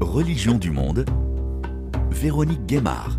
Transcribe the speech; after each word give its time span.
Religion 0.00 0.58
du 0.58 0.70
monde, 0.70 1.04
Véronique 2.10 2.64
Guémard. 2.66 3.18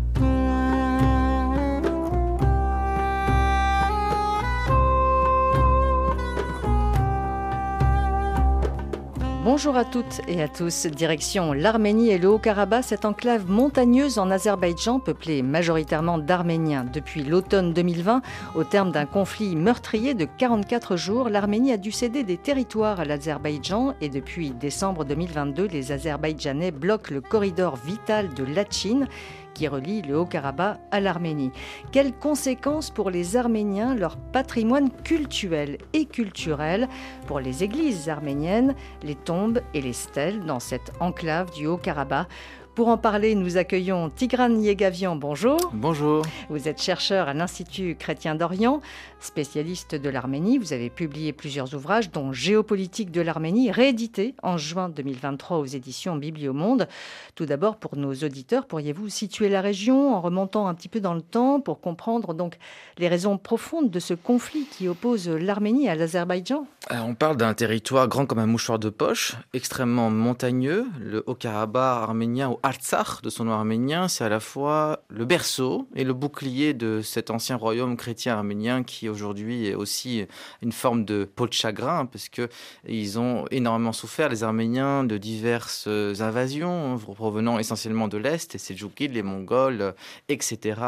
Bonjour 9.52 9.76
à 9.76 9.84
toutes 9.84 10.20
et 10.28 10.40
à 10.40 10.46
tous. 10.46 10.86
Direction 10.86 11.52
l'Arménie 11.52 12.10
et 12.10 12.18
le 12.18 12.28
Haut-Karabakh, 12.28 12.84
cette 12.84 13.04
enclave 13.04 13.50
montagneuse 13.50 14.20
en 14.20 14.30
Azerbaïdjan, 14.30 15.00
peuplée 15.00 15.42
majoritairement 15.42 16.18
d'Arméniens. 16.18 16.84
Depuis 16.84 17.24
l'automne 17.24 17.72
2020, 17.72 18.22
au 18.54 18.62
terme 18.62 18.92
d'un 18.92 19.06
conflit 19.06 19.56
meurtrier 19.56 20.14
de 20.14 20.24
44 20.24 20.96
jours, 20.96 21.28
l'Arménie 21.28 21.72
a 21.72 21.78
dû 21.78 21.90
céder 21.90 22.22
des 22.22 22.36
territoires 22.36 23.00
à 23.00 23.04
l'Azerbaïdjan 23.04 23.94
et 24.00 24.08
depuis 24.08 24.52
décembre 24.52 25.04
2022, 25.04 25.66
les 25.66 25.90
Azerbaïdjanais 25.90 26.70
bloquent 26.70 27.12
le 27.12 27.20
corridor 27.20 27.74
vital 27.74 28.32
de 28.32 28.44
Lachin 28.44 29.08
qui 29.54 29.68
relie 29.68 30.02
le 30.02 30.18
Haut-Karabakh 30.18 30.78
à 30.90 31.00
l'Arménie. 31.00 31.52
Quelles 31.92 32.12
conséquences 32.12 32.90
pour 32.90 33.10
les 33.10 33.36
Arméniens, 33.36 33.94
leur 33.94 34.16
patrimoine 34.16 34.90
culturel 35.04 35.78
et 35.92 36.06
culturel, 36.06 36.88
pour 37.26 37.40
les 37.40 37.64
églises 37.64 38.08
arméniennes, 38.08 38.74
les 39.02 39.14
tombes 39.14 39.60
et 39.74 39.80
les 39.80 39.92
stèles 39.92 40.40
dans 40.40 40.60
cette 40.60 40.92
enclave 41.00 41.50
du 41.52 41.66
Haut-Karabakh 41.66 42.28
pour 42.74 42.88
en 42.88 42.98
parler, 42.98 43.34
nous 43.34 43.56
accueillons 43.56 44.10
Tigran 44.10 44.50
Yegavian. 44.50 45.16
Bonjour. 45.16 45.58
Bonjour. 45.72 46.24
Vous 46.48 46.68
êtes 46.68 46.80
chercheur 46.80 47.28
à 47.28 47.34
l'Institut 47.34 47.96
chrétien 47.96 48.36
d'Orient, 48.36 48.80
spécialiste 49.18 49.96
de 49.96 50.08
l'Arménie. 50.08 50.58
Vous 50.58 50.72
avez 50.72 50.88
publié 50.88 51.32
plusieurs 51.32 51.74
ouvrages, 51.74 52.10
dont 52.10 52.32
Géopolitique 52.32 53.10
de 53.10 53.20
l'Arménie, 53.20 53.72
réédité 53.72 54.34
en 54.42 54.56
juin 54.56 54.88
2023 54.88 55.58
aux 55.58 55.64
éditions 55.64 56.16
Bibliomonde. 56.16 56.86
Tout 57.34 57.44
d'abord, 57.44 57.76
pour 57.76 57.96
nos 57.96 58.14
auditeurs, 58.14 58.66
pourriez-vous 58.66 59.08
situer 59.08 59.48
la 59.48 59.60
région 59.60 60.14
en 60.14 60.20
remontant 60.20 60.68
un 60.68 60.74
petit 60.74 60.88
peu 60.88 61.00
dans 61.00 61.14
le 61.14 61.22
temps 61.22 61.60
pour 61.60 61.80
comprendre 61.80 62.34
donc 62.34 62.56
les 62.98 63.08
raisons 63.08 63.36
profondes 63.36 63.90
de 63.90 63.98
ce 63.98 64.14
conflit 64.14 64.66
qui 64.70 64.86
oppose 64.86 65.28
l'Arménie 65.28 65.88
à 65.88 65.96
l'Azerbaïdjan? 65.96 66.66
Euh, 66.92 66.98
On 67.04 67.14
parle 67.14 67.36
d'un 67.36 67.54
territoire 67.54 68.06
grand 68.06 68.26
comme 68.26 68.38
un 68.38 68.46
mouchoir 68.46 68.78
de 68.78 68.90
poche, 68.90 69.34
extrêmement 69.54 70.10
montagneux, 70.10 70.86
le 71.00 71.24
Haut-Karabakh 71.26 72.02
arménien 72.02 72.50
ou 72.50 72.59
Artsakh 72.62 73.22
de 73.22 73.30
son 73.30 73.44
nom 73.44 73.52
arménien, 73.52 74.08
c'est 74.08 74.24
à 74.24 74.28
la 74.28 74.40
fois 74.40 75.02
le 75.08 75.24
berceau 75.24 75.88
et 75.94 76.04
le 76.04 76.12
bouclier 76.12 76.74
de 76.74 77.00
cet 77.02 77.30
ancien 77.30 77.56
royaume 77.56 77.96
chrétien 77.96 78.36
arménien 78.36 78.82
qui 78.82 79.08
aujourd'hui 79.08 79.66
est 79.66 79.74
aussi 79.74 80.26
une 80.62 80.72
forme 80.72 81.04
de 81.04 81.24
peau 81.24 81.46
de 81.46 81.52
chagrin 81.52 82.06
parce 82.06 82.28
que 82.28 82.48
ils 82.86 83.18
ont 83.18 83.46
énormément 83.50 83.92
souffert 83.92 84.28
les 84.28 84.42
Arméniens 84.42 85.04
de 85.04 85.16
diverses 85.18 85.88
invasions 86.20 86.98
provenant 86.98 87.58
essentiellement 87.58 88.08
de 88.08 88.18
l'est, 88.18 88.52
les 88.52 88.58
Seljoukides, 88.58 89.12
les 89.12 89.22
Mongols, 89.22 89.94
etc. 90.28 90.80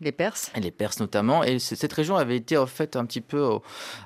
Les 0.00 0.12
Perses. 0.12 0.50
Et 0.54 0.60
les 0.60 0.70
Perses 0.70 1.00
notamment. 1.00 1.44
Et 1.44 1.58
cette 1.58 1.92
région 1.92 2.16
avait 2.16 2.36
été 2.36 2.56
en 2.56 2.66
fait 2.66 2.96
un 2.96 3.04
petit 3.04 3.20
peu 3.20 3.58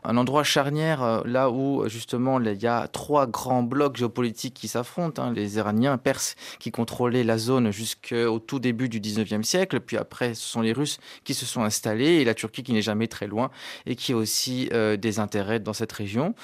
un 0.04 0.16
endroit 0.16 0.44
charnière 0.44 1.02
euh, 1.02 1.20
là 1.24 1.50
où 1.50 1.88
justement 1.88 2.40
il 2.40 2.62
y 2.62 2.66
a 2.66 2.88
trois 2.88 3.26
grands 3.26 3.62
blocs 3.62 3.96
géopolitiques 3.96 4.54
qui 4.54 4.68
s'affrontent, 4.68 5.22
hein, 5.22 5.32
les 5.34 5.56
Iraniens, 5.56 5.98
Perses 5.98 6.36
qui 6.58 6.70
contrôlent 6.70 7.11
la 7.12 7.38
zone 7.38 7.70
jusqu'au 7.70 8.38
tout 8.38 8.58
début 8.58 8.88
du 8.88 9.00
19e 9.00 9.42
siècle. 9.42 9.80
Puis 9.80 9.96
après, 9.96 10.34
ce 10.34 10.48
sont 10.48 10.62
les 10.62 10.72
Russes 10.72 10.98
qui 11.24 11.34
se 11.34 11.46
sont 11.46 11.62
installés 11.62 12.20
et 12.20 12.24
la 12.24 12.34
Turquie 12.34 12.62
qui 12.62 12.72
n'est 12.72 12.82
jamais 12.82 13.08
très 13.08 13.26
loin 13.26 13.50
et 13.86 13.94
qui 13.94 14.12
a 14.12 14.16
aussi 14.16 14.68
euh, 14.72 14.96
des 14.96 15.18
intérêts 15.18 15.60
dans 15.60 15.72
cette 15.72 15.92
région. 15.92 16.34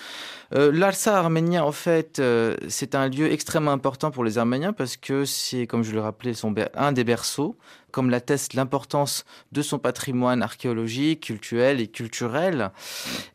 Euh, 0.54 0.70
L'Arsa 0.72 1.18
arménien, 1.18 1.62
en 1.62 1.72
fait, 1.72 2.18
euh, 2.18 2.56
c'est 2.68 2.94
un 2.94 3.08
lieu 3.08 3.30
extrêmement 3.32 3.72
important 3.72 4.10
pour 4.10 4.24
les 4.24 4.38
Arméniens 4.38 4.72
parce 4.72 4.96
que 4.96 5.24
c'est, 5.24 5.66
comme 5.66 5.82
je 5.82 5.92
le 5.92 6.00
rappelais, 6.00 6.34
son, 6.34 6.54
un 6.74 6.92
des 6.92 7.04
berceaux 7.04 7.56
comme 7.90 8.10
l'atteste 8.10 8.54
l'importance 8.54 9.24
de 9.52 9.62
son 9.62 9.78
patrimoine 9.78 10.42
archéologique, 10.42 11.24
culturel 11.24 11.80
et 11.80 11.88
culturel. 11.88 12.70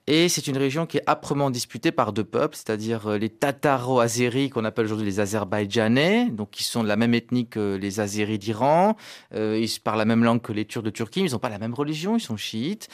Et 0.08 0.30
c'est 0.30 0.48
une 0.48 0.58
région 0.58 0.86
qui 0.86 0.98
est 0.98 1.04
âprement 1.08 1.50
disputée 1.50 1.92
par 1.92 2.14
deux 2.14 2.24
peuples, 2.24 2.56
c'est-à-dire 2.56 3.08
euh, 3.08 3.18
les 3.18 3.30
Tataro-Azéris, 3.30 4.50
qu'on 4.50 4.66
appelle 4.66 4.86
aujourd'hui 4.86 5.06
les 5.06 5.20
Azerbaïdjanais, 5.20 6.30
donc 6.30 6.52
qui 6.52 6.64
sont 6.64 6.84
de 6.84 6.88
la 6.88 6.96
même 6.96 7.14
ethnie 7.14 7.48
que 7.48 7.76
les 7.76 8.00
Azéris 8.00 8.40
d'Iran. 8.40 8.96
Euh, 9.34 9.58
ils 9.60 9.80
parlent 9.80 10.00
la 10.00 10.06
même 10.06 10.24
langue 10.24 10.42
que 10.42 10.52
les 10.52 10.66
Turcs 10.66 10.84
de 10.84 10.90
Turquie, 10.90 11.24
mais 11.24 11.30
ils 11.30 11.34
n'ont 11.34 11.40
pas 11.40 11.50
la 11.50 11.60
même 11.60 11.74
religion, 11.74 12.18
ils 12.18 12.22
sont 12.22 12.38
chiites. 12.38 12.90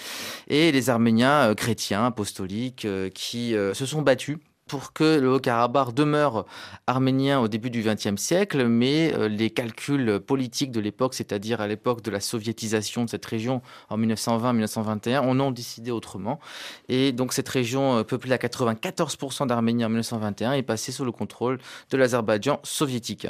Et 0.48 0.72
les 0.72 0.90
Arméniens 0.90 1.50
euh, 1.50 1.56
chrétiens, 1.56 2.06
apostoliques, 2.06 2.88
qui 3.14 3.52
se 3.52 3.86
sont 3.86 4.02
battus 4.02 4.38
pour 4.70 4.94
que 4.94 5.20
le 5.20 5.34
Haut-Karabakh 5.34 5.94
demeure 5.94 6.46
arménien 6.88 7.40
au 7.40 7.48
début 7.48 7.72
du 7.72 7.82
XXe 7.82 8.22
siècle, 8.22 8.68
mais 8.68 9.14
euh, 9.16 9.28
les 9.28 9.50
calculs 9.50 10.20
politiques 10.20 10.72
de 10.72 10.80
l'époque, 10.80 11.16
c'est-à-dire 11.16 11.60
à, 11.60 11.68
l'époque 11.68 12.04
de 12.04 12.12
la 12.12 12.20
soviétisation 12.20 13.04
de 13.04 13.10
cette 13.10 13.26
région 13.26 13.62
en 13.90 13.98
1920-1921, 13.98 15.20
en 15.20 15.40
ont 15.40 15.52
décidé 15.52 15.90
autrement. 15.92 16.40
Et 16.88 17.12
donc 17.12 17.34
cette 17.34 17.50
région 17.50 17.98
euh, 17.98 18.04
peuplée 18.04 18.34
à 18.34 18.38
94% 18.38 19.48
d'Arméniens 19.48 19.88
en 19.88 19.90
1921 19.90 20.54
est 20.54 20.62
passée 20.62 20.92
sous 20.92 21.04
le 21.04 21.12
contrôle 21.12 21.58
de 21.90 21.98
l'Azerbaïdjan 21.98 22.60
soviétique. 22.64 23.28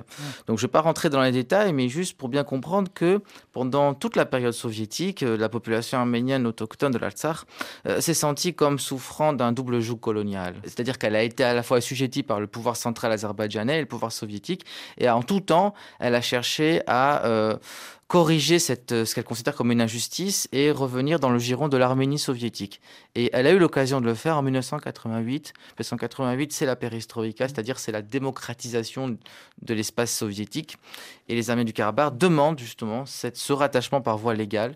Donc 0.47 0.57
je 0.57 0.65
ne 0.65 0.67
vais 0.67 0.71
pas 0.71 0.81
rentrer 0.81 1.09
dans 1.09 1.21
les 1.21 1.31
détails, 1.31 1.71
mais 1.71 1.87
juste 1.87 2.17
pour 2.17 2.27
bien 2.27 2.43
comprendre 2.43 2.91
que 2.93 3.21
pendant 3.53 3.93
toute 3.93 4.17
la 4.17 4.25
période 4.25 4.53
soviétique, 4.53 5.23
euh, 5.23 5.37
la 5.37 5.47
population 5.47 5.99
arménienne 5.99 6.45
autochtone 6.45 6.91
de 6.91 6.97
l'Artsakh 6.97 7.37
s'est 7.99 8.13
sentie 8.13 8.53
comme 8.53 8.77
souffrant 8.77 9.31
d'un 9.31 9.53
double 9.53 9.79
joug 9.79 9.97
colonial. 9.97 10.55
C'est-à-dire 10.63 10.97
qu'elle 10.97 11.15
a 11.15 11.23
été 11.29 11.43
à 11.43 11.53
la 11.53 11.63
fois 11.63 11.77
assujettie 11.77 12.23
par 12.23 12.39
le 12.39 12.47
pouvoir 12.47 12.75
central 12.75 13.11
azerbaïdjanais 13.11 13.77
et 13.77 13.81
le 13.81 13.85
pouvoir 13.85 14.11
soviétique. 14.11 14.65
Et 14.97 15.09
en 15.09 15.23
tout 15.23 15.39
temps, 15.39 15.73
elle 15.99 16.15
a 16.15 16.21
cherché 16.21 16.81
à 16.87 17.25
euh, 17.25 17.57
corriger 18.09 18.57
cette, 18.57 19.05
ce 19.05 19.13
qu'elle 19.13 19.23
considère 19.23 19.55
comme 19.55 19.71
une 19.71 19.81
injustice 19.81 20.47
et 20.51 20.71
revenir 20.71 21.19
dans 21.19 21.29
le 21.29 21.37
giron 21.37 21.67
de 21.67 21.77
l'Arménie 21.77 22.17
soviétique. 22.17 22.81
Et 23.13 23.29
elle 23.33 23.45
a 23.45 23.51
eu 23.51 23.59
l'occasion 23.59 24.01
de 24.01 24.05
le 24.05 24.15
faire 24.15 24.35
en 24.35 24.41
1988. 24.41 25.53
1988, 25.77 26.51
c'est 26.51 26.65
la 26.65 26.75
perestroïka, 26.75 27.47
c'est-à-dire 27.47 27.77
c'est 27.77 27.91
la 27.91 28.01
démocratisation 28.01 29.17
de 29.61 29.73
l'espace 29.75 30.11
soviétique. 30.11 30.77
Et 31.27 31.35
les 31.35 31.51
Arméniens 31.51 31.65
du 31.65 31.73
Karabakh 31.73 32.17
demandent 32.17 32.57
justement 32.57 33.05
cette, 33.05 33.37
ce 33.37 33.53
rattachement 33.53 34.01
par 34.01 34.17
voie 34.17 34.33
légale 34.33 34.75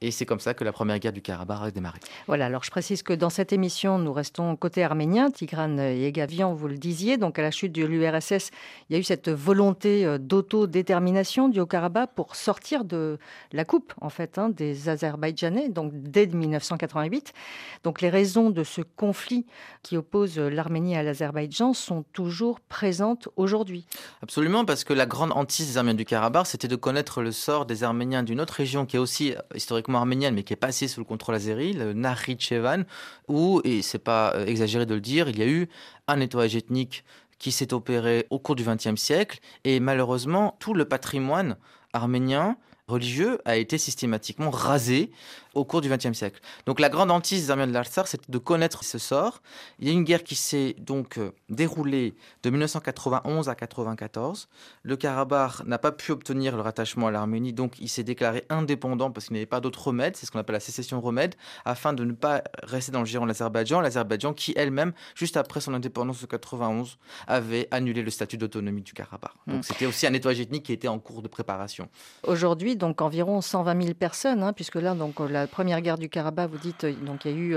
et 0.00 0.12
c'est 0.12 0.26
comme 0.26 0.38
ça 0.38 0.54
que 0.54 0.62
la 0.62 0.72
première 0.72 0.98
guerre 1.00 1.12
du 1.12 1.22
Karabakh 1.22 1.58
a 1.60 1.70
démarré. 1.72 1.98
Voilà, 2.28 2.46
alors 2.46 2.62
je 2.62 2.70
précise 2.70 3.02
que 3.02 3.12
dans 3.12 3.30
cette 3.30 3.52
émission, 3.52 3.98
nous 3.98 4.12
restons 4.12 4.54
côté 4.54 4.84
arménien. 4.84 5.30
Tigran 5.30 5.76
Yegavian, 5.76 6.54
vous 6.54 6.68
le 6.68 6.78
disiez, 6.78 7.16
donc 7.16 7.38
à 7.38 7.42
la 7.42 7.50
chute 7.50 7.72
de 7.72 7.84
l'URSS, 7.84 8.50
il 8.88 8.92
y 8.92 8.96
a 8.96 8.98
eu 9.00 9.02
cette 9.02 9.28
volonté 9.28 10.06
euh, 10.06 10.18
d'autodétermination 10.18 11.48
du 11.48 11.58
Haut-Karabakh 11.58 12.10
pour 12.14 12.36
sortir 12.36 12.84
de 12.84 13.18
la 13.52 13.64
coupe, 13.64 13.92
en 14.00 14.08
fait, 14.08 14.38
hein, 14.38 14.50
des 14.50 14.88
Azerbaïdjanais, 14.88 15.68
donc 15.68 15.90
dès 15.94 16.26
1988. 16.26 17.32
Donc 17.82 18.00
les 18.00 18.08
raisons 18.08 18.50
de 18.50 18.62
ce 18.62 18.82
conflit 18.82 19.46
qui 19.82 19.96
oppose 19.96 20.38
l'Arménie 20.38 20.96
à 20.96 21.02
l'Azerbaïdjan 21.02 21.74
sont 21.74 22.04
toujours 22.12 22.60
présentes 22.60 23.28
aujourd'hui. 23.34 23.86
Absolument, 24.22 24.64
parce 24.64 24.84
que 24.84 24.92
la 24.92 25.06
grande 25.06 25.32
hantise 25.32 25.72
des 25.72 25.76
Arméniens 25.76 25.96
du 25.96 26.04
Karabakh, 26.04 26.46
c'était 26.46 26.68
de 26.68 26.76
connaître 26.76 27.20
le 27.20 27.32
sort 27.32 27.66
des 27.66 27.82
Arméniens 27.82 28.22
d'une 28.22 28.40
autre 28.40 28.54
région 28.54 28.86
qui 28.86 28.96
est 28.96 29.00
aussi 29.00 29.32
euh, 29.32 29.40
historiquement 29.88 29.98
arménienne, 29.98 30.34
mais 30.34 30.42
qui 30.42 30.52
est 30.52 30.56
passée 30.56 30.86
sous 30.86 31.00
le 31.00 31.04
contrôle 31.04 31.34
azéri, 31.34 31.72
le 31.72 31.94
Nakhichevan, 31.94 32.84
où, 33.28 33.60
et 33.64 33.80
c'est 33.82 33.98
pas 33.98 34.34
euh, 34.34 34.44
exagéré 34.44 34.84
de 34.84 34.94
le 34.94 35.00
dire, 35.00 35.28
il 35.28 35.38
y 35.38 35.42
a 35.42 35.46
eu 35.46 35.68
un 36.06 36.16
nettoyage 36.16 36.56
ethnique 36.56 37.04
qui 37.38 37.52
s'est 37.52 37.72
opéré 37.72 38.26
au 38.30 38.38
cours 38.38 38.54
du 38.54 38.64
XXe 38.64 38.96
siècle, 38.96 39.40
et 39.64 39.80
malheureusement, 39.80 40.56
tout 40.58 40.74
le 40.74 40.84
patrimoine 40.84 41.56
arménien 41.92 42.56
religieux 42.86 43.38
a 43.44 43.56
été 43.56 43.78
systématiquement 43.78 44.50
rasé 44.50 45.10
au 45.54 45.64
cours 45.64 45.80
du 45.80 45.88
XXe 45.88 46.12
siècle. 46.12 46.40
Donc 46.66 46.80
la 46.80 46.88
grande 46.88 47.10
hantise 47.10 47.46
des 47.46 47.50
Arméniens 47.50 47.68
de 47.68 47.72
l'Artsar, 47.72 48.06
c'était 48.06 48.30
de 48.30 48.38
connaître 48.38 48.84
ce 48.84 48.98
sort. 48.98 49.42
Il 49.78 49.88
y 49.88 49.90
a 49.90 49.92
une 49.92 50.04
guerre 50.04 50.22
qui 50.22 50.34
s'est 50.34 50.76
donc 50.78 51.18
euh, 51.18 51.32
déroulée 51.48 52.14
de 52.42 52.50
1991 52.50 53.48
à 53.48 53.52
1994. 53.52 54.48
Le 54.82 54.96
Karabakh 54.96 55.64
n'a 55.66 55.78
pas 55.78 55.92
pu 55.92 56.12
obtenir 56.12 56.56
le 56.56 56.62
rattachement 56.62 57.08
à 57.08 57.10
l'Arménie, 57.10 57.52
donc 57.52 57.78
il 57.80 57.88
s'est 57.88 58.04
déclaré 58.04 58.44
indépendant 58.48 59.10
parce 59.10 59.26
qu'il 59.26 59.34
n'y 59.34 59.40
avait 59.40 59.46
pas 59.46 59.60
d'autre 59.60 59.88
remède, 59.88 60.16
c'est 60.16 60.26
ce 60.26 60.30
qu'on 60.30 60.38
appelle 60.38 60.54
la 60.54 60.60
sécession 60.60 61.00
remède, 61.00 61.34
afin 61.64 61.92
de 61.92 62.04
ne 62.04 62.12
pas 62.12 62.42
rester 62.62 62.92
dans 62.92 63.00
le 63.00 63.06
giron 63.06 63.24
de 63.24 63.28
l'Azerbaïdjan. 63.28 63.80
L'Azerbaïdjan 63.80 64.34
qui 64.34 64.52
elle-même, 64.56 64.92
juste 65.14 65.36
après 65.36 65.60
son 65.60 65.74
indépendance 65.74 66.20
de 66.20 66.26
91, 66.26 66.98
avait 67.26 67.68
annulé 67.70 68.02
le 68.02 68.10
statut 68.10 68.38
d'autonomie 68.38 68.82
du 68.82 68.92
Karabakh. 68.92 69.32
Donc 69.46 69.58
hmm. 69.58 69.62
c'était 69.62 69.86
aussi 69.86 70.06
un 70.06 70.10
nettoyage 70.10 70.40
ethnique 70.40 70.64
qui 70.64 70.72
était 70.72 70.88
en 70.88 70.98
cours 70.98 71.22
de 71.22 71.28
préparation. 71.28 71.88
Aujourd'hui, 72.24 72.76
donc 72.76 73.00
environ 73.00 73.40
120 73.40 73.82
000 73.82 73.94
personnes, 73.94 74.42
hein, 74.42 74.52
puisque 74.52 74.76
là, 74.76 74.94
donc 74.94 75.18
la 75.20 75.46
première 75.48 75.80
guerre 75.80 75.98
du 75.98 76.08
Karabakh, 76.08 76.50
vous 76.50 76.58
dites, 76.58 76.86
donc 77.04 77.24
il 77.24 77.30
y 77.30 77.34
a 77.34 77.36
eu 77.36 77.56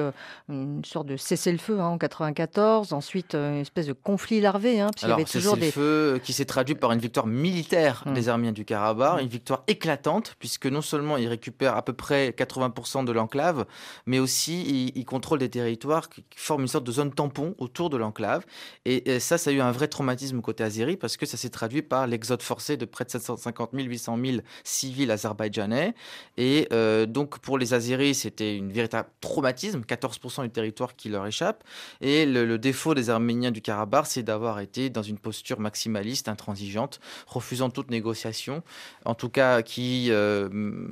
une 0.50 0.84
sorte 0.86 1.08
de 1.08 1.18
cessez-le-feu 1.18 1.80
hein, 1.80 1.88
en 1.88 1.98
94, 1.98 2.94
ensuite 2.94 3.36
une 3.36 3.62
espèce 3.62 3.88
de 3.88 3.94
conflit 3.94 4.42
larvé. 4.42 4.80
Hein, 4.80 4.90
Alors, 5.02 5.20
y 5.20 5.22
avait 5.22 5.30
toujours 5.30 5.58
des 5.58 5.72
feu 5.72 6.20
qui 6.24 6.34
s'est 6.34 6.46
traduit 6.46 6.76
par 6.76 6.92
une 6.92 7.00
victoire 7.00 7.28
militaire 7.28 8.04
hum. 8.06 8.14
des 8.14 8.30
Arméniens 8.30 8.52
du 8.52 8.66
Karabakh, 8.66 9.16
hum. 9.16 9.20
une 9.22 9.28
victoire 9.28 9.64
éclatante, 9.68 10.36
puisque 10.40 10.68
non 10.68 10.82
seulement 10.82 11.18
ils 11.18 11.28
récupèrent 11.28 11.76
à 11.76 11.84
peu 11.84 11.94
près 11.94 12.30
80% 12.30 13.06
de 13.06 13.12
l'enclave, 13.12 13.66
mais 14.06 14.20
aussi 14.20 14.92
ils, 14.96 15.06
contrôlent 15.06 15.40
des 15.40 15.50
territoires 15.50 16.10
qui 16.10 16.24
forment 16.36 16.62
une 16.62 16.68
sorte 16.68 16.86
de 16.86 16.92
zone 16.92 17.12
tampon 17.12 17.56
autour 17.58 17.90
de 17.90 17.98
l'enclave. 17.98 18.46
Et, 18.86 19.20
ça, 19.20 19.38
ça 19.38 19.50
a 19.50 19.54
eu 19.54 19.62
un 19.62 19.72
vrai 19.72 19.88
traumatisme 19.88 20.42
côté 20.42 20.64
azéri, 20.64 20.96
parce 20.98 21.18
que 21.18 21.26
ça 21.26 21.38
s'est 21.38 21.50
traduit 21.50 21.82
par 21.82 22.08
l'exode 22.08 22.42
forcé 22.42 22.78
de 22.78 22.86
près 22.86 23.06
de 23.06 23.10
750 23.10 23.72
000, 23.74 23.88
800 23.88 24.18
000 24.24 24.38
civils 24.64 25.12
azerbaïdjanais. 25.12 25.94
Et 26.38 26.68
euh, 26.72 27.06
donc 27.06 27.40
pour 27.40 27.58
les 27.58 27.71
Azéris, 27.74 28.16
c'était 28.16 28.56
une 28.56 28.72
véritable 28.72 29.10
traumatisme, 29.22 29.82
14% 29.82 30.44
du 30.44 30.50
territoire 30.50 30.96
qui 30.96 31.10
leur 31.10 31.26
échappe. 31.26 31.64
Et 32.02 32.26
le, 32.26 32.58
défaut 32.58 32.94
des 32.94 33.10
Arméniens 33.10 33.52
du 33.52 33.62
Karabakh, 33.62 34.06
c'est 34.08 34.24
d'avoir 34.24 34.60
été 34.60 34.90
dans 34.90 35.02
une 35.02 35.18
posture 35.18 35.60
maximaliste, 35.60 36.28
intransigeante, 36.28 37.00
refusant 37.28 37.70
toute 37.70 37.90
négociation, 37.90 38.64
en 39.06 39.16
tout 39.16 39.30
cas 39.30 39.62
qui, 39.62 40.08
euh, 40.10 40.88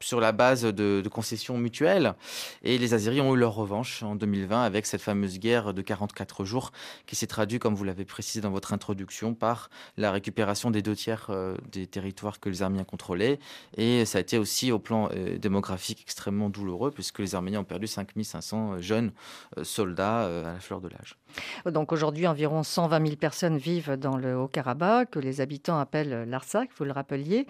sur 0.00 0.20
la 0.20 0.32
base 0.32 0.62
de, 0.62 1.02
concessions 1.12 1.58
mutuelles. 1.58 2.14
Et 2.62 2.78
les 2.78 2.94
Azéris 2.94 3.20
ont 3.20 3.34
eu 3.34 3.38
leur 3.38 3.54
revanche 3.54 4.02
en 4.02 4.14
2020 4.14 4.62
avec 4.62 4.86
cette 4.86 5.02
fameuse 5.02 5.38
guerre 5.38 5.74
de 5.74 5.82
44 5.82 6.44
jours 6.44 6.72
qui 7.06 7.16
s'est 7.16 7.26
traduite, 7.26 7.60
comme 7.60 7.74
vous 7.74 7.84
l'avez 7.84 8.04
précisé 8.04 8.40
dans 8.40 8.50
votre 8.50 8.72
introduction, 8.72 9.34
par 9.34 9.68
la 9.98 10.10
récupération 10.10 10.70
des 10.70 10.80
deux 10.80 10.96
tiers 10.96 11.26
euh, 11.28 11.56
des 11.70 11.86
territoires 11.86 12.40
que 12.40 12.48
les 12.48 12.62
Arméniens 12.62 12.84
contrôlaient. 12.84 13.38
Et 13.76 14.04
ça 14.06 14.18
a 14.18 14.20
été 14.20 14.38
aussi 14.38 14.72
au 14.72 14.78
plan 14.78 15.10
euh, 15.12 15.36
démographique 15.38 16.00
extrêmement 16.02 16.21
douloureux 16.30 16.90
puisque 16.90 17.18
les 17.18 17.34
Arméniens 17.34 17.60
ont 17.60 17.64
perdu 17.64 17.86
5500 17.86 18.80
jeunes 18.80 19.12
soldats 19.62 20.26
à 20.26 20.52
la 20.52 20.60
fleur 20.60 20.80
de 20.80 20.88
l'âge. 20.88 21.16
Donc 21.66 21.92
aujourd'hui, 21.92 22.26
environ 22.26 22.62
120 22.62 23.04
000 23.04 23.16
personnes 23.16 23.56
vivent 23.56 23.92
dans 23.92 24.16
le 24.16 24.36
Haut-Karabakh, 24.36 25.10
que 25.10 25.18
les 25.18 25.40
habitants 25.40 25.78
appellent 25.78 26.28
l'Artsakh, 26.28 26.70
vous 26.76 26.84
le 26.84 26.92
rappeliez. 26.92 27.46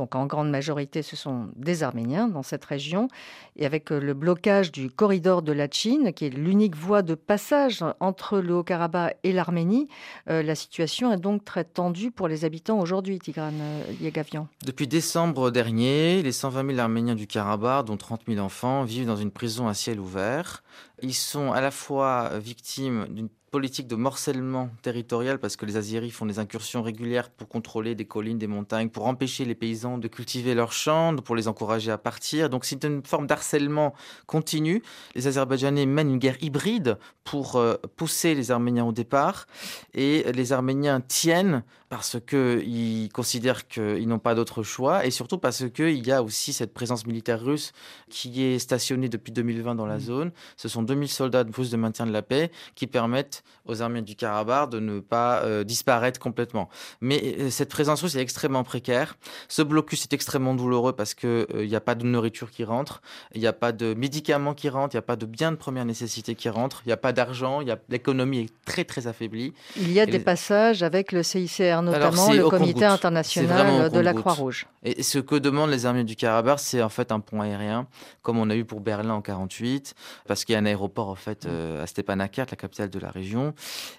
Donc 0.00 0.14
en 0.14 0.24
grande 0.24 0.48
majorité, 0.48 1.02
ce 1.02 1.14
sont 1.14 1.50
des 1.56 1.82
Arméniens 1.82 2.26
dans 2.26 2.42
cette 2.42 2.64
région. 2.64 3.08
Et 3.56 3.66
avec 3.66 3.92
euh, 3.92 4.00
le 4.00 4.14
blocage 4.14 4.72
du 4.72 4.88
corridor 4.88 5.42
de 5.42 5.52
la 5.52 5.68
Chine, 5.70 6.14
qui 6.14 6.24
est 6.24 6.30
l'unique 6.30 6.74
voie 6.74 7.02
de 7.02 7.14
passage 7.14 7.84
entre 8.00 8.38
le 8.38 8.54
Haut-Karabakh 8.54 9.18
et 9.24 9.34
l'Arménie, 9.34 9.88
euh, 10.30 10.42
la 10.42 10.54
situation 10.54 11.12
est 11.12 11.18
donc 11.18 11.44
très 11.44 11.64
tendue 11.64 12.10
pour 12.10 12.28
les 12.28 12.46
habitants 12.46 12.80
aujourd'hui, 12.80 13.18
Tigran 13.18 13.52
euh, 13.52 13.92
Yegavian. 14.00 14.48
Depuis 14.64 14.88
décembre 14.88 15.50
dernier, 15.50 16.22
les 16.22 16.32
120 16.32 16.68
000 16.68 16.78
Arméniens 16.78 17.14
du 17.14 17.26
Karabakh, 17.26 17.84
dont 17.84 17.98
30 17.98 18.22
000 18.26 18.40
enfants, 18.42 18.84
vivent 18.84 19.06
dans 19.06 19.16
une 19.16 19.30
prison 19.30 19.68
à 19.68 19.74
ciel 19.74 20.00
ouvert. 20.00 20.62
Ils 21.02 21.12
sont 21.12 21.52
à 21.52 21.60
la 21.60 21.70
fois 21.70 22.38
victimes 22.38 23.06
d'une 23.10 23.28
politique 23.50 23.88
de 23.88 23.96
morcellement 23.96 24.70
territorial 24.82 25.38
parce 25.38 25.56
que 25.56 25.66
les 25.66 25.76
Aziris 25.76 26.12
font 26.12 26.26
des 26.26 26.38
incursions 26.38 26.82
régulières 26.82 27.30
pour 27.30 27.48
contrôler 27.48 27.94
des 27.94 28.04
collines, 28.04 28.38
des 28.38 28.46
montagnes, 28.46 28.88
pour 28.88 29.06
empêcher 29.06 29.44
les 29.44 29.56
paysans 29.56 29.98
de 29.98 30.06
cultiver 30.08 30.54
leurs 30.54 30.72
champs, 30.72 31.16
pour 31.16 31.34
les 31.34 31.48
encourager 31.48 31.90
à 31.90 31.98
partir. 31.98 32.48
Donc 32.48 32.64
c'est 32.64 32.84
une 32.84 33.02
forme 33.04 33.26
d'harcèlement 33.26 33.94
continu. 34.26 34.82
Les 35.14 35.26
Azerbaïdjanais 35.26 35.86
mènent 35.86 36.10
une 36.10 36.18
guerre 36.18 36.42
hybride 36.42 36.96
pour 37.24 37.56
euh, 37.56 37.74
pousser 37.96 38.34
les 38.34 38.50
Arméniens 38.50 38.84
au 38.84 38.92
départ 38.92 39.46
et 39.94 40.30
les 40.32 40.52
Arméniens 40.52 41.00
tiennent 41.00 41.64
parce 41.90 42.18
qu'ils 42.24 43.12
considèrent 43.12 43.66
qu'ils 43.66 44.06
n'ont 44.06 44.20
pas 44.20 44.36
d'autre 44.36 44.62
choix 44.62 45.04
et 45.04 45.10
surtout 45.10 45.38
parce 45.38 45.68
qu'il 45.70 46.06
y 46.06 46.12
a 46.12 46.22
aussi 46.22 46.52
cette 46.52 46.72
présence 46.72 47.04
militaire 47.04 47.42
russe 47.42 47.72
qui 48.08 48.44
est 48.44 48.60
stationnée 48.60 49.08
depuis 49.08 49.32
2020 49.32 49.74
dans 49.74 49.86
la 49.86 49.96
mmh. 49.96 50.00
zone. 50.00 50.30
Ce 50.56 50.68
sont 50.68 50.84
2000 50.84 51.08
soldats 51.08 51.42
de 51.42 51.50
plus 51.50 51.68
de 51.72 51.76
maintien 51.76 52.06
de 52.06 52.12
la 52.12 52.22
paix 52.22 52.52
qui 52.76 52.86
permettent 52.86 53.42
aux 53.66 53.82
Arméniens 53.82 54.02
du 54.02 54.14
Karabakh 54.14 54.70
de 54.70 54.78
ne 54.78 55.00
pas 55.00 55.42
euh, 55.42 55.64
disparaître 55.64 56.20
complètement. 56.20 56.68
Mais 57.00 57.34
euh, 57.40 57.50
cette 57.50 57.70
présence 57.70 58.02
russe 58.02 58.14
est 58.14 58.20
extrêmement 58.20 58.62
précaire. 58.62 59.16
Ce 59.48 59.60
blocus 59.60 60.04
est 60.04 60.12
extrêmement 60.12 60.54
douloureux 60.54 60.92
parce 60.92 61.14
qu'il 61.14 61.28
euh, 61.28 61.66
n'y 61.66 61.74
a 61.74 61.80
pas 61.80 61.96
de 61.96 62.04
nourriture 62.04 62.52
qui 62.52 62.62
rentre, 62.62 63.02
il 63.34 63.40
n'y 63.40 63.48
a 63.48 63.52
pas 63.52 63.72
de 63.72 63.94
médicaments 63.94 64.54
qui 64.54 64.68
rentrent, 64.68 64.94
il 64.94 64.96
n'y 64.98 65.00
a 65.00 65.02
pas 65.02 65.16
de 65.16 65.26
biens 65.26 65.50
de 65.50 65.56
première 65.56 65.84
nécessité 65.84 66.36
qui 66.36 66.48
rentrent, 66.48 66.82
il 66.86 66.90
n'y 66.90 66.92
a 66.92 66.96
pas 66.96 67.12
d'argent, 67.12 67.62
l'économie 67.88 68.42
est 68.42 68.64
très 68.64 68.84
très 68.84 69.08
affaiblie. 69.08 69.54
Il 69.76 69.90
y 69.90 69.98
a 69.98 70.06
des 70.06 70.20
passages 70.20 70.84
avec 70.84 71.10
le 71.10 71.24
CICR 71.24 71.79
notamment 71.82 72.32
le 72.32 72.48
Comité 72.48 72.84
international 72.84 73.90
de 73.90 74.00
la 74.00 74.12
Croix-Rouge. 74.14 74.66
Et 74.82 75.02
ce 75.02 75.18
que 75.18 75.34
demandent 75.34 75.70
les 75.70 75.86
armées 75.86 76.04
du 76.04 76.16
Karabakh, 76.16 76.58
c'est 76.60 76.82
en 76.82 76.88
fait 76.88 77.12
un 77.12 77.20
pont 77.20 77.40
aérien, 77.42 77.86
comme 78.22 78.38
on 78.38 78.48
a 78.50 78.56
eu 78.56 78.64
pour 78.64 78.80
Berlin 78.80 79.14
en 79.14 79.22
48, 79.22 79.94
parce 80.26 80.44
qu'il 80.44 80.54
y 80.54 80.56
a 80.56 80.58
un 80.58 80.66
aéroport 80.66 81.08
en 81.08 81.14
fait 81.14 81.44
mm. 81.44 81.48
euh, 81.50 81.82
à 81.82 81.86
Stepanakert, 81.86 82.46
la 82.50 82.56
capitale 82.56 82.90
de 82.90 82.98
la 82.98 83.10
région. 83.10 83.54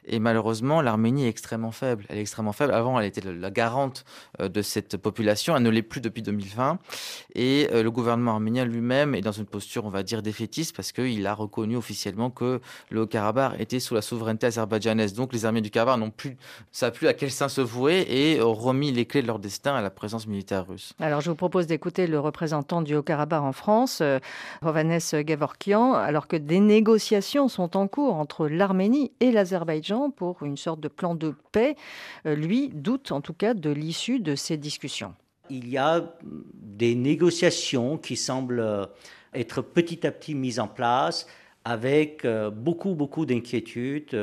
Et 0.05 0.19
malheureusement, 0.19 0.81
l'Arménie 0.81 1.25
est 1.25 1.29
extrêmement 1.29 1.71
faible. 1.71 2.05
Elle 2.09 2.17
est 2.17 2.21
extrêmement 2.21 2.53
faible. 2.53 2.73
Avant, 2.73 2.99
elle 2.99 3.05
était 3.05 3.21
la 3.21 3.51
garante 3.51 4.05
euh, 4.39 4.49
de 4.49 4.61
cette 4.61 4.97
population. 4.97 5.55
Elle 5.55 5.63
ne 5.63 5.69
l'est 5.69 5.81
plus 5.81 6.01
depuis 6.01 6.21
2020. 6.21 6.79
Et 7.35 7.69
euh, 7.71 7.83
le 7.83 7.91
gouvernement 7.91 8.31
arménien 8.31 8.65
lui-même 8.65 9.15
est 9.15 9.21
dans 9.21 9.31
une 9.31 9.45
posture, 9.45 9.85
on 9.85 9.89
va 9.89 10.03
dire, 10.03 10.21
défaitiste, 10.21 10.75
parce 10.75 10.91
qu'il 10.91 11.25
a 11.27 11.33
reconnu 11.33 11.75
officiellement 11.75 12.29
que 12.29 12.61
le 12.89 13.01
Haut-Karabakh 13.01 13.59
était 13.59 13.79
sous 13.79 13.93
la 13.95 14.01
souveraineté 14.01 14.47
azerbaïdjanaise. 14.47 15.13
Donc 15.13 15.33
les 15.33 15.45
armées 15.45 15.61
du 15.61 15.69
Karabakh 15.69 15.99
n'ont 15.99 16.11
plus, 16.11 16.37
ça 16.71 16.91
plus 16.91 17.07
à 17.07 17.13
quel 17.13 17.31
sein 17.31 17.49
se 17.49 17.61
et 17.89 18.41
ont 18.41 18.53
remis 18.53 18.91
les 18.91 19.05
clés 19.05 19.21
de 19.21 19.27
leur 19.27 19.39
destin 19.39 19.75
à 19.75 19.81
la 19.81 19.89
présence 19.89 20.27
militaire 20.27 20.67
russe. 20.67 20.93
Alors 20.99 21.21
je 21.21 21.29
vous 21.29 21.35
propose 21.35 21.67
d'écouter 21.67 22.07
le 22.07 22.19
représentant 22.19 22.81
du 22.81 22.95
Haut-Karabakh 22.95 23.41
en 23.41 23.51
France, 23.51 23.99
euh, 24.01 24.19
Rovanes 24.61 24.99
Gevorkian, 24.99 25.93
alors 25.93 26.27
que 26.27 26.35
des 26.35 26.59
négociations 26.59 27.47
sont 27.47 27.77
en 27.77 27.87
cours 27.87 28.15
entre 28.15 28.47
l'Arménie 28.47 29.11
et 29.19 29.31
l'Azerbaïdjan 29.31 30.11
pour 30.11 30.43
une 30.43 30.57
sorte 30.57 30.79
de 30.79 30.87
plan 30.87 31.15
de 31.15 31.33
paix. 31.51 31.75
Euh, 32.25 32.35
lui 32.35 32.69
doute 32.69 33.11
en 33.11 33.21
tout 33.21 33.33
cas 33.33 33.53
de 33.53 33.69
l'issue 33.69 34.19
de 34.19 34.35
ces 34.35 34.57
discussions. 34.57 35.13
Il 35.49 35.69
y 35.69 35.77
a 35.77 36.13
des 36.53 36.95
négociations 36.95 37.97
qui 37.97 38.15
semblent 38.15 38.87
être 39.33 39.61
petit 39.61 40.05
à 40.05 40.11
petit 40.11 40.35
mises 40.35 40.59
en 40.59 40.67
place 40.67 41.27
avec 41.63 42.25
euh, 42.25 42.49
beaucoup, 42.49 42.95
beaucoup 42.95 43.25
d'inquiétudes 43.25 44.15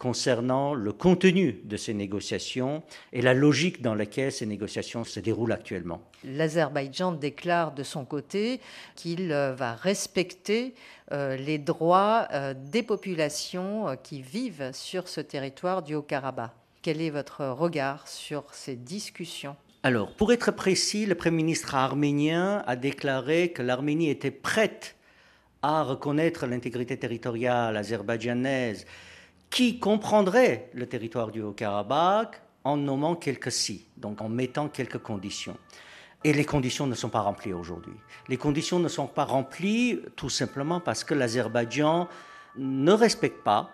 concernant 0.00 0.72
le 0.72 0.92
contenu 0.94 1.60
de 1.64 1.76
ces 1.76 1.92
négociations 1.92 2.82
et 3.12 3.20
la 3.20 3.34
logique 3.34 3.82
dans 3.82 3.94
laquelle 3.94 4.32
ces 4.32 4.46
négociations 4.46 5.04
se 5.04 5.20
déroulent 5.20 5.52
actuellement. 5.52 6.00
L'Azerbaïdjan 6.24 7.12
déclare 7.12 7.74
de 7.74 7.82
son 7.82 8.06
côté 8.06 8.60
qu'il 8.96 9.30
euh, 9.30 9.54
va 9.54 9.74
respecter 9.74 10.74
euh, 11.12 11.36
les 11.36 11.58
droits 11.58 12.28
euh, 12.32 12.54
des 12.56 12.82
populations 12.82 13.94
qui 14.02 14.22
vivent 14.22 14.70
sur 14.72 15.06
ce 15.06 15.20
territoire 15.20 15.82
du 15.82 15.94
Haut-Karabakh. 15.94 16.52
Quel 16.80 17.02
est 17.02 17.10
votre 17.10 17.44
regard 17.44 18.08
sur 18.08 18.44
ces 18.54 18.76
discussions? 18.76 19.54
Alors, 19.82 20.12
pour 20.14 20.32
être 20.32 20.50
précis, 20.50 21.04
le 21.04 21.14
Premier 21.14 21.36
ministre 21.36 21.74
arménien 21.74 22.64
a 22.66 22.74
déclaré 22.74 23.52
que 23.52 23.60
l'Arménie 23.60 24.08
était 24.08 24.30
prête 24.30 24.96
à 25.60 25.82
reconnaître 25.82 26.46
l'intégrité 26.46 26.96
territoriale 26.96 27.76
azerbaïdjanaise 27.76 28.86
qui 29.50 29.78
comprendrait 29.78 30.70
le 30.72 30.86
territoire 30.86 31.30
du 31.30 31.42
Haut-Karabakh 31.42 32.40
en 32.64 32.76
nommant 32.76 33.16
quelques 33.16 33.52
si, 33.52 33.86
donc 33.96 34.20
en 34.20 34.28
mettant 34.28 34.68
quelques 34.68 34.98
conditions. 34.98 35.56
Et 36.22 36.32
les 36.32 36.44
conditions 36.44 36.86
ne 36.86 36.94
sont 36.94 37.08
pas 37.08 37.20
remplies 37.20 37.52
aujourd'hui. 37.52 37.94
Les 38.28 38.36
conditions 38.36 38.78
ne 38.78 38.88
sont 38.88 39.06
pas 39.06 39.24
remplies 39.24 40.00
tout 40.16 40.28
simplement 40.28 40.78
parce 40.78 41.02
que 41.02 41.14
l'Azerbaïdjan 41.14 42.08
ne 42.58 42.92
respecte 42.92 43.42
pas, 43.42 43.70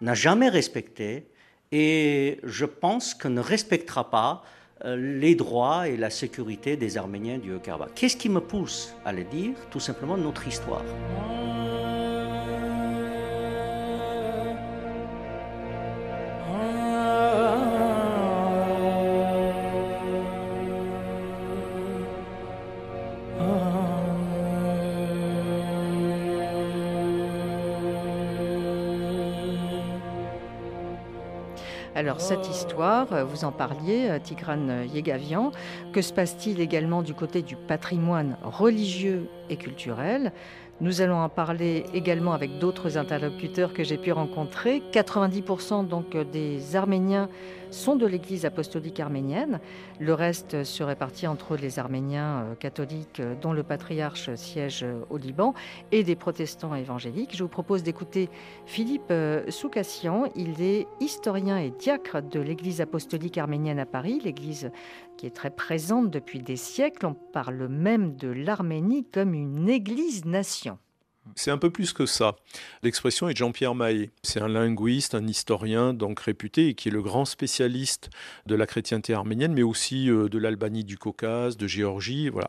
n'a 0.00 0.14
jamais 0.14 0.48
respecté, 0.48 1.28
et 1.70 2.40
je 2.42 2.64
pense 2.64 3.14
que 3.14 3.28
ne 3.28 3.40
respectera 3.40 4.10
pas 4.10 4.42
euh, 4.84 4.96
les 4.96 5.34
droits 5.34 5.88
et 5.88 5.96
la 5.96 6.10
sécurité 6.10 6.76
des 6.76 6.96
Arméniens 6.96 7.38
du 7.38 7.54
Haut-Karabakh. 7.54 7.94
Qu'est-ce 7.94 8.16
qui 8.16 8.28
me 8.28 8.40
pousse 8.40 8.94
à 9.04 9.12
le 9.12 9.24
dire? 9.24 9.54
Tout 9.70 9.80
simplement 9.80 10.16
notre 10.16 10.46
histoire. 10.46 10.84
Alors 31.94 32.22
cette 32.22 32.48
histoire, 32.48 33.12
euh, 33.12 33.22
vous 33.22 33.44
en 33.44 33.52
parliez, 33.52 34.08
euh, 34.08 34.18
Tigran 34.18 34.84
Yegavian, 34.94 35.52
que 35.92 36.00
se 36.00 36.12
passe-t-il 36.14 36.58
également 36.60 37.02
du 37.02 37.12
côté 37.12 37.42
du 37.42 37.54
patrimoine 37.54 38.38
religieux 38.42 39.28
et 39.50 39.56
culturel? 39.56 40.32
Nous 40.80 41.00
allons 41.00 41.18
en 41.18 41.28
parler 41.28 41.84
également 41.94 42.32
avec 42.32 42.58
d'autres 42.58 42.98
interlocuteurs 42.98 43.72
que 43.72 43.84
j'ai 43.84 43.98
pu 43.98 44.10
rencontrer. 44.10 44.82
90% 44.92 45.86
donc 45.86 46.16
des 46.16 46.74
Arméniens 46.74 47.28
sont 47.70 47.96
de 47.96 48.06
l'Église 48.06 48.44
apostolique 48.44 49.00
arménienne. 49.00 49.60
Le 50.00 50.12
reste 50.14 50.64
se 50.64 50.82
répartit 50.82 51.26
entre 51.26 51.56
les 51.56 51.78
Arméniens 51.78 52.42
euh, 52.42 52.54
catholiques, 52.54 53.20
euh, 53.20 53.34
dont 53.40 53.52
le 53.52 53.62
patriarche 53.62 54.34
siège 54.34 54.84
au 55.08 55.16
Liban, 55.16 55.54
et 55.90 56.04
des 56.04 56.16
protestants 56.16 56.74
évangéliques. 56.74 57.34
Je 57.34 57.42
vous 57.42 57.48
propose 57.48 57.82
d'écouter 57.82 58.28
Philippe 58.66 59.12
Soukassian. 59.48 60.24
Il 60.36 60.60
est 60.60 60.86
historien 61.00 61.58
et 61.58 61.70
diacre 61.70 62.20
de 62.22 62.40
l'Église 62.40 62.80
apostolique 62.80 63.38
arménienne 63.38 63.78
à 63.78 63.86
Paris, 63.86 64.20
l'Église 64.22 64.70
qui 65.22 65.28
est 65.28 65.30
très 65.30 65.50
présente 65.50 66.10
depuis 66.10 66.40
des 66.40 66.56
siècles. 66.56 67.06
On 67.06 67.14
parle 67.14 67.68
même 67.68 68.16
de 68.16 68.26
l'Arménie 68.26 69.04
comme 69.08 69.34
une 69.34 69.68
Église-nation. 69.68 70.78
C'est 71.36 71.52
un 71.52 71.58
peu 71.58 71.70
plus 71.70 71.92
que 71.92 72.06
ça. 72.06 72.34
L'expression 72.82 73.28
est 73.28 73.36
Jean-Pierre 73.36 73.76
Mahé. 73.76 74.10
C'est 74.24 74.40
un 74.40 74.48
linguiste, 74.48 75.14
un 75.14 75.24
historien 75.28 75.94
donc 75.94 76.18
réputé 76.18 76.66
et 76.66 76.74
qui 76.74 76.88
est 76.88 76.90
le 76.90 77.02
grand 77.02 77.24
spécialiste 77.24 78.10
de 78.46 78.56
la 78.56 78.66
chrétienté 78.66 79.14
arménienne, 79.14 79.52
mais 79.52 79.62
aussi 79.62 80.10
euh, 80.10 80.28
de 80.28 80.38
l'Albanie 80.38 80.82
du 80.82 80.98
Caucase, 80.98 81.56
de 81.56 81.68
Géorgie, 81.68 82.28
voilà. 82.28 82.48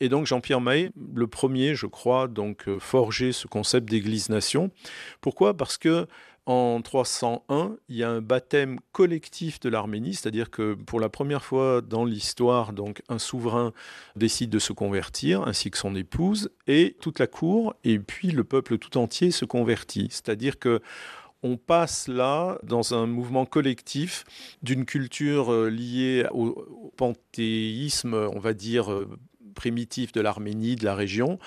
Et 0.00 0.08
donc 0.08 0.24
Jean-Pierre 0.24 0.62
Mahé, 0.62 0.92
le 1.14 1.26
premier, 1.26 1.74
je 1.74 1.86
crois, 1.86 2.26
donc 2.26 2.68
euh, 2.68 2.78
forger 2.78 3.32
ce 3.32 3.46
concept 3.46 3.90
d'église-nation. 3.90 4.70
Pourquoi? 5.20 5.54
Parce 5.54 5.76
que 5.76 6.06
en 6.46 6.82
301, 6.82 7.76
il 7.88 7.96
y 7.96 8.02
a 8.02 8.10
un 8.10 8.20
baptême 8.20 8.78
collectif 8.92 9.60
de 9.60 9.70
l'Arménie, 9.70 10.14
c'est-à-dire 10.14 10.50
que 10.50 10.74
pour 10.74 11.00
la 11.00 11.08
première 11.08 11.44
fois 11.44 11.80
dans 11.80 12.04
l'histoire, 12.04 12.72
donc 12.72 13.02
un 13.08 13.18
souverain 13.18 13.72
décide 14.14 14.50
de 14.50 14.58
se 14.58 14.72
convertir, 14.72 15.46
ainsi 15.46 15.70
que 15.70 15.78
son 15.78 15.96
épouse, 15.96 16.50
et 16.66 16.96
toute 17.00 17.18
la 17.18 17.26
cour, 17.26 17.74
et 17.82 17.98
puis 17.98 18.30
le 18.30 18.44
peuple 18.44 18.78
tout 18.78 18.98
entier 18.98 19.30
se 19.30 19.44
convertit. 19.44 20.08
C'est-à-dire 20.10 20.58
que 20.58 20.80
on 21.42 21.58
passe 21.58 22.08
là 22.08 22.58
dans 22.62 22.94
un 22.94 23.06
mouvement 23.06 23.44
collectif 23.44 24.24
d'une 24.62 24.86
culture 24.86 25.52
euh, 25.52 25.68
liée 25.68 26.26
au 26.32 26.90
panthéisme, 26.96 28.14
on 28.14 28.38
va 28.38 28.54
dire 28.54 28.90
euh, 28.90 29.06
primitif 29.54 30.12
de 30.12 30.20
l'Arménie, 30.20 30.76
de 30.76 30.84
la 30.84 30.94
région, 30.94 31.38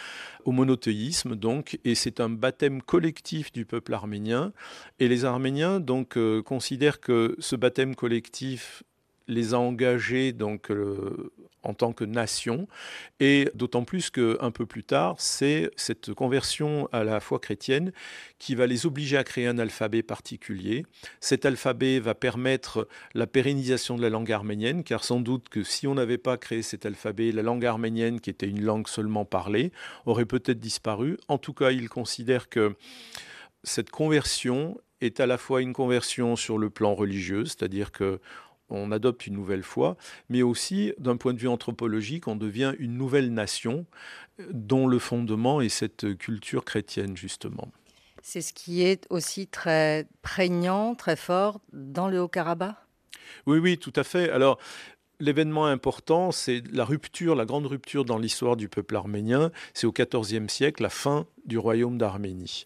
au 0.46 0.52
monothéisme 0.52 1.36
donc, 1.36 1.80
et 1.86 1.96
c'est 1.96 2.20
un 2.20 2.30
baptême 2.30 2.82
collectif 2.82 3.52
du 3.52 3.66
peuple 3.66 3.94
arménien. 3.94 4.54
Et 5.00 5.08
les 5.08 5.26
Arméniens 5.26 5.80
donc 5.80 6.18
euh, 6.18 6.42
considèrent 6.42 7.00
que 7.00 7.36
ce 7.40 7.56
baptême 7.56 7.96
collectif 7.96 8.84
les 9.28 9.54
a 9.54 9.60
engagés 9.60 10.32
donc 10.32 10.72
euh, 10.72 11.32
en 11.64 11.74
tant 11.74 11.94
que 11.94 12.04
nation. 12.04 12.68
Et 13.20 13.50
d'autant 13.56 13.84
plus 13.84 14.10
qu'un 14.10 14.52
peu 14.52 14.66
plus 14.66 14.84
tard 14.84 15.16
c'est 15.20 15.72
cette 15.76 16.14
conversion 16.14 16.90
à 16.92 17.04
la 17.04 17.20
foi 17.20 17.40
chrétienne 17.40 17.92
qui 18.40 18.56
va 18.56 18.68
les 18.68 18.86
obliger 18.86 19.18
à 19.18 19.24
créer 19.24 19.48
un 19.48 19.58
alphabet 19.58 20.04
particulier. 20.04 20.86
Cet 21.20 21.46
alphabet 21.46 22.00
va 22.00 22.16
permettre 22.16 22.88
la 23.14 23.28
pérennisation 23.28 23.96
de 23.96 24.02
la 24.02 24.10
langue 24.10 24.32
arménienne 24.32 24.84
car 24.84 25.04
sans 25.04 25.20
doute 25.20 25.50
que 25.50 25.64
si 25.64 25.88
on 25.88 25.96
n'avait 25.96 26.18
pas 26.18 26.38
créé 26.38 26.62
cet 26.62 26.86
alphabet 26.86 27.32
la 27.32 27.42
langue 27.42 27.66
arménienne 27.66 28.20
qui 28.22 28.30
était 28.30 28.48
une 28.48 28.64
langue 28.64 28.88
seulement 28.88 29.26
parlée 29.26 29.72
aurait 30.06 30.26
peut-être 30.26 30.60
disparu. 30.60 31.18
En 31.28 31.38
tout 31.38 31.54
cas 31.54 31.72
ils 31.72 31.90
considèrent 31.90 32.50
que 32.50 32.76
cette 33.64 33.90
conversion 33.90 34.80
est 35.02 35.20
à 35.20 35.26
la 35.26 35.38
fois 35.38 35.62
une 35.62 35.74
conversion 35.74 36.36
sur 36.36 36.58
le 36.58 36.70
plan 36.70 36.96
religieux, 36.96 37.46
c'est-à-dire 37.46 37.92
que 37.92 38.20
on 38.70 38.92
adopte 38.92 39.28
une 39.28 39.36
nouvelle 39.36 39.64
foi, 39.64 39.98
mais 40.30 40.42
aussi 40.42 40.94
d'un 40.98 41.18
point 41.18 41.34
de 41.34 41.40
vue 41.40 41.48
anthropologique, 41.48 42.28
on 42.28 42.36
devient 42.36 42.74
une 42.80 42.98
nouvelle 42.98 43.34
nation 43.34 43.86
dont 44.52 44.88
le 44.88 45.00
fondement 45.00 45.62
est 45.62 45.70
cette 45.70 46.18
culture 46.18 46.66
chrétienne, 46.66 47.18
justement. 47.18 47.70
C'est 48.22 48.42
ce 48.42 48.54
qui 48.54 48.84
est 48.84 49.06
aussi 49.10 49.48
très 49.48 50.08
prégnant, 50.22 50.96
très 50.96 51.16
fort 51.16 51.62
dans 51.72 52.10
le 52.10 52.20
Haut-Karabakh? 52.20 52.76
Oui, 53.46 53.60
oui, 53.60 53.78
tout 53.78 53.94
à 53.96 54.04
fait. 54.04 54.30
Alors, 54.30 54.60
L'événement 55.20 55.66
important, 55.66 56.32
c'est 56.32 56.62
la 56.72 56.86
rupture, 56.86 57.34
la 57.34 57.46
grande 57.46 57.66
rupture 57.66 58.06
dans 58.06 58.20
l'histoire 58.20 58.56
du 58.56 58.70
peuple 58.70 58.96
arménien. 58.96 59.52
C'est 59.74 59.88
au 59.88 59.92
XIVe 59.92 60.48
siècle, 60.48 60.84
la 60.84 60.92
fin 60.92 61.26
du 61.46 61.58
royaume 61.58 61.98
d'Arménie. 61.98 62.66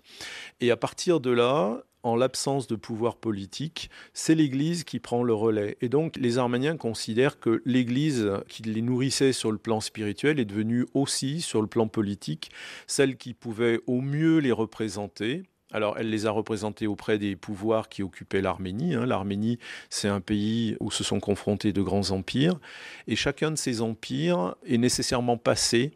Et 0.59 0.69
à 0.69 0.75
partir 0.75 1.21
de 1.21 1.31
là, 1.31 1.81
en 2.03 2.15
l'absence 2.15 2.67
de 2.67 2.75
pouvoir 2.75 3.15
politique, 3.15 3.89
c'est 4.13 4.35
l'Église 4.35 4.83
qui 4.83 4.99
prend 4.99 5.23
le 5.23 5.33
relais. 5.33 5.77
Et 5.81 5.89
donc 5.89 6.15
les 6.17 6.37
Arméniens 6.37 6.77
considèrent 6.77 7.39
que 7.39 7.61
l'Église 7.65 8.31
qui 8.47 8.63
les 8.63 8.81
nourrissait 8.81 9.33
sur 9.33 9.51
le 9.51 9.57
plan 9.57 9.79
spirituel 9.79 10.39
est 10.39 10.45
devenue 10.45 10.85
aussi, 10.93 11.41
sur 11.41 11.61
le 11.61 11.67
plan 11.67 11.87
politique, 11.87 12.51
celle 12.87 13.17
qui 13.17 13.33
pouvait 13.33 13.79
au 13.87 14.01
mieux 14.01 14.37
les 14.37 14.51
représenter. 14.51 15.43
Alors, 15.73 15.97
elle 15.97 16.09
les 16.09 16.25
a 16.25 16.31
représentés 16.31 16.85
auprès 16.85 17.17
des 17.17 17.35
pouvoirs 17.35 17.87
qui 17.87 18.03
occupaient 18.03 18.41
l'Arménie. 18.41 18.93
Hein. 18.93 19.05
L'Arménie, 19.05 19.57
c'est 19.89 20.09
un 20.09 20.19
pays 20.19 20.75
où 20.81 20.91
se 20.91 21.03
sont 21.03 21.21
confrontés 21.21 21.71
de 21.71 21.81
grands 21.81 22.11
empires. 22.11 22.59
Et 23.07 23.15
chacun 23.15 23.51
de 23.51 23.55
ces 23.55 23.81
empires 23.81 24.55
est 24.65 24.77
nécessairement 24.77 25.37
passé 25.37 25.91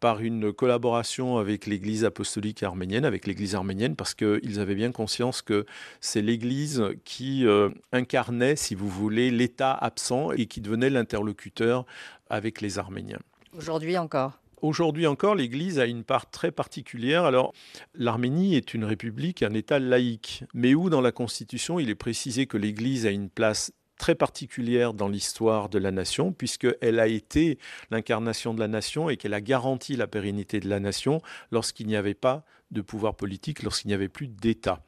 par 0.00 0.20
une 0.20 0.52
collaboration 0.52 1.38
avec 1.38 1.66
l'Église 1.66 2.04
apostolique 2.04 2.62
arménienne, 2.62 3.04
avec 3.04 3.26
l'Église 3.26 3.54
arménienne, 3.54 3.96
parce 3.96 4.14
qu'ils 4.14 4.58
avaient 4.58 4.74
bien 4.74 4.92
conscience 4.92 5.42
que 5.42 5.66
c'est 6.00 6.22
l'Église 6.22 6.82
qui 7.04 7.46
euh, 7.46 7.68
incarnait, 7.92 8.56
si 8.56 8.74
vous 8.74 8.88
voulez, 8.88 9.30
l'État 9.30 9.72
absent 9.72 10.32
et 10.32 10.46
qui 10.46 10.60
devenait 10.60 10.90
l'interlocuteur 10.90 11.84
avec 12.28 12.60
les 12.60 12.78
Arméniens. 12.78 13.20
Aujourd'hui 13.56 13.98
encore? 13.98 14.40
Aujourd'hui 14.62 15.06
encore, 15.06 15.34
l'Église 15.34 15.78
a 15.78 15.86
une 15.86 16.04
part 16.04 16.30
très 16.30 16.50
particulière. 16.50 17.24
Alors, 17.24 17.54
l'Arménie 17.94 18.56
est 18.56 18.74
une 18.74 18.84
république, 18.84 19.42
un 19.42 19.54
État 19.54 19.78
laïque, 19.78 20.44
mais 20.52 20.74
où 20.74 20.90
dans 20.90 21.00
la 21.00 21.12
Constitution, 21.12 21.78
il 21.78 21.88
est 21.88 21.94
précisé 21.94 22.46
que 22.46 22.58
l'Église 22.58 23.06
a 23.06 23.10
une 23.10 23.30
place 23.30 23.72
très 24.00 24.14
particulière 24.14 24.94
dans 24.94 25.08
l'histoire 25.08 25.68
de 25.68 25.78
la 25.78 25.90
nation, 25.90 26.32
puisqu'elle 26.32 26.98
a 26.98 27.06
été 27.06 27.58
l'incarnation 27.90 28.54
de 28.54 28.58
la 28.58 28.66
nation 28.66 29.10
et 29.10 29.18
qu'elle 29.18 29.34
a 29.34 29.42
garanti 29.42 29.94
la 29.94 30.06
pérennité 30.06 30.58
de 30.58 30.70
la 30.70 30.80
nation 30.80 31.20
lorsqu'il 31.52 31.86
n'y 31.86 31.96
avait 31.96 32.14
pas 32.14 32.42
de 32.70 32.80
pouvoir 32.80 33.14
politique, 33.14 33.62
lorsqu'il 33.62 33.88
n'y 33.88 33.94
avait 33.94 34.08
plus 34.08 34.26
d'État. 34.26 34.82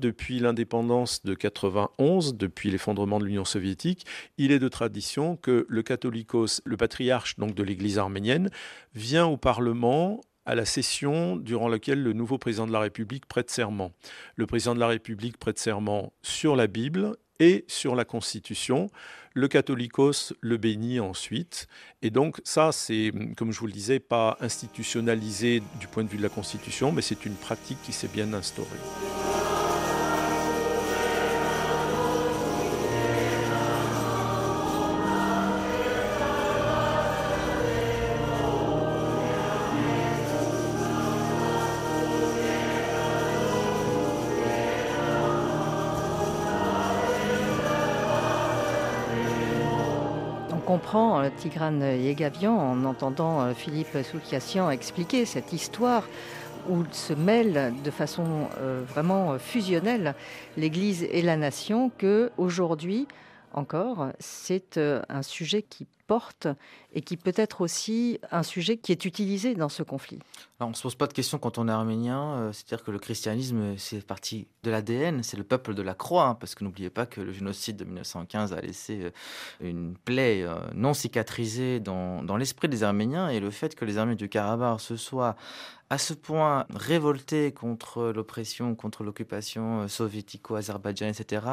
Depuis 0.00 0.40
l'indépendance 0.40 1.24
de 1.24 1.34
91, 1.34 2.34
depuis 2.34 2.72
l'effondrement 2.72 3.20
de 3.20 3.26
l'Union 3.26 3.44
soviétique, 3.44 4.04
il 4.38 4.50
est 4.50 4.58
de 4.58 4.68
tradition 4.68 5.36
que 5.36 5.64
le 5.68 5.82
catholicos, 5.84 6.60
le 6.64 6.76
patriarche 6.76 7.36
donc 7.36 7.54
de 7.54 7.62
l'Église 7.62 7.98
arménienne, 7.98 8.50
vient 8.92 9.26
au 9.26 9.36
Parlement 9.36 10.20
à 10.46 10.56
la 10.56 10.64
session 10.64 11.36
durant 11.36 11.68
laquelle 11.68 12.02
le 12.02 12.12
nouveau 12.12 12.38
président 12.38 12.66
de 12.66 12.72
la 12.72 12.80
République 12.80 13.26
prête 13.26 13.50
serment. 13.50 13.92
Le 14.34 14.46
président 14.46 14.74
de 14.74 14.80
la 14.80 14.88
République 14.88 15.36
prête 15.36 15.60
serment 15.60 16.12
sur 16.22 16.56
la 16.56 16.66
Bible 16.66 17.14
et 17.40 17.64
sur 17.68 17.94
la 17.94 18.04
Constitution. 18.04 18.90
Le 19.34 19.48
catholicos 19.48 20.34
le 20.40 20.56
bénit 20.56 21.00
ensuite. 21.00 21.68
Et 22.02 22.10
donc 22.10 22.40
ça, 22.44 22.72
c'est, 22.72 23.12
comme 23.36 23.52
je 23.52 23.60
vous 23.60 23.66
le 23.66 23.72
disais, 23.72 24.00
pas 24.00 24.36
institutionnalisé 24.40 25.62
du 25.78 25.86
point 25.86 26.04
de 26.04 26.08
vue 26.08 26.18
de 26.18 26.22
la 26.22 26.28
Constitution, 26.28 26.92
mais 26.92 27.02
c'est 27.02 27.24
une 27.24 27.36
pratique 27.36 27.78
qui 27.82 27.92
s'est 27.92 28.08
bien 28.08 28.32
instaurée. 28.32 29.47
Tigrane 51.36 51.82
Yegavian 51.82 52.56
en 52.56 52.84
entendant 52.84 53.40
euh, 53.42 53.54
Philippe 53.54 53.96
Soukiassian 54.02 54.70
expliquer 54.70 55.24
cette 55.24 55.52
histoire 55.52 56.04
où 56.68 56.84
se 56.92 57.12
mêlent 57.12 57.72
de 57.82 57.90
façon 57.90 58.48
euh, 58.58 58.82
vraiment 58.86 59.38
fusionnelle 59.38 60.14
l'Église 60.56 61.04
et 61.10 61.22
la 61.22 61.36
nation, 61.36 61.90
que 61.96 62.30
aujourd'hui 62.36 63.06
encore, 63.54 64.08
c'est 64.18 64.78
un 65.08 65.22
sujet 65.22 65.62
qui 65.62 65.86
et 66.92 67.02
qui 67.02 67.16
peut 67.16 67.32
être 67.36 67.60
aussi 67.60 68.18
un 68.30 68.42
sujet 68.42 68.78
qui 68.78 68.92
est 68.92 69.04
utilisé 69.04 69.54
dans 69.54 69.68
ce 69.68 69.82
conflit 69.82 70.18
On 70.60 70.70
ne 70.70 70.74
se 70.74 70.82
pose 70.82 70.94
pas 70.94 71.06
de 71.06 71.12
questions 71.12 71.38
quand 71.38 71.58
on 71.58 71.68
est 71.68 71.72
arménien, 71.72 72.34
euh, 72.34 72.52
c'est-à-dire 72.52 72.84
que 72.84 72.90
le 72.90 72.98
christianisme, 72.98 73.76
c'est 73.76 74.04
partie 74.06 74.46
de 74.62 74.70
l'ADN, 74.70 75.22
c'est 75.22 75.36
le 75.36 75.44
peuple 75.44 75.74
de 75.74 75.82
la 75.82 75.94
croix, 75.94 76.28
hein, 76.28 76.34
parce 76.34 76.54
que 76.54 76.64
n'oubliez 76.64 76.90
pas 76.90 77.06
que 77.06 77.20
le 77.20 77.32
génocide 77.32 77.76
de 77.76 77.84
1915 77.84 78.52
a 78.52 78.60
laissé 78.60 79.04
euh, 79.04 79.10
une 79.60 79.96
plaie 79.96 80.42
euh, 80.42 80.56
non 80.74 80.94
cicatrisée 80.94 81.80
dans, 81.80 82.36
l'esprit 82.36 82.68
des 82.68 82.82
Arméniens, 82.82 83.28
et 83.28 83.40
le 83.40 83.50
fait 83.50 83.74
que 83.74 83.84
les 83.84 83.98
Arméniens 83.98 84.16
du 84.16 84.28
Karabakh 84.28 84.80
se 84.80 84.96
soient 84.96 85.36
à 85.90 85.98
ce 85.98 86.12
point 86.12 86.66
révoltés 86.74 87.52
contre 87.52 88.12
l'oppression, 88.14 88.74
contre 88.74 89.04
l'occupation 89.04 89.88
soviético-azerbaïdjanaise, 89.88 91.20
etc., 91.20 91.46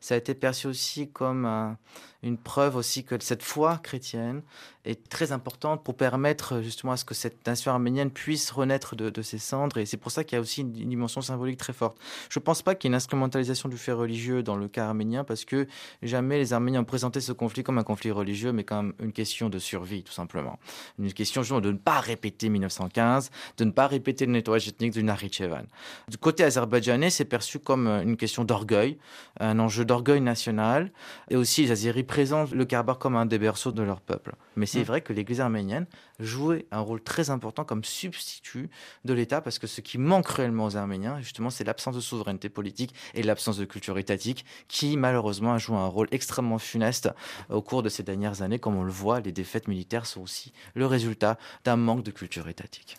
ça 0.00 0.14
a 0.14 0.16
été 0.16 0.34
perçu 0.34 0.66
aussi 0.66 1.10
comme 1.10 1.76
une 2.24 2.38
preuve 2.38 2.76
aussi 2.76 3.04
que 3.04 3.16
cette 3.20 3.42
foi 3.42 3.78
chrétienne 3.82 4.42
est 4.84 5.08
très 5.08 5.32
importante 5.32 5.82
pour 5.82 5.94
permettre 5.94 6.60
justement 6.60 6.92
à 6.92 6.96
ce 6.96 7.04
que 7.04 7.14
cette 7.14 7.46
nation 7.46 7.72
arménienne 7.72 8.10
puisse 8.10 8.50
renaître 8.50 8.96
de, 8.96 9.22
ses 9.22 9.38
cendres. 9.38 9.78
Et 9.78 9.86
c'est 9.86 9.96
pour 9.96 10.10
ça 10.10 10.24
qu'il 10.24 10.36
y 10.36 10.38
a 10.38 10.40
aussi 10.40 10.60
une, 10.60 10.72
dimension 10.72 11.22
symbolique 11.22 11.58
très 11.58 11.72
forte. 11.72 11.98
Je 12.28 12.38
ne 12.38 12.44
pense 12.44 12.62
pas 12.62 12.74
qu'il 12.74 12.88
y 12.88 12.90
ait 12.90 12.92
une 12.92 12.96
instrumentalisation 12.96 13.68
du 13.68 13.78
fait 13.78 13.92
religieux 13.92 14.42
dans 14.42 14.56
le 14.56 14.68
cas 14.68 14.86
arménien, 14.86 15.24
parce 15.24 15.44
que 15.44 15.66
jamais 16.02 16.38
les 16.38 16.52
Arméniens 16.52 16.80
ont 16.80 16.84
présenté 16.84 17.20
ce 17.20 17.32
conflit 17.32 17.62
comme 17.62 17.78
un 17.78 17.82
conflit 17.82 18.10
religieux, 18.10 18.52
mais 18.52 18.64
comme 18.64 18.94
une 19.00 19.12
question 19.12 19.48
de 19.48 19.58
survie, 19.58 20.02
tout 20.02 20.12
simplement. 20.12 20.58
Une 20.98 21.12
question 21.12 21.42
de 21.60 21.70
ne 21.70 21.78
pas 21.78 22.00
répéter 22.00 22.48
1915, 22.48 23.30
de 23.56 23.64
ne 23.64 23.70
pas 23.70 23.86
répéter 23.86 24.26
le 24.26 24.32
nettoyage 24.32 24.68
ethnique 24.68 24.92
du 24.92 25.02
Nakhichevan. 25.02 25.64
Du 26.08 26.18
côté 26.18 26.44
azerbaïdjanais, 26.44 27.10
c'est 27.10 27.24
perçu 27.24 27.58
comme 27.58 27.86
une 27.86 28.16
question 28.16 28.44
d'orgueil, 28.44 28.98
un 29.40 29.58
enjeu 29.58 29.84
d'orgueil 29.84 30.20
national, 30.20 30.92
et 31.30 31.36
aussi 31.36 31.62
les 31.62 31.70
Azeris 31.70 32.04
présentent 32.14 32.52
le 32.52 32.64
Karabakh 32.64 33.00
comme 33.00 33.16
un 33.16 33.26
des 33.26 33.40
berceaux 33.40 33.72
de 33.72 33.82
leur 33.82 34.00
peuple. 34.00 34.36
Mais 34.54 34.66
c'est 34.66 34.82
mm. 34.82 34.84
vrai 34.84 35.00
que 35.00 35.12
l'Église 35.12 35.40
arménienne 35.40 35.84
jouait 36.20 36.64
un 36.70 36.78
rôle 36.78 37.02
très 37.02 37.30
important 37.30 37.64
comme 37.64 37.82
substitut 37.82 38.70
de 39.04 39.14
l'État, 39.14 39.40
parce 39.40 39.58
que 39.58 39.66
ce 39.66 39.80
qui 39.80 39.98
manque 39.98 40.28
réellement 40.28 40.66
aux 40.66 40.76
Arméniens, 40.76 41.20
justement, 41.20 41.50
c'est 41.50 41.64
l'absence 41.64 41.96
de 41.96 42.00
souveraineté 42.00 42.48
politique 42.48 42.94
et 43.14 43.24
l'absence 43.24 43.56
de 43.56 43.64
culture 43.64 43.98
étatique, 43.98 44.44
qui 44.68 44.96
malheureusement 44.96 45.54
a 45.54 45.58
joué 45.58 45.76
un 45.76 45.88
rôle 45.88 46.06
extrêmement 46.12 46.58
funeste 46.58 47.10
au 47.50 47.62
cours 47.62 47.82
de 47.82 47.88
ces 47.88 48.04
dernières 48.04 48.42
années. 48.42 48.60
Comme 48.60 48.76
on 48.76 48.84
le 48.84 48.92
voit, 48.92 49.18
les 49.18 49.32
défaites 49.32 49.66
militaires 49.66 50.06
sont 50.06 50.20
aussi 50.20 50.52
le 50.76 50.86
résultat 50.86 51.36
d'un 51.64 51.74
manque 51.74 52.04
de 52.04 52.12
culture 52.12 52.46
étatique. 52.46 52.96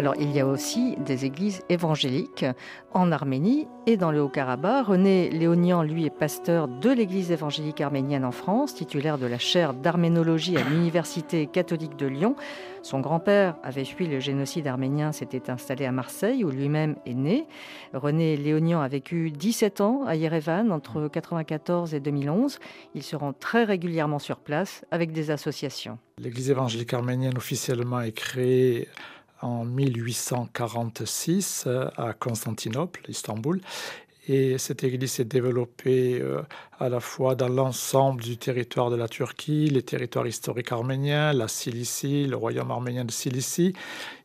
Alors 0.00 0.14
il 0.18 0.32
y 0.32 0.40
a 0.40 0.46
aussi 0.46 0.96
des 0.96 1.26
églises 1.26 1.60
évangéliques 1.68 2.46
en 2.94 3.12
Arménie 3.12 3.68
et 3.86 3.98
dans 3.98 4.10
le 4.10 4.22
Haut-Karabakh. 4.22 4.86
René 4.86 5.28
Léonian, 5.28 5.82
lui, 5.82 6.06
est 6.06 6.16
pasteur 6.18 6.68
de 6.68 6.88
l'église 6.88 7.30
évangélique 7.30 7.82
arménienne 7.82 8.24
en 8.24 8.32
France, 8.32 8.74
titulaire 8.74 9.18
de 9.18 9.26
la 9.26 9.36
chaire 9.36 9.74
d'arménologie 9.74 10.56
à 10.56 10.62
l'Université 10.62 11.46
catholique 11.46 11.96
de 11.96 12.06
Lyon. 12.06 12.34
Son 12.80 13.00
grand-père 13.00 13.56
avait 13.62 13.84
fui 13.84 14.06
le 14.06 14.20
génocide 14.20 14.66
arménien, 14.66 15.12
s'était 15.12 15.50
installé 15.50 15.84
à 15.84 15.92
Marseille 15.92 16.44
où 16.44 16.50
lui-même 16.50 16.96
est 17.04 17.12
né. 17.12 17.46
René 17.92 18.38
Léonian 18.38 18.80
a 18.80 18.88
vécu 18.88 19.30
17 19.30 19.82
ans 19.82 20.04
à 20.06 20.16
Yerevan 20.16 20.72
entre 20.72 20.92
1994 20.94 21.92
et 21.92 22.00
2011. 22.00 22.58
Il 22.94 23.02
se 23.02 23.16
rend 23.16 23.34
très 23.34 23.64
régulièrement 23.64 24.18
sur 24.18 24.38
place 24.38 24.82
avec 24.90 25.12
des 25.12 25.30
associations. 25.30 25.98
L'église 26.16 26.50
évangélique 26.50 26.94
arménienne 26.94 27.36
officiellement 27.36 28.00
est 28.00 28.12
créée 28.12 28.88
en 29.42 29.64
1846 29.64 31.64
euh, 31.66 31.88
à 31.96 32.12
Constantinople, 32.12 33.02
Istanbul. 33.08 33.60
Et 34.28 34.58
cette 34.58 34.84
église 34.84 35.12
s'est 35.12 35.24
développée 35.24 36.20
euh, 36.20 36.42
à 36.78 36.88
la 36.88 37.00
fois 37.00 37.34
dans 37.34 37.48
l'ensemble 37.48 38.22
du 38.22 38.36
territoire 38.36 38.90
de 38.90 38.96
la 38.96 39.08
Turquie, 39.08 39.70
les 39.70 39.82
territoires 39.82 40.26
historiques 40.26 40.72
arméniens, 40.72 41.32
la 41.32 41.48
Cilicie, 41.48 42.26
le 42.26 42.36
royaume 42.36 42.70
arménien 42.70 43.04
de 43.04 43.10
Cilicie. 43.10 43.72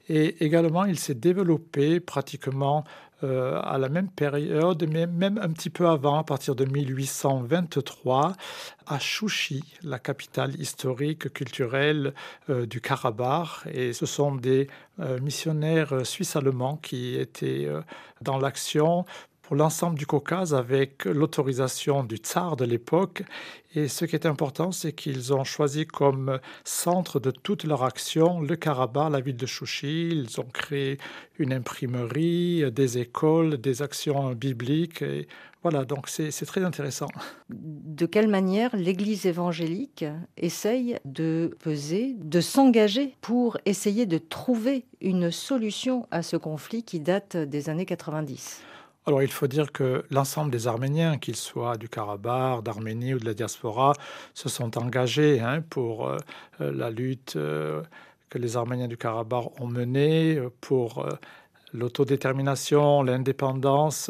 Et 0.07 0.45
également, 0.45 0.85
il 0.85 0.99
s'est 0.99 1.15
développé 1.15 1.99
pratiquement 1.99 2.83
euh, 3.23 3.61
à 3.63 3.77
la 3.77 3.87
même 3.87 4.09
période, 4.09 4.85
mais 4.91 5.07
même 5.07 5.37
un 5.37 5.49
petit 5.49 5.69
peu 5.69 5.87
avant, 5.87 6.19
à 6.19 6.23
partir 6.25 6.53
de 6.53 6.65
1823, 6.65 8.33
à 8.87 8.99
Chouchi, 8.99 9.63
la 9.83 9.99
capitale 9.99 10.59
historique, 10.59 11.31
culturelle 11.31 12.13
euh, 12.49 12.65
du 12.65 12.81
Karabakh. 12.81 13.67
Et 13.71 13.93
ce 13.93 14.05
sont 14.05 14.35
des 14.35 14.67
euh, 14.99 15.19
missionnaires 15.21 16.05
suisses-allemands 16.05 16.75
qui 16.75 17.15
étaient 17.15 17.69
dans 18.21 18.37
l'action 18.37 19.05
pour 19.45 19.55
l'ensemble 19.55 19.95
du 19.95 20.07
Caucase 20.07 20.55
avec 20.55 21.05
l'autorisation 21.05 22.03
du 22.03 22.15
tsar 22.17 22.55
de 22.55 22.65
l'époque. 22.65 23.21
Et 23.75 23.87
ce 23.87 24.05
qui 24.05 24.15
est 24.15 24.25
important, 24.25 24.71
c'est 24.71 24.91
qu'ils 24.91 25.33
ont 25.33 25.43
choisi 25.43 25.85
comme 25.85 26.39
centre 26.63 27.19
de 27.19 27.29
toute 27.29 27.63
leur 27.63 27.83
action 27.83 28.41
le 28.41 28.55
Karabakh, 28.55 29.11
la 29.11 29.19
ville 29.19 29.37
de 29.37 29.45
Chouchi. 29.45 30.09
Ils 30.09 30.39
ont 30.39 30.47
créé 30.51 30.97
une 31.37 31.53
imprimerie, 31.53 32.71
des 32.71 32.97
écoles, 32.97 33.57
des 33.57 33.83
actions 33.83 34.31
bibliques. 34.31 35.03
Voilà, 35.61 35.85
donc 35.85 36.09
c'est 36.09 36.45
très 36.45 36.63
intéressant. 36.63 37.07
De 37.49 38.07
quelle 38.07 38.27
manière 38.27 38.75
l'Église 38.75 39.27
évangélique 39.27 40.05
essaye 40.37 40.97
de 41.05 41.55
peser, 41.59 42.15
de 42.17 42.41
s'engager 42.41 43.15
pour 43.21 43.57
essayer 43.65 44.07
de 44.07 44.17
trouver 44.17 44.85
une 45.01 45.29
solution 45.29 46.07
à 46.09 46.23
ce 46.23 46.35
conflit 46.35 46.81
qui 46.81 46.99
date 46.99 47.37
des 47.37 47.69
années 47.69 47.85
90 47.85 48.63
alors 49.07 49.21
il 49.21 49.31
faut 49.31 49.47
dire 49.47 49.71
que 49.71 50.03
l'ensemble 50.09 50.49
des 50.51 50.67
Arméniens, 50.67 51.19
qu'ils 51.19 51.35
soient 51.35 51.77
du 51.77 51.87
Karabakh, 51.89 52.63
d'Arménie 52.63 53.13
ou 53.13 53.19
de 53.19 53.25
la 53.25 53.35
diaspora, 53.35 53.93
se 54.33 54.49
sont 54.49 54.77
engagés 54.79 55.39
hein, 55.39 55.61
pour 55.69 56.07
euh, 56.07 56.17
euh, 56.61 56.71
la 56.73 56.89
lutte 56.89 57.35
euh, 57.35 57.83
que 58.29 58.39
les 58.39 58.57
Arméniens 58.57 58.87
du 58.87 58.97
Karabakh 58.97 59.61
ont 59.61 59.67
menée, 59.67 60.41
pour 60.59 61.07
l'autodétermination, 61.73 63.03
l'indépendance. 63.03 64.09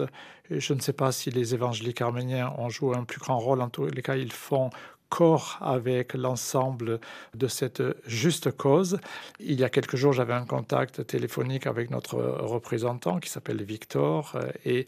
Je 0.50 0.74
ne 0.74 0.80
sais 0.80 0.94
pas 0.94 1.12
si 1.12 1.30
les 1.30 1.54
évangéliques 1.54 2.02
arméniens 2.02 2.54
ont 2.58 2.70
joué 2.70 2.96
un 2.96 3.04
plus 3.04 3.20
grand 3.20 3.38
rôle. 3.38 3.62
En 3.62 3.70
tous 3.70 3.88
les 3.88 4.02
cas, 4.02 4.16
ils 4.16 4.32
font 4.32 4.70
corps 5.10 5.58
avec 5.62 6.14
l'ensemble 6.14 7.00
de 7.34 7.48
cette 7.48 7.84
juste 8.06 8.52
cause. 8.52 9.00
Il 9.40 9.60
y 9.60 9.64
a 9.64 9.70
quelques 9.70 9.96
jours, 9.96 10.14
j'avais 10.14 10.34
un 10.34 10.46
contact 10.46 11.06
téléphonique 11.08 11.68
avec 11.68 11.90
notre 11.90 12.18
représentant 12.18 13.20
qui 13.20 13.30
s'appelle 13.30 13.64
Victor 13.64 14.34
euh, 14.36 14.50
et 14.66 14.88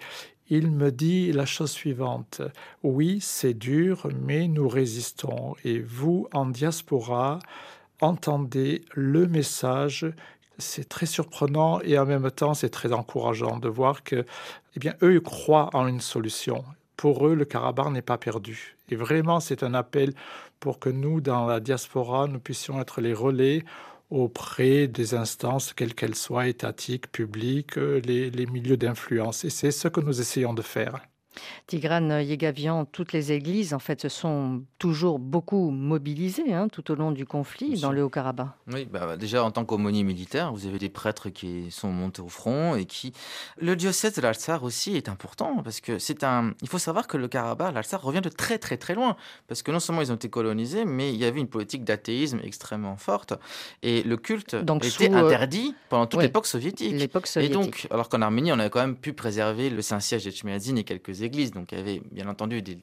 il 0.49 0.71
me 0.71 0.91
dit 0.91 1.33
la 1.33 1.45
chose 1.45 1.71
suivante. 1.71 2.41
Oui, 2.81 3.19
c'est 3.21 3.53
dur, 3.53 4.07
mais 4.23 4.47
nous 4.47 4.69
résistons. 4.69 5.55
Et 5.65 5.79
vous, 5.79 6.29
en 6.31 6.45
diaspora, 6.45 7.39
entendez 7.99 8.85
le 8.93 9.27
message 9.27 10.05
c'est 10.57 10.89
très 10.89 11.05
surprenant 11.05 11.79
et 11.81 11.97
en 11.97 12.05
même 12.05 12.29
temps 12.31 12.53
c'est 12.53 12.69
très 12.69 12.93
encourageant 12.93 13.57
de 13.57 13.69
voir 13.69 14.03
que 14.03 14.25
eh 14.75 14.79
bien 14.79 14.95
eux 15.03 15.19
croient 15.19 15.69
en 15.73 15.87
une 15.87 16.01
solution 16.01 16.63
pour 16.97 17.27
eux, 17.27 17.35
le 17.35 17.45
Karabakh 17.45 17.91
n'est 17.91 18.01
pas 18.01 18.17
perdu. 18.17 18.75
Et 18.89 18.95
vraiment, 18.95 19.39
c'est 19.39 19.63
un 19.63 19.73
appel 19.73 20.13
pour 20.59 20.79
que 20.79 20.89
nous, 20.89 21.21
dans 21.21 21.45
la 21.45 21.59
diaspora, 21.59 22.27
nous 22.27 22.39
puissions 22.39 22.81
être 22.81 23.01
les 23.01 23.13
relais 23.13 23.63
auprès 24.09 24.87
des 24.87 25.13
instances, 25.15 25.73
quelles 25.73 25.93
qu'elles 25.95 26.15
soient, 26.15 26.47
étatiques, 26.47 27.11
publiques, 27.11 27.77
euh, 27.77 28.01
les, 28.05 28.31
les 28.31 28.45
milieux 28.45 28.77
d'influence. 28.77 29.45
Et 29.45 29.49
c'est 29.49 29.71
ce 29.71 29.87
que 29.87 30.01
nous 30.01 30.21
essayons 30.21 30.53
de 30.53 30.61
faire. 30.61 31.01
Tigrane 31.67 32.21
Yegavian, 32.21 32.85
toutes 32.85 33.13
les 33.13 33.31
églises 33.31 33.73
en 33.73 33.79
fait 33.79 34.01
se 34.01 34.09
sont 34.09 34.63
toujours 34.79 35.19
beaucoup 35.19 35.69
mobilisées 35.69 36.53
hein, 36.53 36.67
tout 36.69 36.91
au 36.91 36.95
long 36.95 37.11
du 37.11 37.25
conflit 37.25 37.79
dans 37.79 37.91
le 37.91 38.03
Haut-Karabakh. 38.03 38.47
Oui, 38.71 38.85
bah, 38.85 39.17
déjà 39.17 39.43
en 39.43 39.51
tant 39.51 39.65
qu'aumônier 39.65 40.03
militaire, 40.03 40.51
vous 40.53 40.67
avez 40.67 40.79
des 40.79 40.89
prêtres 40.89 41.29
qui 41.29 41.71
sont 41.71 41.91
montés 41.91 42.21
au 42.21 42.29
front 42.29 42.75
et 42.75 42.85
qui. 42.85 43.13
Le 43.59 43.75
diocèse 43.75 44.13
de 44.15 44.21
l'Alsar 44.21 44.63
aussi 44.63 44.95
est 44.95 45.09
important 45.09 45.61
parce 45.63 45.81
que 45.81 45.99
c'est 45.99 46.23
un. 46.23 46.53
Il 46.61 46.69
faut 46.69 46.79
savoir 46.79 47.07
que 47.07 47.17
le 47.17 47.27
Karabakh, 47.27 47.73
l'Alsar 47.73 48.01
revient 48.01 48.21
de 48.21 48.29
très 48.29 48.57
très 48.57 48.77
très 48.77 48.95
loin 48.95 49.15
parce 49.47 49.63
que 49.63 49.71
non 49.71 49.79
seulement 49.79 50.01
ils 50.01 50.11
ont 50.11 50.15
été 50.15 50.29
colonisés, 50.29 50.85
mais 50.85 51.13
il 51.13 51.19
y 51.19 51.25
avait 51.25 51.39
une 51.39 51.47
politique 51.47 51.83
d'athéisme 51.83 52.39
extrêmement 52.43 52.97
forte 52.97 53.33
et 53.83 54.03
le 54.03 54.17
culte 54.17 54.53
était 54.53 55.11
euh, 55.11 55.25
interdit 55.25 55.75
pendant 55.89 56.07
toute 56.07 56.21
l'époque 56.21 56.47
soviétique. 56.47 56.93
Et 57.37 57.49
donc, 57.49 57.87
alors 57.91 58.09
qu'en 58.09 58.21
Arménie, 58.21 58.51
on 58.51 58.59
a 58.59 58.69
quand 58.69 58.79
même 58.79 58.95
pu 58.95 59.13
préserver 59.13 59.69
le 59.69 59.81
Saint-Siège 59.81 60.25
de 60.25 60.77
et 60.77 60.83
quelques 60.83 61.21
donc 61.53 61.71
il 61.71 61.77
y 61.77 61.81
avait 61.81 62.01
bien 62.11 62.27
entendu 62.27 62.61
des, 62.61 62.77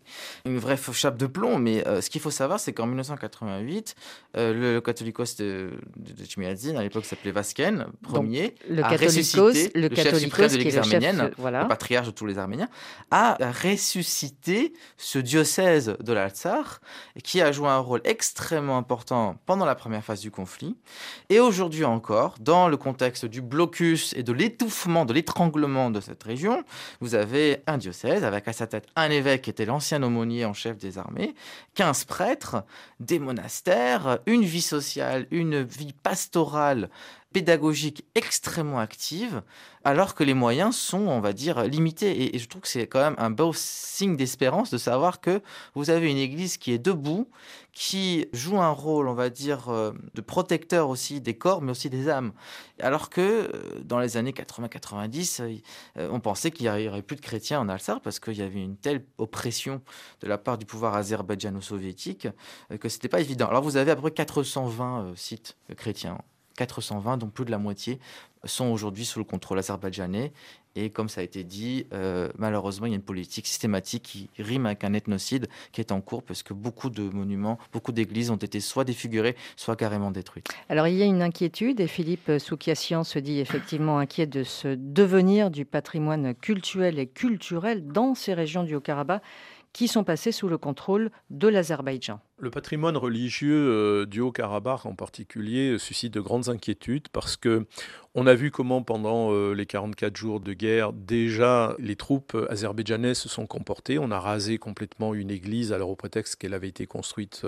une 0.45 0.59
vraie 0.59 0.79
chape 0.93 1.17
de 1.17 1.27
plomb. 1.27 1.59
Mais 1.59 1.87
euh, 1.87 2.01
ce 2.01 2.11
qu'il 2.11 2.21
faut 2.21 2.31
savoir, 2.31 2.61
c'est 2.61 2.73
qu'en 2.73 2.87
1988, 2.87 3.95
euh, 4.37 4.53
le 4.55 4.81
catholicos 4.81 5.37
de, 5.39 5.73
de, 5.97 6.77
à 6.77 6.83
l'époque 6.83 7.05
s'appelait 7.05 7.33
Vasken, 7.33 7.87
premier, 8.03 8.55
le 8.69 8.83
a 8.83 8.89
ressuscité, 8.89 9.71
le, 9.75 9.89
le 9.89 9.97
chef 9.97 10.19
suprême 10.19 10.49
de 10.51 10.57
l'Église 10.57 10.79
arménienne, 10.79 11.31
le 11.39 11.69
patriarche 11.69 12.07
de 12.07 12.13
tous 12.13 12.27
les 12.27 12.39
Arméniens, 12.39 12.69
a 13.11 13.37
ressuscité 13.63 14.73
ce 14.97 15.19
diocèse 15.19 15.97
de 16.01 16.13
l'Altsar, 16.13 16.81
qui 17.23 17.41
a 17.41 17.53
joué 17.53 17.69
un 17.69 17.79
rôle 17.79 18.01
extrêmement 18.05 18.77
important 18.77 19.37
pendant 19.47 19.65
la 19.65 19.75
première 19.75 20.05
phase 20.05 20.21
du 20.21 20.31
conflit. 20.31 20.77
Et 21.31 21.41
aujourd'hui 21.41 21.85
encore, 21.85 22.37
dans 22.41 22.69
le 22.69 22.77
contexte 22.77 23.25
du 23.25 23.41
blocus 23.41 24.15
et 24.17 24.23
de 24.23 24.33
l'étouffement, 24.33 25.05
de 25.05 25.13
l'étranglement 25.13 25.91
de 25.91 26.01
cette 26.01 26.23
région, 26.23 26.65
vous 27.01 27.15
avez 27.15 27.63
un 27.67 27.79
diocèse 27.79 28.25
avec 28.25 28.34
à 28.47 28.53
sa 28.53 28.67
tête 28.67 28.87
un 28.97 29.11
évêque 29.11 29.49
était 29.49 29.65
l'ancien 29.65 30.03
aumônier 30.03 30.45
en 30.45 30.53
chef 30.53 30.77
des 30.77 30.99
armées, 30.99 31.35
15 31.75 32.05
prêtres, 32.05 32.65
des 33.01 33.19
monastères, 33.19 34.19
une 34.27 34.45
vie 34.45 34.61
sociale, 34.61 35.27
une 35.31 35.63
vie 35.63 35.93
pastorale 35.93 36.91
pédagogique 37.35 38.05
extrêmement 38.15 38.79
active, 38.79 39.43
alors 39.83 40.15
que 40.15 40.23
les 40.23 40.35
moyens 40.35 40.77
sont, 40.77 41.09
on 41.09 41.21
va 41.21 41.33
dire, 41.33 41.65
limités. 41.65 42.33
Et, 42.35 42.39
je 42.39 42.49
trouve 42.49 42.63
que 42.63 42.69
c'est 42.69 42.87
quand 42.87 43.01
même 43.01 43.17
un 43.19 43.31
beau 43.31 43.53
signe 43.53 44.17
d'espérance 44.17 44.71
de 44.71 44.79
savoir 44.79 45.21
que 45.21 45.43
vous 45.75 45.91
avez 45.91 46.09
une 46.13 46.17
église 46.17 46.59
qui 46.59 46.73
est 46.73 46.79
debout, 46.79 47.29
qui 47.73 48.29
joue 48.33 48.61
un 48.61 48.71
rôle, 48.71 49.09
on 49.09 49.15
va 49.15 49.31
dire, 49.31 49.69
euh, 49.69 49.93
de 50.15 50.21
protecteur 50.21 50.89
aussi 50.89 51.21
des 51.21 51.37
corps, 51.37 51.61
mais 51.61 51.73
aussi 51.73 51.91
des 51.91 52.09
âmes. 52.09 52.33
Alors 52.81 53.11
que 53.11 53.21
euh, 53.21 53.81
dans 53.83 53.99
les 53.99 54.17
années 54.17 54.31
80-90, 54.31 55.61
euh, 55.97 56.09
on 56.13 56.21
pensait 56.21 56.53
qu'il 56.53 56.71
n'y 56.71 56.89
aurait 56.89 57.03
plus 57.03 57.17
de 57.17 57.21
chrétiens 57.21 57.59
en 57.59 57.69
Alsace 57.69 57.99
parce 58.05 58.21
qu'il 58.21 58.37
y 58.39 58.43
avait 58.43 58.63
une 58.63 58.77
telle 58.77 59.05
oppression 59.19 59.83
de 60.21 60.29
la 60.29 60.39
part 60.39 60.57
du 60.57 60.67
pouvoir 60.67 60.95
azerbaïdjano-soviétique 60.95 62.29
que 62.79 62.89
c'était 62.89 63.09
pas 63.09 63.21
évident. 63.21 63.49
Alors 63.49 63.65
vous 63.65 63.77
avez 63.77 63.91
à 63.91 63.97
peu 63.97 64.03
près 64.03 64.13
420 64.13 65.15
sites 65.17 65.57
chrétiens 65.77 66.19
420, 66.57 67.19
dont 67.19 67.29
plus 67.29 67.45
de 67.45 67.51
la 67.51 67.59
moitié, 67.59 67.99
sont 68.45 68.67
aujourd'hui 68.67 69.05
sous 69.05 69.19
le 69.19 69.25
contrôle 69.25 69.59
azerbaïdjanais. 69.59 70.33
Et 70.77 70.91
comme 70.91 71.09
ça 71.09 71.21
a 71.21 71.25
été 71.25 71.45
dit, 71.45 71.87
euh, 71.93 72.29
malheureusement, 72.37 72.87
il 72.87 72.91
y 72.91 72.93
a 72.95 72.97
une 72.97 73.03
politique 73.03 73.47
systématique 73.47 74.03
qui 74.03 74.31
rime 74.43 74.67
avec 74.67 74.83
un 74.83 74.93
ethnocide 74.93 75.47
qui 75.71 75.81
est 75.81 75.93
en 75.93 76.01
cours 76.01 76.23
parce 76.23 76.43
que 76.43 76.53
beaucoup 76.53 76.91
de 76.91 77.03
monuments, 77.03 77.59
beaucoup 77.73 77.93
d'églises 77.93 78.31
ont 78.31 78.37
été 78.37 78.59
soit 78.59 78.85
défigurées, 78.85 79.37
soit 79.57 79.77
carrément 79.77 80.11
détruites. 80.11 80.49
Alors 80.69 80.89
il 80.89 80.97
y 80.97 81.03
a 81.03 81.07
une 81.07 81.23
inquiétude 81.23 81.79
et 81.79 81.87
Philippe 81.87 82.33
Soukiassian 82.39 83.05
se 83.05 83.21
dit 83.21 83.39
effectivement 83.39 83.99
inquiet 83.99 84.27
de 84.27 84.43
ce 84.43 84.75
devenir 84.77 85.51
du 85.53 85.65
patrimoine 85.65 86.35
culturel 86.35 86.99
et 86.99 87.07
culturel 87.07 87.87
dans 87.87 88.17
ces 88.17 88.35
régions 88.35 88.65
du 88.65 88.75
Haut-Karabakh 88.75 89.23
qui 89.73 89.89
sont 89.89 90.05
passées 90.05 90.33
sous 90.33 90.49
le 90.49 90.57
contrôle 90.57 91.11
de 91.31 91.49
l'Azerbaïdjan. 91.49 92.21
Le 92.41 92.51
patrimoine 92.51 92.97
religieux 92.97 93.55
euh, 93.55 94.07
du 94.07 94.21
Haut-Karabakh 94.21 94.87
en 94.87 94.97
particulier 94.97 95.71
euh, 95.71 95.79
suscite 95.79 96.13
de 96.13 96.21
grandes 96.21 96.49
inquiétudes 96.49 97.07
parce 97.13 97.37
que 97.37 97.65
on 98.17 98.27
a 98.27 98.35
vu 98.35 98.51
comment 98.51 98.83
pendant 98.83 99.33
euh, 99.33 99.55
les 99.55 99.67
44 99.67 100.17
jours 100.17 100.41
de 100.41 100.53
guerre 100.53 100.93
déjà 100.93 101.77
les 101.79 101.95
troupes 101.95 102.37
azerbaïdjanaises 102.51 103.19
se 103.19 103.29
sont 103.29 103.47
comportées. 103.47 104.01
On 104.01 104.11
a 104.11 104.19
rasé 104.19 104.59
complètement 104.59 105.15
une 105.15 105.31
église 105.31 105.73
alors 105.73 105.91
au 105.91 105.97
prétexte 105.97 106.35
qu'elle 106.35 106.55
avait 106.55 106.69
été 106.69 106.87
construite 106.87 107.45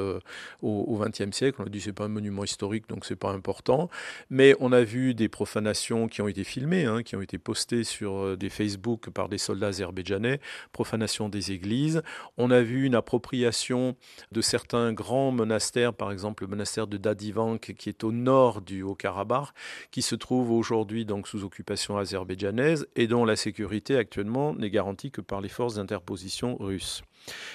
au 0.63 1.01
XXe 1.01 1.37
siècle. 1.37 1.61
On 1.61 1.67
a 1.67 1.69
dit 1.69 1.81
c'est 1.81 1.93
pas 1.93 2.05
un 2.05 2.09
monument 2.09 2.45
historique 2.45 2.89
donc 2.89 3.07
c'est 3.07 3.17
pas 3.17 3.31
important. 3.31 3.91
Mais 4.31 4.55
on 4.61 4.71
a 4.71 4.83
vu 4.83 5.15
des 5.15 5.29
profanations 5.29 6.07
qui 6.07 6.23
ont 6.23 6.29
été 6.29 6.45
filmées, 6.45 6.85
hein, 6.85 7.03
qui 7.03 7.17
ont 7.17 7.23
été 7.23 7.39
postées 7.39 7.85
sur 7.85 8.37
des 8.37 8.51
Facebook 8.51 9.11
par 9.11 9.29
des 9.29 9.39
soldats 9.39 9.69
azerbaïdjanais, 9.69 10.41
profanation 10.73 11.29
des 11.29 11.53
églises. 11.53 12.03
On 12.39 12.51
a 12.51 12.63
vu 12.63 12.87
une 12.87 12.95
appropriation 12.95 13.97
de 14.33 14.41
certains 14.41 14.76
un 14.77 14.93
grand 14.93 15.31
monastère, 15.33 15.93
par 15.93 16.13
exemple 16.13 16.45
le 16.45 16.49
monastère 16.49 16.87
de 16.87 16.97
Dadivank, 16.97 17.75
qui 17.77 17.89
est 17.89 18.05
au 18.05 18.13
nord 18.13 18.61
du 18.61 18.83
Haut-Karabakh, 18.83 19.49
qui 19.91 20.03
se 20.03 20.15
trouve 20.15 20.51
aujourd'hui 20.51 21.05
donc 21.05 21.29
sous 21.29 21.45
occupation 21.45 21.99
azerbaïdjanaise 21.99 22.87
et 22.97 23.07
dont 23.07 23.25
la 23.25 23.37
sécurité 23.37 23.97
actuellement 23.97 24.55
n'est 24.55 24.71
garantie 24.71 25.11
que 25.11 25.21
par 25.21 25.41
les 25.41 25.49
forces 25.49 25.75
d'interposition 25.75 26.57
russes. 26.57 27.03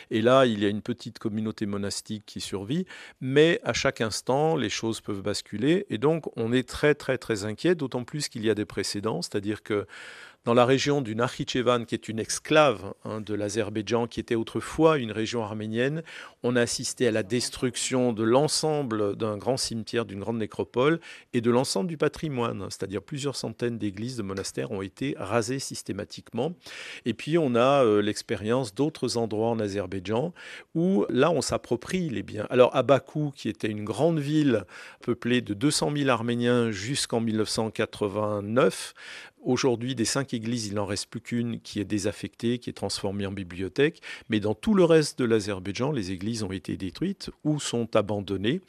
Et 0.09 0.21
là, 0.21 0.45
il 0.45 0.59
y 0.59 0.65
a 0.65 0.69
une 0.69 0.81
petite 0.81 1.19
communauté 1.19 1.65
monastique 1.65 2.23
qui 2.25 2.41
survit, 2.41 2.85
mais 3.21 3.59
à 3.63 3.73
chaque 3.73 4.01
instant, 4.01 4.55
les 4.55 4.69
choses 4.69 5.01
peuvent 5.01 5.21
basculer. 5.21 5.85
Et 5.89 5.97
donc, 5.97 6.25
on 6.37 6.51
est 6.51 6.67
très, 6.67 6.95
très, 6.95 7.17
très 7.17 7.45
inquiet, 7.45 7.75
d'autant 7.75 8.03
plus 8.03 8.27
qu'il 8.27 8.43
y 8.45 8.49
a 8.49 8.55
des 8.55 8.65
précédents, 8.65 9.21
c'est-à-dire 9.21 9.63
que 9.63 9.85
dans 10.43 10.55
la 10.55 10.65
région 10.65 11.01
du 11.01 11.15
Nakhichevan, 11.15 11.85
qui 11.85 11.93
est 11.93 12.09
une 12.09 12.19
exclave 12.19 12.93
hein, 13.05 13.21
de 13.21 13.35
l'Azerbaïdjan, 13.35 14.07
qui 14.07 14.19
était 14.19 14.35
autrefois 14.35 14.97
une 14.97 15.11
région 15.11 15.43
arménienne, 15.43 16.01
on 16.41 16.55
a 16.55 16.61
assisté 16.61 17.07
à 17.07 17.11
la 17.11 17.21
destruction 17.21 18.11
de 18.11 18.23
l'ensemble 18.23 19.15
d'un 19.15 19.37
grand 19.37 19.57
cimetière, 19.57 20.05
d'une 20.05 20.19
grande 20.19 20.37
nécropole 20.37 20.99
et 21.33 21.41
de 21.41 21.51
l'ensemble 21.51 21.89
du 21.89 21.97
patrimoine, 21.97 22.65
c'est-à-dire 22.69 23.03
plusieurs 23.03 23.35
centaines 23.35 23.77
d'églises, 23.77 24.17
de 24.17 24.23
monastères 24.23 24.71
ont 24.71 24.81
été 24.81 25.15
rasées 25.17 25.59
systématiquement. 25.59 26.53
Et 27.05 27.13
puis 27.13 27.37
on 27.37 27.53
a 27.53 27.83
euh, 27.83 28.01
l'expérience 28.01 28.73
d'autres 28.73 29.17
endroits 29.17 29.49
en 29.49 29.59
Azerbaïdjan 29.59 30.33
où 30.73 31.05
là 31.09 31.29
on 31.29 31.41
s'approprie 31.41 32.09
les 32.09 32.23
biens. 32.23 32.47
Alors 32.49 32.75
à 32.75 32.81
Bakou, 32.81 33.31
qui 33.35 33.47
était 33.47 33.69
une 33.69 33.83
grande 33.83 34.19
ville 34.19 34.65
peuplée 35.01 35.41
de 35.41 35.53
200 35.53 35.91
000 35.95 36.09
Arméniens 36.09 36.71
jusqu'en 36.71 37.19
1989, 37.19 38.93
Aujourd'hui, 39.43 39.95
des 39.95 40.05
cinq 40.05 40.33
églises, 40.33 40.67
il 40.67 40.75
n'en 40.75 40.85
reste 40.85 41.07
plus 41.07 41.19
qu'une 41.19 41.59
qui 41.61 41.79
est 41.79 41.85
désaffectée, 41.85 42.59
qui 42.59 42.69
est 42.69 42.73
transformée 42.73 43.25
en 43.25 43.31
bibliothèque. 43.31 44.01
Mais 44.29 44.39
dans 44.39 44.53
tout 44.53 44.75
le 44.75 44.83
reste 44.83 45.17
de 45.17 45.25
l'Azerbaïdjan, 45.25 45.91
les 45.91 46.11
églises 46.11 46.43
ont 46.43 46.51
été 46.51 46.77
détruites 46.77 47.31
ou 47.43 47.59
sont 47.59 47.95
abandonnées. 47.95 48.61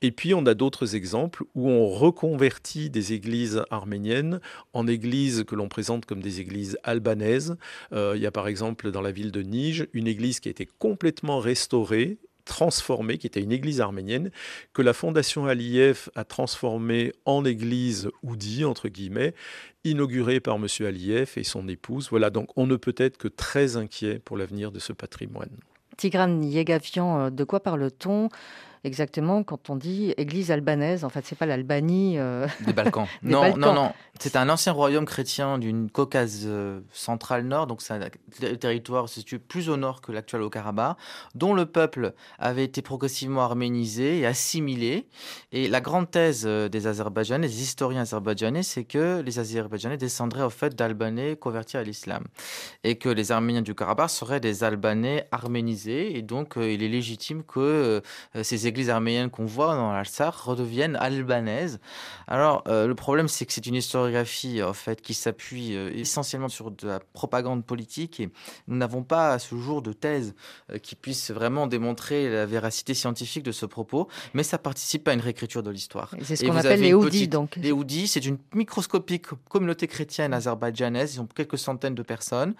Et 0.00 0.12
puis, 0.12 0.32
on 0.32 0.46
a 0.46 0.54
d'autres 0.54 0.96
exemples 0.96 1.44
où 1.54 1.68
on 1.68 1.88
reconvertit 1.88 2.88
des 2.88 3.12
églises 3.12 3.62
arméniennes 3.70 4.40
en 4.72 4.86
églises 4.86 5.44
que 5.44 5.54
l'on 5.54 5.68
présente 5.68 6.06
comme 6.06 6.20
des 6.20 6.40
églises 6.40 6.78
albanaises. 6.84 7.56
Euh, 7.92 8.14
il 8.16 8.22
y 8.22 8.26
a 8.26 8.32
par 8.32 8.48
exemple 8.48 8.90
dans 8.90 9.02
la 9.02 9.12
ville 9.12 9.30
de 9.30 9.42
Nij 9.42 9.88
une 9.92 10.06
église 10.06 10.40
qui 10.40 10.48
a 10.48 10.50
été 10.50 10.66
complètement 10.78 11.38
restaurée 11.38 12.18
transformée, 12.44 13.18
qui 13.18 13.26
était 13.26 13.40
une 13.40 13.52
église 13.52 13.80
arménienne, 13.80 14.30
que 14.72 14.82
la 14.82 14.92
fondation 14.92 15.46
Aliyev 15.46 16.08
a 16.14 16.24
transformée 16.24 17.12
en 17.24 17.44
église 17.44 18.10
oudi, 18.22 18.64
entre 18.64 18.88
guillemets, 18.88 19.34
inaugurée 19.84 20.40
par 20.40 20.56
M. 20.56 20.66
Aliyev 20.80 21.32
et 21.36 21.44
son 21.44 21.68
épouse. 21.68 22.08
Voilà, 22.10 22.30
donc 22.30 22.48
on 22.56 22.66
ne 22.66 22.76
peut 22.76 22.94
être 22.96 23.18
que 23.18 23.28
très 23.28 23.76
inquiet 23.76 24.18
pour 24.18 24.36
l'avenir 24.36 24.72
de 24.72 24.78
ce 24.78 24.92
patrimoine. 24.92 25.56
Tigran 25.96 26.42
Yegavian, 26.42 27.20
euh, 27.20 27.30
de 27.30 27.44
quoi 27.44 27.60
parle-t-on? 27.60 28.28
Exactement 28.84 29.42
quand 29.42 29.70
on 29.70 29.76
dit 29.76 30.14
église 30.16 30.50
albanaise 30.50 31.04
En 31.04 31.08
fait, 31.08 31.24
c'est 31.24 31.36
pas 31.36 31.46
l'Albanie. 31.46 32.18
Euh, 32.18 32.46
des 32.64 32.72
Balkans. 32.72 33.06
non, 33.22 33.56
non, 33.56 33.72
non, 33.72 33.92
C'est 34.20 34.36
un 34.36 34.48
ancien 34.48 34.72
royaume 34.72 35.06
chrétien 35.06 35.58
d'une 35.58 35.90
Caucase 35.90 36.42
euh, 36.44 36.80
centrale 36.92 37.44
nord, 37.44 37.66
donc 37.66 37.82
c'est 37.82 37.94
un 37.94 38.56
territoire 38.56 39.08
situé 39.08 39.38
plus 39.38 39.68
au 39.68 39.76
nord 39.76 40.00
que 40.00 40.12
l'actuel 40.12 40.42
Haut-Karabakh, 40.42 40.96
dont 41.34 41.54
le 41.54 41.66
peuple 41.66 42.14
avait 42.38 42.64
été 42.64 42.82
progressivement 42.82 43.42
arménisé 43.42 44.18
et 44.18 44.26
assimilé. 44.26 45.08
Et 45.52 45.68
la 45.68 45.80
grande 45.80 46.10
thèse 46.10 46.44
euh, 46.46 46.68
des 46.68 46.86
Azerbaïdjanais, 46.86 47.48
des 47.48 47.62
historiens 47.62 48.02
azerbaïdjanais, 48.02 48.62
c'est 48.62 48.84
que 48.84 49.22
les 49.24 49.38
Azerbaïdjanais 49.38 49.96
descendraient 49.96 50.44
au 50.44 50.50
fait 50.50 50.74
d'Albanais 50.74 51.36
convertis 51.36 51.76
à 51.76 51.82
l'islam. 51.82 52.24
Et 52.84 52.96
que 52.96 53.08
les 53.08 53.32
Arméniens 53.32 53.62
du 53.62 53.74
Karabakh 53.74 54.10
seraient 54.10 54.40
des 54.40 54.62
Albanais 54.62 55.26
arménisés. 55.32 56.16
Et 56.16 56.22
donc, 56.22 56.54
il 56.56 56.82
est 56.82 56.88
légitime 56.88 57.42
que 57.42 58.02
ces 58.42 58.66
églises 58.74 58.90
arméniennes 58.90 59.30
qu'on 59.30 59.46
voit 59.46 59.76
dans 59.76 59.92
l'Alsace 59.92 60.34
redeviennent 60.34 60.96
albanaises. 60.96 61.78
Alors, 62.26 62.64
euh, 62.66 62.88
le 62.88 62.94
problème, 62.94 63.28
c'est 63.28 63.46
que 63.46 63.52
c'est 63.52 63.66
une 63.66 63.76
historiographie 63.76 64.62
en 64.62 64.72
fait 64.72 65.00
qui 65.00 65.14
s'appuie 65.14 65.76
euh, 65.76 65.90
essentiellement 65.94 66.48
sur 66.48 66.72
de 66.72 66.88
la 66.88 66.98
propagande 67.12 67.64
politique 67.64 68.18
et 68.18 68.30
nous 68.66 68.76
n'avons 68.76 69.04
pas 69.04 69.32
à 69.32 69.38
ce 69.38 69.54
jour 69.54 69.80
de 69.80 69.92
thèse 69.92 70.34
euh, 70.72 70.78
qui 70.78 70.96
puisse 70.96 71.30
vraiment 71.30 71.68
démontrer 71.68 72.28
la 72.28 72.46
véracité 72.46 72.94
scientifique 72.94 73.44
de 73.44 73.52
ce 73.52 73.66
propos, 73.66 74.08
mais 74.32 74.42
ça 74.42 74.58
participe 74.58 75.06
à 75.06 75.12
une 75.12 75.20
réécriture 75.20 75.62
de 75.62 75.70
l'histoire. 75.70 76.10
C'est 76.22 76.36
ce 76.36 76.44
qu'on 76.44 76.56
appelle 76.56 76.80
les 76.80 76.94
Houdis, 76.94 77.28
donc. 77.28 77.56
Les 77.56 77.70
Houdis, 77.70 78.08
c'est 78.08 78.24
une 78.24 78.38
microscopique 78.54 79.26
communauté 79.48 79.86
chrétienne 79.86 80.34
azerbaïdjanaise, 80.34 81.14
ils 81.14 81.20
ont 81.20 81.26
quelques 81.26 81.58
centaines 81.58 81.94
de 81.94 82.02
personnes, 82.02 82.54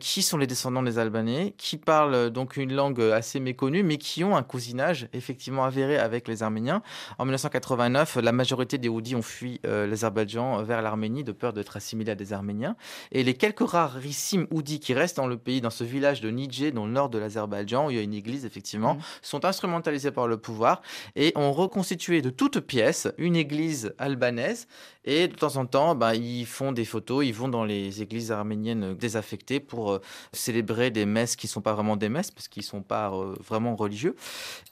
qui 0.00 0.22
sont 0.22 0.36
les 0.36 0.46
descendants 0.46 0.82
des 0.82 0.98
Albanais, 0.98 1.54
qui 1.56 1.78
parlent 1.78 2.30
donc 2.30 2.56
une 2.56 2.74
langue 2.74 3.00
assez 3.00 3.40
méconnue, 3.40 3.82
mais 3.82 3.96
qui 3.96 4.24
ont 4.24 4.36
un 4.36 4.42
cousinage 4.42 5.08
effectivement 5.12 5.45
avéré 5.64 5.98
avec 5.98 6.28
les 6.28 6.42
Arméniens. 6.42 6.82
En 7.18 7.24
1989, 7.24 8.16
la 8.16 8.32
majorité 8.32 8.78
des 8.78 8.88
Houdis 8.88 9.14
ont 9.14 9.22
fui 9.22 9.60
euh, 9.66 9.86
l'Azerbaïdjan 9.86 10.62
vers 10.62 10.82
l'Arménie 10.82 11.24
de 11.24 11.32
peur 11.32 11.52
d'être 11.52 11.76
assimilés 11.76 12.12
à 12.12 12.14
des 12.14 12.32
Arméniens. 12.32 12.76
Et 13.12 13.22
les 13.22 13.34
quelques 13.34 13.68
rarissimes 13.68 14.46
Houdis 14.50 14.80
qui 14.80 14.94
restent 14.94 15.16
dans 15.16 15.26
le 15.26 15.36
pays, 15.36 15.60
dans 15.60 15.70
ce 15.70 15.84
village 15.84 16.20
de 16.20 16.30
Nidje, 16.30 16.72
dans 16.72 16.86
le 16.86 16.92
nord 16.92 17.08
de 17.08 17.18
l'Azerbaïdjan, 17.18 17.86
où 17.86 17.90
il 17.90 17.96
y 17.96 18.00
a 18.00 18.02
une 18.02 18.14
église 18.14 18.44
effectivement, 18.44 18.94
mmh. 18.94 19.00
sont 19.22 19.44
instrumentalisés 19.44 20.10
par 20.10 20.28
le 20.28 20.36
pouvoir 20.36 20.82
et 21.14 21.32
ont 21.36 21.52
reconstitué 21.52 22.22
de 22.22 22.30
toutes 22.30 22.60
pièces 22.60 23.08
une 23.18 23.36
église 23.36 23.94
albanaise 23.98 24.66
et 25.06 25.28
de 25.28 25.34
temps 25.34 25.56
en 25.56 25.66
temps, 25.66 25.94
bah, 25.94 26.16
ils 26.16 26.46
font 26.46 26.72
des 26.72 26.84
photos, 26.84 27.24
ils 27.24 27.32
vont 27.32 27.48
dans 27.48 27.64
les 27.64 28.02
églises 28.02 28.32
arméniennes 28.32 28.94
désaffectées 28.94 29.60
pour 29.60 29.92
euh, 29.92 30.00
célébrer 30.32 30.90
des 30.90 31.06
messes 31.06 31.36
qui 31.36 31.46
ne 31.46 31.50
sont 31.50 31.60
pas 31.60 31.74
vraiment 31.74 31.96
des 31.96 32.08
messes, 32.08 32.32
parce 32.32 32.48
qu'ils 32.48 32.62
ne 32.62 32.66
sont 32.66 32.82
pas 32.82 33.12
euh, 33.12 33.36
vraiment 33.46 33.76
religieux. 33.76 34.16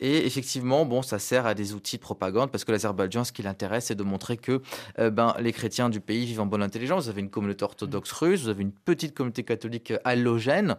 Et 0.01 0.27
effectivement, 0.27 0.85
bon, 0.87 1.03
ça 1.03 1.21
sert 1.21 1.47
à 1.47 1.55
des 1.55 1.73
outils 1.73 1.99
de 1.99 2.03
propagande, 2.03 2.51
parce 2.51 2.65
que 2.65 2.73
l'Azerbaïdjan, 2.73 3.23
ce 3.23 3.31
qui 3.31 3.43
l'intéresse, 3.43 3.87
c'est 3.87 3.95
de 3.95 4.03
montrer 4.03 4.37
que 4.37 4.61
euh, 4.99 5.11
ben, 5.11 5.37
les 5.39 5.53
chrétiens 5.53 5.89
du 5.89 6.01
pays 6.01 6.27
vivent 6.27 6.41
en 6.41 6.47
bonne 6.47 6.63
intelligence. 6.63 7.05
Vous 7.05 7.11
avez 7.11 7.21
une 7.21 7.31
communauté 7.31 7.65
orthodoxe 7.65 8.11
russe, 8.11 8.43
vous 8.43 8.49
avez 8.49 8.63
une 8.63 8.73
petite 8.73 9.15
communauté 9.15 9.45
catholique 9.45 9.93
allogène, 10.03 10.77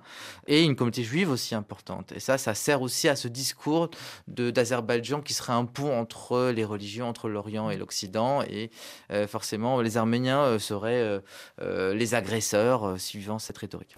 et 0.47 0.63
une 0.63 0.75
communauté 0.75 1.03
juive 1.03 1.29
aussi 1.29 1.55
importante. 1.55 2.11
Et 2.11 2.19
ça, 2.19 2.37
ça 2.37 2.53
sert 2.53 2.81
aussi 2.81 3.07
à 3.07 3.15
ce 3.15 3.29
discours 3.29 3.89
d'Azerbaïdjan 4.27 5.21
qui 5.21 5.33
serait 5.33 5.53
un 5.53 5.63
pont 5.63 5.97
entre 5.97 6.51
les 6.53 6.65
religions, 6.65 7.07
entre 7.07 7.29
l'Orient 7.29 7.69
et 7.69 7.77
l'Occident, 7.77 8.41
et 8.41 8.69
forcément 9.27 9.44
forcément, 9.45 9.79
les 9.79 9.95
Arméniens 9.95 10.41
euh, 10.41 10.57
seraient 10.57 11.03
euh, 11.03 11.19
euh, 11.61 11.93
les 11.93 12.15
agresseurs 12.15 12.99
suivant 12.99 13.37
cette 13.37 13.59
rhétorique. 13.59 13.95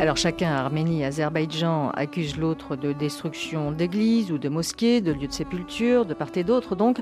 Alors 0.00 0.16
chacun, 0.16 0.52
Arménie 0.52 1.00
et 1.00 1.06
Azerbaïdjan, 1.06 1.90
accuse 1.90 2.36
l'autre 2.36 2.76
de 2.76 2.92
destruction 2.92 3.72
d'églises 3.72 4.30
ou 4.30 4.38
de 4.38 4.48
mosquées, 4.48 5.00
de 5.00 5.10
lieux 5.10 5.26
de 5.26 5.32
sépulture, 5.32 6.06
de 6.06 6.14
part 6.14 6.30
et 6.36 6.44
d'autre. 6.44 6.76
Donc 6.76 7.00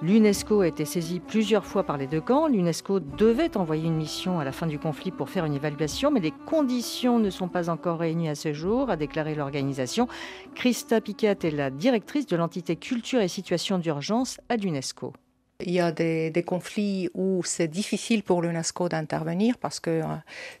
l'UNESCO 0.00 0.62
a 0.62 0.66
été 0.68 0.86
saisi 0.86 1.20
plusieurs 1.20 1.66
fois 1.66 1.84
par 1.84 1.98
les 1.98 2.06
deux 2.06 2.22
camps. 2.22 2.48
L'UNESCO 2.48 3.00
devait 3.00 3.54
envoyer 3.58 3.86
une 3.86 3.96
mission 3.96 4.40
à 4.40 4.44
la 4.44 4.52
fin 4.52 4.66
du 4.66 4.78
conflit 4.78 5.10
pour 5.10 5.28
faire 5.28 5.44
une 5.44 5.52
évaluation, 5.52 6.10
mais 6.10 6.20
les 6.20 6.32
conditions 6.46 7.18
ne 7.18 7.28
sont 7.28 7.48
pas 7.48 7.68
encore 7.68 7.98
réunies 7.98 8.30
à 8.30 8.34
ce 8.34 8.54
jour, 8.54 8.88
a 8.88 8.96
déclaré 8.96 9.34
l'organisation. 9.34 10.08
Christa 10.54 11.02
Piquet 11.02 11.36
est 11.42 11.50
la 11.50 11.68
directrice 11.68 12.24
de 12.24 12.36
l'entité 12.36 12.76
culture 12.76 13.20
et 13.20 13.28
situation 13.28 13.76
d'urgence 13.76 14.40
à 14.48 14.56
l'UNESCO. 14.56 15.12
Il 15.60 15.72
y 15.72 15.80
a 15.80 15.90
des, 15.90 16.44
conflits 16.46 17.10
où 17.14 17.42
c'est 17.44 17.66
difficile 17.66 18.22
pour 18.22 18.42
l'UNESCO 18.42 18.88
d'intervenir 18.88 19.58
parce 19.58 19.80
que 19.80 19.90
euh, 19.90 20.04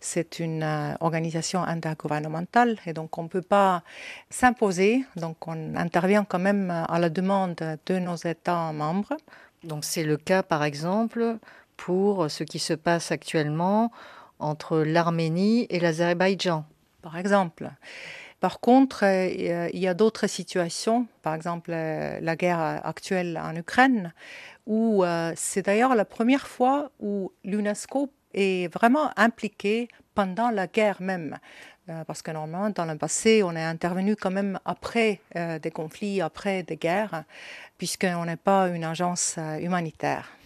c'est 0.00 0.40
une 0.40 0.64
euh, 0.64 0.94
organisation 0.98 1.62
intergouvernementale 1.62 2.78
et 2.84 2.92
donc 2.92 3.16
on 3.16 3.22
ne 3.22 3.28
peut 3.28 3.42
pas 3.42 3.84
s'imposer. 4.28 5.04
Donc 5.14 5.46
on 5.46 5.76
intervient 5.76 6.24
quand 6.24 6.40
même 6.40 6.70
à 6.70 6.98
la 6.98 7.10
demande 7.10 7.78
de 7.86 7.98
nos 8.00 8.16
États 8.16 8.72
membres. 8.72 9.16
Donc 9.62 9.84
c'est 9.84 10.02
le 10.02 10.16
cas 10.16 10.42
par 10.42 10.64
exemple 10.64 11.38
pour 11.76 12.28
ce 12.28 12.42
qui 12.42 12.58
se 12.58 12.74
passe 12.74 13.12
actuellement 13.12 13.92
entre 14.40 14.78
l'Arménie 14.78 15.68
et 15.70 15.78
l'Azerbaïdjan. 15.78 16.64
Par 17.02 17.16
exemple. 17.16 17.70
Par 18.40 18.60
contre, 18.60 19.04
euh, 19.04 19.68
il 19.72 19.80
y 19.80 19.88
a 19.88 19.94
d'autres 19.94 20.28
situations, 20.28 21.06
par 21.22 21.34
exemple 21.34 21.72
la 21.72 22.36
guerre 22.36 22.60
actuelle 22.84 23.40
en 23.42 23.54
Ukraine, 23.56 24.12
où 24.66 25.02
euh, 25.02 25.32
c'est 25.34 25.62
d'ailleurs 25.62 25.96
la 25.96 26.04
première 26.04 26.46
fois 26.46 26.90
où 27.00 27.32
l'UNESCO 27.44 28.10
est 28.34 28.72
vraiment 28.72 29.10
impliqué 29.16 29.88
pendant 30.14 30.50
la 30.50 30.68
guerre 30.68 31.02
même. 31.02 31.38
Euh, 31.88 32.04
parce 32.04 32.22
que 32.22 32.30
normalement, 32.30 32.70
dans 32.70 32.84
le 32.84 32.96
passé, 32.96 33.42
on 33.42 33.56
est 33.56 33.64
intervenu 33.64 34.14
quand 34.14 34.30
même 34.30 34.60
après 34.64 35.20
des 35.34 35.70
conflits, 35.70 36.20
après 36.20 36.62
des 36.62 36.76
guerres, 36.76 37.24
puisqu'on 37.76 38.26
n'est 38.26 38.36
pas 38.36 38.68
une 38.68 38.84
agence 38.84 39.38
humanitaire. 39.60 40.37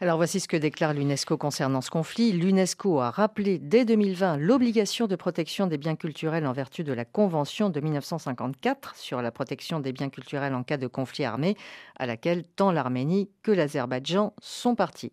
Alors 0.00 0.16
voici 0.16 0.40
ce 0.40 0.48
que 0.48 0.56
déclare 0.56 0.94
l'UNESCO 0.94 1.36
concernant 1.36 1.80
ce 1.80 1.90
conflit. 1.90 2.32
L'UNESCO 2.32 3.00
a 3.00 3.10
rappelé 3.10 3.58
dès 3.58 3.84
2020 3.84 4.36
l'obligation 4.36 5.06
de 5.06 5.16
protection 5.16 5.66
des 5.66 5.78
biens 5.78 5.96
culturels 5.96 6.46
en 6.46 6.52
vertu 6.52 6.84
de 6.84 6.92
la 6.92 7.04
Convention 7.04 7.70
de 7.70 7.80
1954 7.80 8.96
sur 8.96 9.22
la 9.22 9.30
protection 9.30 9.80
des 9.80 9.92
biens 9.92 10.10
culturels 10.10 10.54
en 10.54 10.62
cas 10.62 10.76
de 10.76 10.86
conflit 10.86 11.24
armé, 11.24 11.56
à 11.98 12.06
laquelle 12.06 12.44
tant 12.44 12.72
l'Arménie 12.72 13.30
que 13.42 13.52
l'Azerbaïdjan 13.52 14.34
sont 14.40 14.74
partis. 14.74 15.12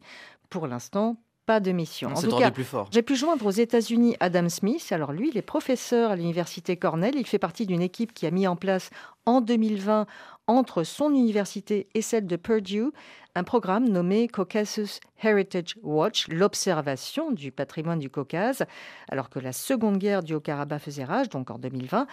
Pour 0.50 0.67
l'instant, 0.67 1.17
pas 1.50 1.60
de 1.60 1.72
mission. 1.72 2.10
En 2.10 2.22
tout 2.22 2.38
cas, 2.38 2.52
j'ai 2.91 3.02
pu 3.02 3.15
joindre 3.15 3.48
aux 3.48 3.50
États-Unis 3.50 4.15
Adam 4.19 4.50
Smith. 4.50 4.91
Alors 4.91 5.12
lui, 5.12 5.30
il 5.30 5.38
est 5.39 5.41
professeur 5.41 6.12
à 6.12 6.15
l'université 6.15 6.78
Cornell. 6.78 7.15
Il 7.15 7.26
fait 7.26 7.39
partie 7.39 7.65
d'une 7.65 7.82
équipe 7.82 8.13
qui 8.13 8.28
a 8.28 8.32
mis 8.32 8.45
en 8.45 8.56
place 8.56 8.91
en 9.26 9.41
2020 9.41 10.06
entre 10.50 10.84
son 10.84 11.12
université 11.12 11.88
et 11.94 12.02
celle 12.02 12.26
de 12.26 12.36
Purdue 12.36 12.92
un 13.36 13.44
programme 13.44 13.88
nommé 13.88 14.28
Caucasus 14.28 15.00
Heritage 15.22 15.76
Watch, 15.84 16.28
l'observation 16.28 17.32
du 17.32 17.52
patrimoine 17.52 18.00
du 18.00 18.10
Caucase, 18.10 18.66
alors 19.10 19.30
que 19.30 19.38
la 19.38 19.54
seconde 19.54 20.00
guerre 20.00 20.24
du 20.24 20.34
Haut-Karabakh 20.34 20.82
faisait 20.82 21.04
rage, 21.04 21.30
donc 21.30 21.52
en 21.52 21.60
2020. 21.60 22.08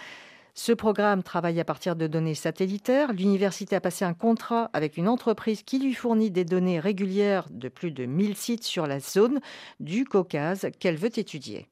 Ce 0.52 0.72
programme 0.72 1.22
travaille 1.22 1.58
à 1.60 1.64
partir 1.64 1.96
de 1.96 2.06
données 2.06 2.34
satellitaires. 2.34 3.14
L'université 3.14 3.74
a 3.74 3.80
passé 3.80 4.04
un 4.04 4.14
contrat 4.14 4.70
avec 4.74 4.98
une 4.98 5.08
entreprise 5.08 5.62
qui 5.62 5.78
lui 5.78 5.94
fournit 5.94 6.30
des 6.30 6.44
données 6.44 6.78
régulières 6.78 7.46
de 7.50 7.70
plus 7.70 7.90
de 7.90 8.04
1000 8.04 8.36
sites 8.36 8.64
sur 8.64 8.86
la 8.86 9.00
zone 9.00 9.40
du 9.80 10.04
Caucase 10.04 10.68
qu'elle 10.78 10.96
veut 10.96 11.18
étudier. 11.18 11.68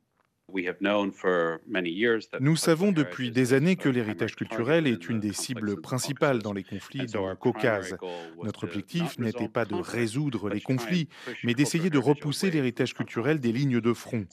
Nous 2.41 2.57
savons 2.57 2.93
depuis 2.93 3.31
des 3.31 3.55
années 3.55 3.77
que 3.77 3.89
l'héritage 3.89 4.37
culturel 4.37 4.87
est 4.87 5.09
une 5.09 5.19
des 5.19 5.33
cibles 5.33 5.81
principales 5.81 6.43
dans 6.43 6.53
les 6.53 6.63
conflits 6.63 7.07
dans 7.07 7.29
le 7.29 7.35
Caucase. 7.35 7.97
Notre 8.43 8.65
objectif 8.65 9.19
n'était 9.19 9.49
pas 9.49 9.65
de 9.65 9.75
résoudre 9.75 10.51
les 10.51 10.61
conflits, 10.61 11.09
mais 11.43 11.55
d'essayer 11.55 11.91
de 11.91 11.99
repousser 11.99 12.51
l'héritage 12.51 12.95
culturel 12.95 13.41
des 13.41 13.53
lignes 13.53 13.81
de 13.81 13.93
front. 13.93 14.27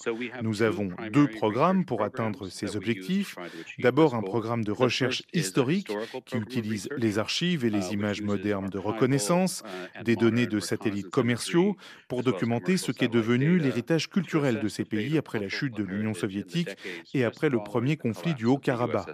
Nous 0.44 0.62
avons 0.62 0.90
deux 1.12 1.28
programmes 1.28 1.86
pour 1.86 2.04
atteindre 2.04 2.50
ces 2.50 2.76
objectifs. 2.76 3.36
D'abord, 3.80 4.14
un 4.14 4.22
programme 4.22 4.64
de 4.64 4.72
recherche 4.72 5.24
historique 5.34 5.92
qui 6.26 6.38
utilise 6.38 6.90
les 6.98 7.20
archives 7.20 7.66
et 7.66 7.70
les 7.70 7.90
uh, 7.90 7.94
images 7.94 8.22
modernes 8.22 8.70
de 8.70 8.78
reconnaissance, 8.78 9.64
uh, 10.00 10.04
des 10.04 10.16
données 10.16 10.48
de 10.48 10.60
satellites 10.60 11.10
commerciaux 11.10 11.76
pour 12.08 12.24
documenter 12.24 12.78
ce 12.78 12.92
qu'est 12.92 13.08
devenu 13.08 13.58
l'héritage 13.58 14.10
culturel 14.10 14.60
de 14.60 14.68
ces 14.68 14.86
pays 14.86 15.18
après 15.18 15.40
la 15.40 15.50
chute 15.50 15.76
de 15.76 15.84
l'Union 15.84 16.11
soviétique 16.14 16.70
et 17.14 17.24
après 17.24 17.50
le 17.50 17.60
premier 17.64 17.98
conflit 17.98 18.34
du 18.34 18.46
Haut-Karabakh. 18.46 19.08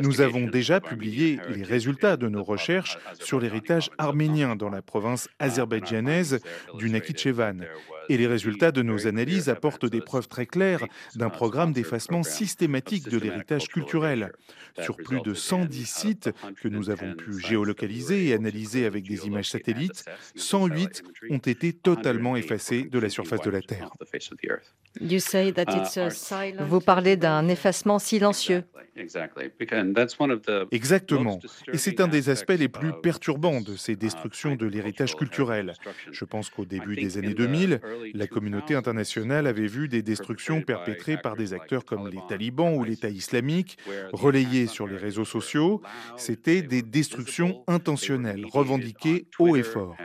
Nous 0.00 0.20
avons 0.20 0.46
déjà 0.46 0.80
publié 0.80 1.40
les 1.48 1.62
résultats 1.62 2.16
de 2.16 2.28
nos 2.28 2.44
recherches 2.44 2.98
sur 3.20 3.40
l'héritage 3.40 3.90
arménien 3.98 4.56
dans 4.56 4.70
la 4.70 4.82
province 4.82 5.28
azerbaïdjanaise 5.38 6.40
du 6.74 6.90
Nakhichevan. 6.90 7.64
Et 8.08 8.16
les 8.16 8.26
résultats 8.26 8.72
de 8.72 8.82
nos 8.82 9.06
analyses 9.06 9.48
apportent 9.48 9.86
des 9.86 10.00
preuves 10.00 10.28
très 10.28 10.46
claires 10.46 10.84
d'un 11.14 11.30
programme 11.30 11.72
d'effacement 11.72 12.22
systématique 12.22 13.08
de 13.08 13.18
l'héritage 13.18 13.68
culturel. 13.68 14.32
Sur 14.80 14.96
plus 14.96 15.20
de 15.20 15.34
110 15.34 15.84
sites 15.84 16.30
que 16.60 16.68
nous 16.68 16.90
avons 16.90 17.14
pu 17.14 17.38
géolocaliser 17.40 18.28
et 18.28 18.34
analyser 18.34 18.86
avec 18.86 19.06
des 19.06 19.26
images 19.26 19.50
satellites, 19.50 20.04
108 20.36 21.02
ont 21.30 21.38
été 21.38 21.72
totalement 21.72 22.36
effacés 22.36 22.84
de 22.84 22.98
la 22.98 23.08
surface 23.08 23.42
de 23.42 23.50
la 23.50 23.62
Terre. 23.62 23.90
Vous 26.60 26.80
parlez 26.80 27.16
d'un 27.16 27.48
effacement 27.48 27.98
silencieux. 27.98 28.64
Exactement. 30.70 31.38
Et 31.72 31.78
c'est 31.78 32.00
un 32.00 32.08
des 32.08 32.30
aspects 32.30 32.56
les 32.58 32.68
plus 32.68 32.92
perturbants 33.02 33.60
de 33.60 33.76
ces 33.76 33.96
destructions 33.96 34.56
de 34.56 34.66
l'héritage 34.66 35.16
culturel. 35.16 35.74
Je 36.10 36.24
pense 36.24 36.50
qu'au 36.50 36.64
début 36.64 36.96
des 36.96 37.18
années 37.18 37.34
2000, 37.34 37.80
la 38.14 38.26
communauté 38.26 38.74
internationale 38.74 39.46
avait 39.46 39.66
vu 39.66 39.88
des 39.88 40.02
destructions 40.02 40.62
perpétrées 40.62 41.16
par 41.16 41.36
des 41.36 41.52
acteurs 41.52 41.84
comme 41.84 42.08
les 42.08 42.20
talibans 42.28 42.74
ou 42.74 42.84
l'État 42.84 43.08
islamique, 43.08 43.78
relayées 44.12 44.66
sur 44.66 44.86
les 44.86 44.96
réseaux 44.96 45.24
sociaux. 45.24 45.82
C'était 46.16 46.62
des 46.62 46.82
destructions 46.82 47.64
intentionnelles, 47.66 48.44
revendiquées 48.46 49.26
haut 49.38 49.56
et 49.56 49.62
fort. 49.62 49.96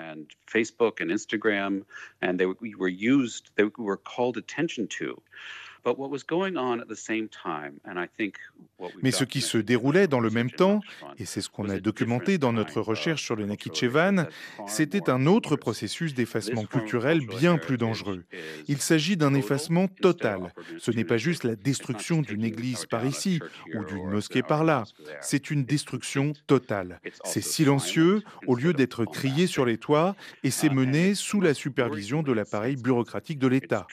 Mais 9.02 9.12
ce 9.12 9.24
qui 9.24 9.42
se 9.42 9.58
déroulait 9.58 10.08
dans 10.08 10.20
le 10.20 10.30
même 10.30 10.52
temps, 10.52 10.82
et 11.18 11.26
c'est 11.26 11.42
ce 11.42 11.50
qu'on 11.50 11.70
a 11.70 11.80
documenté 11.80 12.38
dans 12.38 12.54
notre 12.54 12.82
recherche 12.82 13.24
sur 13.24 13.36
le 13.36 13.46
Nakhichevan, 13.46 14.28
c'était 14.68 15.10
un 15.10 15.26
autre 15.26 15.56
processus 15.56 16.14
d'effacement 16.14 16.66
culturel 16.66 17.26
bien 17.26 17.58
plus 17.58 17.78
dangereux. 17.78 18.24
Il 18.68 18.80
s'agit 18.80 19.18
d'un 19.18 19.34
effacement 19.34 19.88
total. 19.88 20.54
Ce 20.80 20.92
n'est 20.92 21.04
pas 21.04 21.18
juste 21.18 21.44
la 21.44 21.56
destruction 21.56 22.22
d'une 22.22 22.44
église 22.44 22.86
par 22.86 23.06
ici 23.06 23.40
ou 23.76 23.84
d'une 23.86 24.10
mosquée 24.10 24.44
par 24.44 24.64
là. 24.64 24.84
C'est 25.22 25.52
une 25.52 25.66
destruction 25.66 26.34
totale. 26.48 27.00
C'est 27.24 27.42
silencieux 27.42 28.24
au 28.48 28.56
lieu 28.56 28.74
d'être 28.74 29.06
crié 29.06 29.48
sur 29.48 29.66
les 29.66 29.78
toits 29.78 30.16
et 30.44 30.52
c'est 30.52 30.70
mené 30.70 31.16
sous 31.16 31.42
la 31.42 31.54
supervision 31.54 32.24
de 32.24 32.32
l'appareil 32.32 32.76
bureaucratique 32.76 33.40
de 33.40 33.48
l'État. 33.48 33.88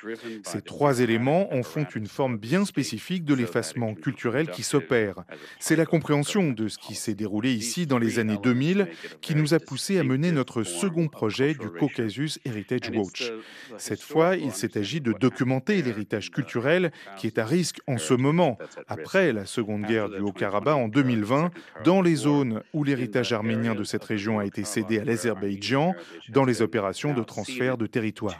Ces 0.44 0.62
trois 0.62 1.00
éléments 1.00 1.52
en 1.52 1.62
font 1.62 1.79
une 1.94 2.06
forme 2.06 2.38
bien 2.38 2.64
spécifique 2.64 3.24
de 3.24 3.34
l'effacement 3.34 3.94
culturel 3.94 4.50
qui 4.50 4.62
s'opère. 4.62 5.24
C'est 5.58 5.76
la 5.76 5.86
compréhension 5.86 6.50
de 6.50 6.68
ce 6.68 6.78
qui 6.78 6.94
s'est 6.94 7.14
déroulé 7.14 7.52
ici 7.52 7.86
dans 7.86 7.98
les 7.98 8.18
années 8.18 8.38
2000 8.42 8.88
qui 9.20 9.34
nous 9.34 9.54
a 9.54 9.58
poussé 9.58 9.98
à 9.98 10.04
mener 10.04 10.32
notre 10.32 10.62
second 10.62 11.08
projet 11.08 11.54
du 11.54 11.68
Caucasus 11.68 12.38
Heritage 12.44 12.90
Watch. 12.94 13.32
Cette 13.76 14.02
fois, 14.02 14.36
il 14.36 14.52
s'est 14.52 14.78
agi 14.78 15.00
de 15.00 15.12
documenter 15.12 15.82
l'héritage 15.82 16.30
culturel 16.30 16.92
qui 17.16 17.26
est 17.26 17.38
à 17.38 17.44
risque 17.44 17.80
en 17.86 17.98
ce 17.98 18.14
moment, 18.14 18.58
après 18.88 19.32
la 19.32 19.46
seconde 19.46 19.82
guerre 19.82 20.08
du 20.08 20.20
Haut-Karabakh 20.20 20.76
en 20.76 20.88
2020, 20.88 21.50
dans 21.84 22.02
les 22.02 22.14
zones 22.14 22.62
où 22.72 22.84
l'héritage 22.84 23.32
arménien 23.32 23.74
de 23.74 23.84
cette 23.84 24.04
région 24.04 24.38
a 24.38 24.46
été 24.46 24.64
cédé 24.64 24.98
à 24.98 25.04
l'Azerbaïdjan 25.04 25.94
dans 26.28 26.44
les 26.44 26.62
opérations 26.62 27.14
de 27.14 27.22
transfert 27.22 27.76
de 27.76 27.86
territoire. 27.86 28.36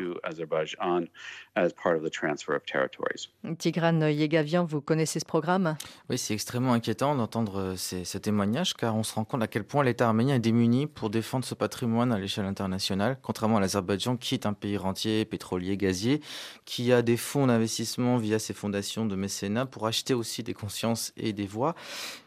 Tigran 3.58 4.00
Yegavian, 4.08 4.64
vous 4.64 4.80
connaissez 4.80 5.18
ce 5.18 5.24
programme? 5.24 5.76
Oui, 6.08 6.16
c'est 6.16 6.32
extrêmement 6.32 6.72
inquiétant 6.72 7.16
d'entendre 7.16 7.60
euh, 7.60 7.76
ces, 7.76 8.04
témoignages 8.20 8.74
car 8.74 8.94
on 8.94 9.02
se 9.02 9.14
rend 9.14 9.24
compte 9.24 9.42
à 9.42 9.48
quel 9.48 9.64
point 9.64 9.82
l'État 9.82 10.06
arménien 10.06 10.36
est 10.36 10.40
démuni 10.40 10.86
pour 10.86 11.10
défendre 11.10 11.44
ce 11.44 11.54
patrimoine 11.54 12.12
à 12.12 12.18
l'échelle 12.18 12.44
internationale, 12.44 13.18
contrairement 13.20 13.56
à 13.56 13.60
l'Azerbaïdjan 13.60 14.16
qui 14.16 14.34
est 14.34 14.46
un 14.46 14.52
pays 14.52 14.76
rentier, 14.76 15.24
pétrolier, 15.24 15.76
gazier, 15.76 16.20
qui 16.64 16.92
a 16.92 17.02
des 17.02 17.16
fonds 17.16 17.48
d'investissement 17.48 18.16
via 18.16 18.38
ses 18.38 18.54
fondations 18.54 19.04
de 19.04 19.16
mécénat 19.16 19.66
pour 19.66 19.86
acheter 19.86 20.14
aussi 20.14 20.42
des 20.44 20.54
consciences 20.54 21.12
et 21.16 21.32
des 21.32 21.46
voix. 21.46 21.74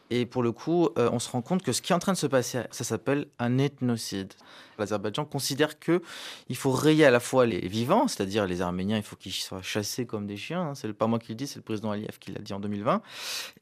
Et 0.09 0.25
pour 0.25 0.43
le 0.43 0.51
coup, 0.51 0.89
euh, 0.97 1.09
on 1.11 1.19
se 1.19 1.29
rend 1.29 1.41
compte 1.41 1.63
que 1.63 1.71
ce 1.71 1.81
qui 1.81 1.91
est 1.91 1.95
en 1.95 1.99
train 1.99 2.13
de 2.13 2.17
se 2.17 2.27
passer, 2.27 2.61
ça 2.71 2.83
s'appelle 2.83 3.27
un 3.39 3.57
ethnocide. 3.57 4.33
L'Azerbaïdjan 4.77 5.25
considère 5.25 5.79
que 5.79 6.01
il 6.49 6.55
faut 6.55 6.71
rayer 6.71 7.05
à 7.05 7.11
la 7.11 7.19
fois 7.19 7.45
les 7.45 7.67
vivants, 7.67 8.07
c'est-à-dire 8.07 8.45
les 8.45 8.61
Arméniens, 8.61 8.97
il 8.97 9.03
faut 9.03 9.15
qu'ils 9.15 9.33
soient 9.33 9.61
chassés 9.61 10.05
comme 10.05 10.27
des 10.27 10.37
chiens. 10.37 10.69
Hein. 10.69 10.75
C'est 10.75 10.91
pas 10.93 11.07
moi 11.07 11.19
qui 11.19 11.29
le 11.29 11.35
dis, 11.35 11.47
c'est 11.47 11.57
le 11.57 11.63
président 11.63 11.91
Aliyev 11.91 12.17
qui 12.19 12.31
l'a 12.31 12.41
dit 12.41 12.53
en 12.53 12.59
2020. 12.59 13.01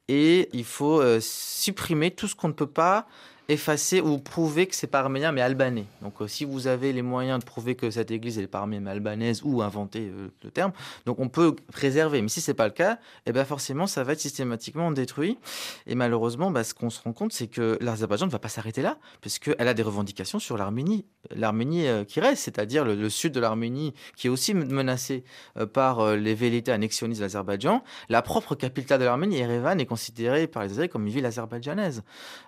Et 0.08 0.48
il 0.52 0.64
faut 0.64 1.00
euh, 1.00 1.20
supprimer 1.20 2.10
tout 2.10 2.28
ce 2.28 2.34
qu'on 2.34 2.48
ne 2.48 2.52
peut 2.52 2.66
pas 2.66 3.06
effacer 3.48 4.00
ou 4.00 4.18
prouver 4.18 4.66
que 4.66 4.74
c'est 4.74 4.86
pas 4.86 5.00
arménien 5.00 5.32
mais 5.32 5.40
albanais. 5.40 5.86
Donc 6.00 6.14
euh, 6.20 6.28
si 6.28 6.44
vous 6.44 6.66
avez 6.68 6.92
les 6.92 7.02
moyens 7.02 7.40
de 7.40 7.44
prouver 7.44 7.74
que 7.74 7.90
cette 7.90 8.10
église 8.10 8.38
est 8.38 8.46
pas 8.46 8.64
mais 8.66 8.80
albanaise 8.88 9.42
ou 9.44 9.62
inventer 9.62 10.10
euh, 10.12 10.28
le 10.42 10.50
terme, 10.50 10.72
donc 11.06 11.18
on 11.18 11.28
peut 11.28 11.56
préserver. 11.72 12.22
Mais 12.22 12.28
si 12.28 12.40
c'est 12.40 12.54
pas 12.54 12.66
le 12.66 12.72
cas, 12.72 12.98
eh 13.26 13.32
ben 13.32 13.44
forcément 13.44 13.86
ça 13.86 14.04
va 14.04 14.12
être 14.12 14.20
systématiquement 14.20 14.90
détruit. 14.92 15.38
Et 15.86 15.94
malheureusement, 15.94 16.50
bah, 16.50 16.64
ce 16.64 16.74
qu'on 16.74 16.90
se 16.90 17.02
rend 17.02 17.12
compte, 17.12 17.32
c'est 17.32 17.48
que 17.48 17.78
l'Azerbaïdjan 17.80 18.26
ne 18.26 18.30
va 18.30 18.38
pas 18.38 18.48
s'arrêter 18.48 18.82
là, 18.82 18.98
puisqu'elle 19.20 19.68
a 19.68 19.74
des 19.74 19.82
revendications 19.82 20.38
sur 20.38 20.56
l'Arménie, 20.56 21.04
l'Arménie 21.34 21.88
euh, 21.88 22.04
qui 22.04 22.20
reste, 22.20 22.44
c'est-à-dire 22.44 22.84
le, 22.84 23.10
sud 23.10 23.32
de 23.32 23.40
l'Arménie 23.40 23.92
qui 24.16 24.28
est 24.28 24.30
aussi 24.30 24.54
menacé 24.54 25.24
par 25.72 26.14
les 26.16 26.34
velléités 26.34 26.72
annexionnistes 26.72 27.20
de 27.20 27.24
l'Azerbaïdjan. 27.24 27.82
La 28.08 28.22
propre 28.22 28.54
capitale 28.54 29.00
de 29.00 29.04
l'Arménie, 29.04 29.38
Erevan, 29.38 29.78
est 29.80 29.86
considérée 29.86 30.46
par 30.46 30.62
les 30.62 30.70
Azéris 30.72 30.88
comme 30.88 31.06
une 31.06 31.12
ville 31.12 31.26
azerbaïdjanaise. 31.26 32.02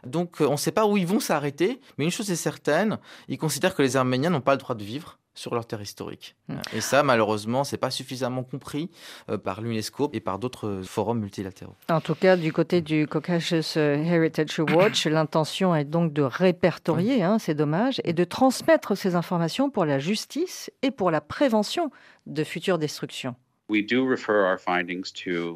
Donc 0.07 0.37
on 0.41 0.53
ne 0.53 0.57
sait 0.57 0.73
pas 0.73 0.84
où 0.91 0.97
ils 0.97 1.07
vont 1.07 1.21
s'arrêter, 1.21 1.81
mais 1.99 2.05
une 2.05 2.11
chose 2.11 2.31
est 2.31 2.37
certaine, 2.37 2.99
ils 3.29 3.39
considèrent 3.39 3.75
que 3.75 3.83
les 3.83 3.97
Arméniens 3.97 4.31
n'ont 4.31 4.41
pas 4.41 4.53
le 4.53 4.59
droit 4.59 4.75
de 4.75 4.85
vivre 4.85 5.19
sur 5.35 5.55
leur 5.55 5.67
terre 5.67 5.83
historique. 5.83 6.37
Hmm. 6.49 6.59
Et 6.73 6.81
ça, 6.81 7.03
malheureusement, 7.03 7.65
c'est 7.65 7.77
pas 7.77 7.91
suffisamment 7.91 8.45
compris 8.45 8.91
euh, 9.29 9.37
par 9.37 9.61
l'UNESCO 9.61 10.11
et 10.13 10.21
par 10.21 10.39
d'autres 10.39 10.83
forums 10.85 11.19
multilatéraux. 11.19 11.75
En 11.91 12.01
tout 12.01 12.15
cas, 12.15 12.37
du 12.37 12.53
côté 12.53 12.81
du 12.81 13.07
Caucasus 13.09 13.77
Heritage 13.77 14.61
Watch, 14.61 15.07
l'intention 15.09 15.75
est 15.75 15.85
donc 15.85 16.13
de 16.13 16.23
répertorier 16.23 17.23
hein, 17.23 17.39
ces 17.39 17.55
dommages 17.55 18.01
et 18.05 18.13
de 18.13 18.25
transmettre 18.25 18.97
ces 18.97 19.17
informations 19.17 19.71
pour 19.71 19.85
la 19.85 19.99
justice 19.99 20.71
et 20.83 20.91
pour 20.91 21.11
la 21.11 21.21
prévention 21.21 21.91
de 22.27 22.45
futures 22.45 22.79
destructions. 22.79 23.35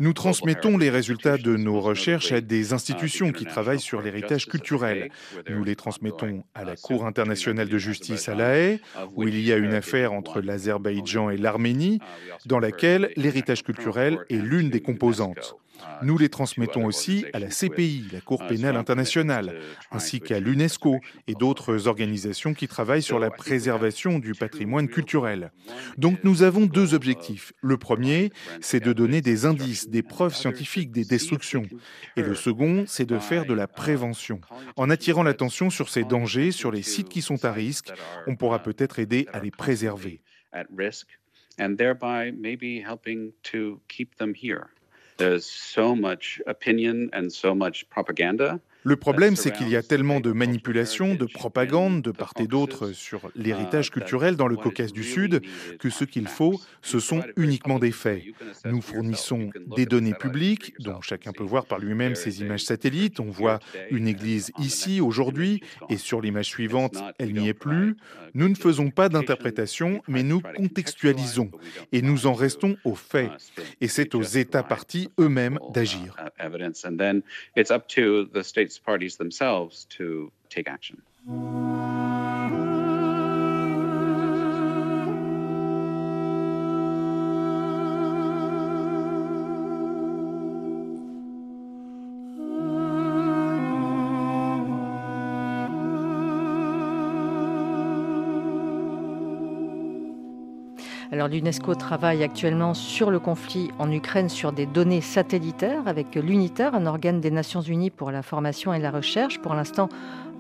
Nous 0.01 0.13
transmettons 0.15 0.79
les 0.79 0.89
résultats 0.89 1.37
de 1.37 1.57
nos 1.57 1.81
recherches 1.81 2.33
à 2.33 2.41
des 2.41 2.71
uh, 2.71 2.75
institutions 2.75 3.33
qui 3.33 3.45
travaillent 3.45 3.81
sur 3.81 4.01
l'héritage 4.01 4.47
culturel. 4.47 5.11
Nous 5.49 5.63
les 5.63 5.77
transmettons 5.77 6.43
à 6.55 6.65
la 6.65 6.73
uh, 6.73 6.77
Cour 6.83 7.05
internationale 7.05 7.69
de 7.69 7.79
justice 7.79 8.31
à 8.31 8.35
La 8.35 8.57
Haye, 8.57 8.81
où 9.15 9.29
il 9.29 9.39
y 9.41 9.53
a 9.53 9.57
une 9.57 9.75
affaire 9.75 10.15
entre 10.15 10.41
l'Azerbaïdjan 10.41 11.29
et 11.29 11.37
l'Arménie, 11.37 12.01
uh, 12.01 12.49
dans 12.49 12.59
laquelle 12.59 13.13
l'héritage 13.17 13.63
culturel 13.63 14.19
est 14.31 14.37
l'une 14.37 14.71
des 14.71 14.81
composantes. 14.81 15.57
Nous 16.03 16.19
les 16.19 16.29
transmettons 16.29 16.85
aussi 16.85 17.25
à 17.33 17.39
la 17.39 17.49
CPI, 17.49 18.07
la 18.13 18.21
Cour 18.21 18.47
pénale 18.47 18.77
internationale, 18.77 19.61
ainsi 19.91 20.21
qu'à 20.21 20.41
l'UNESCO 20.41 21.01
et 21.27 21.35
d'autres 21.35 21.89
organisations 21.89 22.55
qui 22.55 22.69
travaillent 22.69 23.03
sur 23.03 23.19
la 23.19 23.31
préservation 23.31 24.19
du 24.19 24.35
patrimoine 24.35 24.89
culturel. 24.89 25.53
Donc 25.97 26.23
nous 26.25 26.43
avons 26.43 26.67
deux 26.67 26.95
objectifs. 26.95 27.53
Le 27.63 27.77
premier, 27.77 28.31
c'est 28.61 28.81
de 28.81 28.93
donner 28.93 29.21
des 29.21 29.47
indices, 29.47 29.89
des 29.89 30.03
preuves 30.03 30.35
scientifiques 30.35 30.91
des 30.91 31.05
destructions. 31.05 31.65
Et 32.17 32.23
le 32.23 32.35
second, 32.35 32.85
c'est 32.87 33.07
de 33.07 33.19
faire 33.19 33.47
de 33.47 33.55
la 33.55 33.67
prévention. 33.67 34.41
En 34.77 34.91
attirant 34.91 35.23
l'attention 35.23 35.71
sur 35.71 35.89
ces 35.89 36.05
dangers, 36.05 36.53
sur 36.53 36.71
les 36.71 36.83
sites 36.83 37.09
qui 37.09 37.23
sont 37.23 37.45
à 37.45 37.53
risque, 37.53 37.93
on 38.27 38.37
pourra 38.37 38.63
peut-être 38.63 38.99
aider 38.99 39.27
à 39.33 39.41
les 39.41 39.51
préserver. 39.51 40.21
There's 45.19 45.47
so 45.47 45.97
much 45.97 46.41
opinion 46.47 47.11
and 47.13 47.33
so 47.33 47.55
much 47.55 47.91
propaganda 47.91 48.61
Le 48.89 48.97
problème, 48.97 49.37
c'est 49.37 49.51
qu'il 49.51 49.69
y 49.69 49.77
a 49.77 49.83
tellement 49.83 50.19
de 50.19 50.33
manipulation, 50.33 51.15
de 51.15 51.27
propagande 51.27 52.01
de 52.01 52.11
part 52.11 52.33
et 52.41 52.47
d'autre 52.47 52.93
sur 52.93 53.31
l'héritage 53.37 53.91
culturel 53.91 54.35
dans 54.35 54.49
le 54.49 54.57
Caucase 54.57 54.95
du 54.95 55.03
Sud 55.03 55.43
que 55.79 55.91
ce 55.91 56.05
qu'il 56.05 56.27
faut, 56.27 56.59
ce 56.81 56.99
sont 56.99 57.23
uniquement 57.37 57.79
des 57.79 57.93
faits. 57.93 58.23
Nous 58.65 58.81
fournissons 58.81 59.51
des 59.77 59.85
données 59.85 60.15
publiques 60.15 60.73
dont 60.79 61.03
chacun 61.03 61.33
peut 61.33 61.45
voir 61.45 61.67
par 61.67 61.79
lui-même 61.79 62.15
ces 62.15 62.41
images 62.41 62.65
satellites. 62.65 63.21
On 63.21 63.31
voit 63.31 63.59
une 63.91 64.09
église 64.09 64.53
ici 64.59 65.03
aujourd'hui 65.03 65.63
et 65.91 65.99
sur 65.99 66.23
l'image 66.23 66.47
suivante, 66.47 66.97
elle 67.19 67.35
n'y 67.35 67.51
est 67.51 67.55
plus. 67.55 67.95
Nous 68.33 68.49
ne 68.49 68.55
faisons 68.55 68.89
pas 68.89 69.11
d'interprétation, 69.11 70.01
mais 70.09 70.23
nous 70.23 70.41
contextualisons 70.41 71.51
et 71.93 72.01
nous 72.01 72.27
en 72.27 72.33
restons 72.33 72.79
aux 72.85 72.95
faits. 72.95 73.33
Et 73.83 73.89
c'est 73.89 74.15
aux 74.15 74.23
États 74.23 74.63
partis 74.63 75.11
eux-mêmes 75.21 75.59
d'agir. 75.75 76.17
Parties 78.79 79.17
themselves 79.17 79.87
to 79.91 80.33
take 80.49 80.69
action. 80.69 81.03
Alors 101.19 101.27
l'UNESCO 101.27 101.75
travaille 101.75 102.23
actuellement 102.23 102.75
sur 102.75 103.11
le 103.11 103.19
conflit 103.19 103.73
en 103.81 103.91
Ukraine 103.91 104.29
sur 104.29 104.53
des 104.53 104.67
données 104.67 105.01
satellitaires 105.01 105.83
avec 105.87 106.15
l'UNITER, 106.15 106.71
un 106.75 106.87
organe 106.87 107.21
des 107.21 107.33
Nations 107.33 107.61
Unies 107.61 107.91
pour 107.91 108.13
la 108.13 108.23
formation 108.23 108.73
et 108.73 108.79
la 108.79 108.93
recherche. 108.93 109.41
Pour 109.41 109.55
l'instant, 109.55 109.89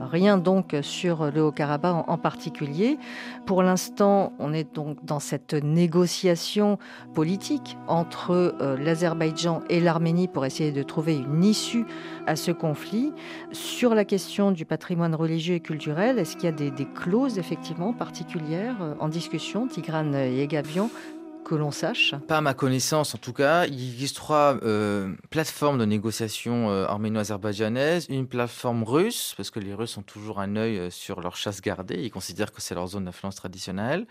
Rien 0.01 0.39
donc 0.39 0.77
sur 0.83 1.31
le 1.31 1.43
Haut-Karabakh 1.43 2.05
en 2.09 2.19
particulier. 2.19 2.99
Pour 3.47 3.63
l'instant, 3.63 4.33
on 4.39 4.53
est 4.53 4.75
donc 4.75 5.05
dans 5.05 5.19
cette 5.19 5.55
négociation 5.55 6.79
politique 7.15 7.77
entre 7.89 8.55
euh, 8.61 8.77
l'Azerbaïdjan 8.79 9.63
et 9.69 9.81
l'Arménie 9.81 10.29
pour 10.29 10.45
essayer 10.45 10.73
de 10.73 10.83
trouver 10.83 11.17
une 11.17 11.45
issue 11.45 11.85
à 12.27 12.37
ce 12.37 12.53
conflit. 12.53 13.13
Sur 13.53 13.95
la 13.95 14.05
question 14.05 14.53
du 14.53 14.65
patrimoine 14.65 15.15
religieux 15.15 15.57
et 15.57 15.61
culturel, 15.61 16.19
est-ce 16.19 16.37
qu'il 16.37 16.45
y 16.45 16.49
a 16.49 16.53
des, 16.53 16.89
clauses 16.95 17.39
effectivement 17.39 17.93
particulières 17.93 18.77
euh, 18.81 18.95
en 19.01 19.09
discussion 19.09 19.67
Tigrane 19.67 20.15
et 20.15 20.47
Gavion 20.47 20.91
l'on 21.55 21.71
sache 21.71 22.15
Pas 22.27 22.39
à 22.39 22.41
ma 22.41 22.55
connaissance, 22.55 23.15
en 23.15 23.19
tout 23.19 23.33
cas. 23.33 23.67
Il 23.67 23.75
existe 23.75 24.17
trois 24.17 24.59
euh, 24.63 25.15
plateformes 25.31 25.79
de 25.79 25.85
négociation 25.85 26.71
euh, 26.71 26.87
arméno-azerbaïdjanaise. 26.87 28.07
Une 28.09 28.27
plateforme 28.27 28.83
russe, 28.83 29.35
parce 29.37 29.51
que 29.51 29.61
les 29.61 29.75
Russes 29.75 29.97
ont 29.97 30.03
toujours 30.03 30.41
un 30.41 30.57
œil 30.57 30.79
euh, 30.79 30.91
sur 30.91 31.21
leur 31.21 31.37
chasse 31.37 31.61
gardée. 31.61 32.03
Ils 32.03 32.11
considèrent 32.11 32.53
que 32.53 32.61
c'est 32.61 32.75
leur 32.75 32.87
zone 32.87 33.05
d'influence 33.05 33.37
traditionnelle. 33.37 34.07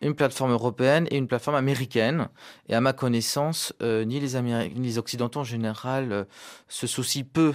Une 0.00 0.14
plateforme 0.14 0.52
européenne 0.52 1.06
et 1.10 1.16
une 1.16 1.28
plateforme 1.28 1.56
américaine. 1.56 2.28
Et 2.68 2.74
à 2.74 2.80
ma 2.80 2.92
connaissance, 2.92 3.72
ni, 3.80 4.20
les 4.20 4.36
Américains, 4.36 4.74
ni 4.76 4.88
les 4.88 4.98
Occidentaux 4.98 5.40
en 5.40 5.44
général 5.44 6.26
se 6.68 6.86
soucient 6.86 7.24
peu 7.24 7.54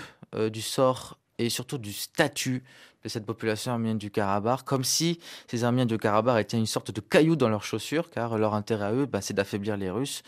du 0.49 0.61
sort 0.61 1.17
et 1.37 1.49
surtout 1.49 1.77
du 1.77 1.93
statut 1.93 2.63
de 3.03 3.09
cette 3.09 3.25
population 3.25 3.71
arménienne 3.71 3.97
du 3.97 4.11
Karabakh, 4.11 4.63
comme 4.63 4.83
si 4.83 5.19
ces 5.47 5.63
Arméniens 5.63 5.85
du 5.85 5.97
Karabakh 5.97 6.41
étaient 6.41 6.57
une 6.57 6.65
sorte 6.65 6.91
de 6.91 7.01
caillou 7.01 7.35
dans 7.35 7.49
leurs 7.49 7.63
chaussures, 7.63 8.09
car 8.09 8.37
leur 8.37 8.53
intérêt 8.53 8.85
à 8.85 8.93
eux, 8.93 9.05
bah, 9.05 9.21
c'est 9.21 9.33
d'affaiblir 9.33 9.77
les 9.77 9.89
Russes 9.89 10.23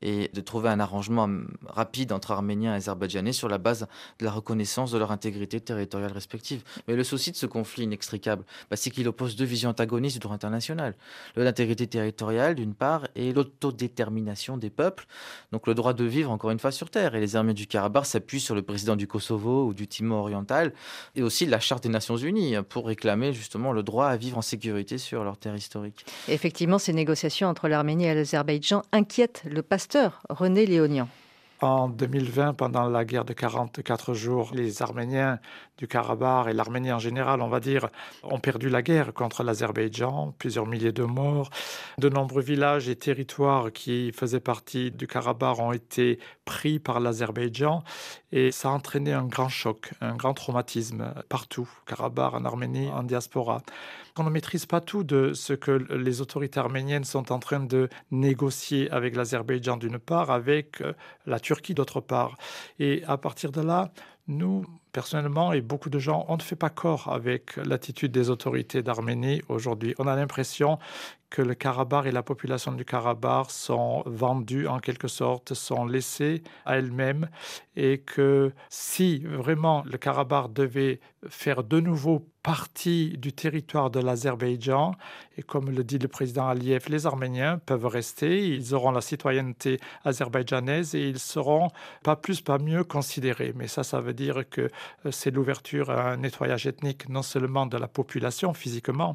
et 0.00 0.30
de 0.32 0.40
trouver 0.40 0.68
un 0.68 0.80
arrangement 0.80 1.28
rapide 1.66 2.12
entre 2.12 2.32
Arméniens 2.32 2.74
et 2.74 2.76
Azerbaïdjanais 2.76 3.32
sur 3.32 3.48
la 3.48 3.58
base 3.58 3.86
de 4.18 4.24
la 4.24 4.30
reconnaissance 4.30 4.90
de 4.90 4.98
leur 4.98 5.12
intégrité 5.12 5.60
territoriale 5.60 6.12
respective. 6.12 6.62
Mais 6.88 6.96
le 6.96 7.04
souci 7.04 7.30
de 7.30 7.36
ce 7.36 7.46
conflit 7.46 7.84
inextricable, 7.84 8.44
bah, 8.70 8.76
c'est 8.76 8.90
qu'il 8.90 9.06
oppose 9.08 9.36
deux 9.36 9.44
visions 9.44 9.70
antagonistes 9.70 10.16
du 10.16 10.20
droit 10.20 10.34
international. 10.34 10.94
L'intégrité 11.36 11.86
territoriale, 11.86 12.54
d'une 12.54 12.74
part, 12.74 13.06
et 13.14 13.32
l'autodétermination 13.32 14.56
des 14.56 14.70
peuples, 14.70 15.06
donc 15.52 15.66
le 15.66 15.74
droit 15.74 15.92
de 15.92 16.04
vivre, 16.04 16.30
encore 16.30 16.50
une 16.50 16.58
fois, 16.58 16.72
sur 16.72 16.90
Terre. 16.90 17.14
Et 17.14 17.20
les 17.20 17.36
Arméniens 17.36 17.54
du 17.54 17.66
Karabakh 17.66 18.06
s'appuient 18.06 18.40
sur 18.40 18.54
le 18.54 18.62
président 18.62 18.96
du 18.96 19.06
Kosovo 19.06 19.66
ou 19.66 19.74
du 19.74 19.86
Timor 19.86 20.22
oriental, 20.22 20.72
et 21.14 21.22
aussi 21.22 21.46
la 21.46 21.60
Charte 21.60 21.82
des 21.84 21.88
Nations 21.88 22.11
Unis 22.16 22.54
pour 22.68 22.86
réclamer 22.86 23.32
justement 23.32 23.72
le 23.72 23.82
droit 23.82 24.06
à 24.06 24.16
vivre 24.16 24.38
en 24.38 24.42
sécurité 24.42 24.98
sur 24.98 25.24
leur 25.24 25.36
terre 25.36 25.56
historique. 25.56 26.04
Effectivement, 26.28 26.78
ces 26.78 26.92
négociations 26.92 27.48
entre 27.48 27.68
l'Arménie 27.68 28.06
et 28.06 28.14
l'Azerbaïdjan 28.14 28.82
inquiètent 28.92 29.42
le 29.48 29.62
pasteur 29.62 30.22
René 30.28 30.66
Léonian. 30.66 31.08
En 31.62 31.88
2020, 31.88 32.54
pendant 32.54 32.88
la 32.88 33.04
guerre 33.04 33.24
de 33.24 33.32
44 33.32 34.14
jours, 34.14 34.50
les 34.52 34.82
Arméniens 34.82 35.38
du 35.78 35.86
Karabakh 35.86 36.48
et 36.48 36.52
l'Arménie 36.52 36.90
en 36.90 36.98
général, 36.98 37.40
on 37.40 37.46
va 37.46 37.60
dire, 37.60 37.88
ont 38.24 38.40
perdu 38.40 38.68
la 38.68 38.82
guerre 38.82 39.14
contre 39.14 39.44
l'Azerbaïdjan, 39.44 40.34
plusieurs 40.38 40.66
milliers 40.66 40.90
de 40.90 41.04
morts. 41.04 41.50
De 41.98 42.08
nombreux 42.08 42.42
villages 42.42 42.88
et 42.88 42.96
territoires 42.96 43.70
qui 43.70 44.10
faisaient 44.10 44.40
partie 44.40 44.90
du 44.90 45.06
Karabakh 45.06 45.60
ont 45.60 45.70
été 45.70 46.18
pris 46.44 46.80
par 46.80 46.98
l'Azerbaïdjan 46.98 47.84
et 48.32 48.50
ça 48.50 48.70
a 48.70 48.72
entraîné 48.72 49.12
un 49.12 49.26
grand 49.26 49.48
choc, 49.48 49.92
un 50.00 50.16
grand 50.16 50.34
traumatisme 50.34 51.14
partout, 51.28 51.68
Karabakh, 51.86 52.34
en 52.34 52.44
Arménie, 52.44 52.90
en 52.90 53.04
diaspora. 53.04 53.62
On 54.18 54.24
ne 54.24 54.30
maîtrise 54.30 54.66
pas 54.66 54.80
tout 54.80 55.04
de 55.04 55.32
ce 55.32 55.54
que 55.54 55.70
les 55.70 56.20
autorités 56.20 56.60
arméniennes 56.60 57.04
sont 57.04 57.32
en 57.32 57.38
train 57.38 57.60
de 57.60 57.88
négocier 58.10 58.90
avec 58.90 59.16
l'Azerbaïdjan 59.16 59.78
d'une 59.78 59.98
part, 59.98 60.30
avec 60.30 60.82
euh, 60.82 60.92
la 61.26 61.40
Turquie 61.40 61.74
d'autre 61.74 62.00
part. 62.00 62.36
Et 62.78 63.02
à 63.06 63.16
partir 63.16 63.52
de 63.52 63.62
là, 63.62 63.92
nous, 64.28 64.64
Personnellement, 64.92 65.54
et 65.54 65.62
beaucoup 65.62 65.88
de 65.88 65.98
gens, 65.98 66.26
on 66.28 66.36
ne 66.36 66.42
fait 66.42 66.54
pas 66.54 66.68
corps 66.68 67.08
avec 67.10 67.56
l'attitude 67.56 68.12
des 68.12 68.28
autorités 68.28 68.82
d'Arménie 68.82 69.40
aujourd'hui. 69.48 69.94
On 69.98 70.06
a 70.06 70.14
l'impression 70.14 70.78
que 71.30 71.40
le 71.40 71.54
Karabakh 71.54 72.04
et 72.04 72.10
la 72.10 72.22
population 72.22 72.72
du 72.72 72.84
Karabakh 72.84 73.50
sont 73.50 74.02
vendus 74.04 74.66
en 74.66 74.80
quelque 74.80 75.08
sorte, 75.08 75.54
sont 75.54 75.86
laissés 75.86 76.42
à 76.66 76.76
elles-mêmes 76.76 77.30
et 77.74 78.00
que 78.00 78.52
si 78.68 79.20
vraiment 79.24 79.82
le 79.86 79.96
Karabakh 79.96 80.52
devait 80.52 81.00
faire 81.28 81.62
de 81.62 81.80
nouveau 81.80 82.28
partie 82.42 83.16
du 83.18 83.32
territoire 83.32 83.90
de 83.90 84.00
l'Azerbaïdjan. 84.00 84.94
Et 85.36 85.42
comme 85.42 85.70
le 85.70 85.84
dit 85.84 85.98
le 85.98 86.08
président 86.08 86.48
Aliyev, 86.48 86.86
les 86.88 87.06
Arméniens 87.06 87.58
peuvent 87.58 87.86
rester, 87.86 88.48
ils 88.48 88.74
auront 88.74 88.90
la 88.90 89.00
citoyenneté 89.00 89.78
azerbaïdjanaise 90.04 90.94
et 90.94 91.08
ils 91.08 91.20
seront 91.20 91.68
pas 92.02 92.16
plus, 92.16 92.40
pas 92.40 92.58
mieux 92.58 92.84
considérés. 92.84 93.52
Mais 93.54 93.68
ça, 93.68 93.84
ça 93.84 94.00
veut 94.00 94.14
dire 94.14 94.42
que 94.50 94.62
euh, 95.06 95.10
c'est 95.10 95.30
l'ouverture 95.30 95.90
à 95.90 96.12
un 96.12 96.16
nettoyage 96.18 96.66
ethnique 96.66 97.08
non 97.08 97.22
seulement 97.22 97.66
de 97.66 97.76
la 97.76 97.88
population 97.88 98.52
physiquement, 98.54 99.14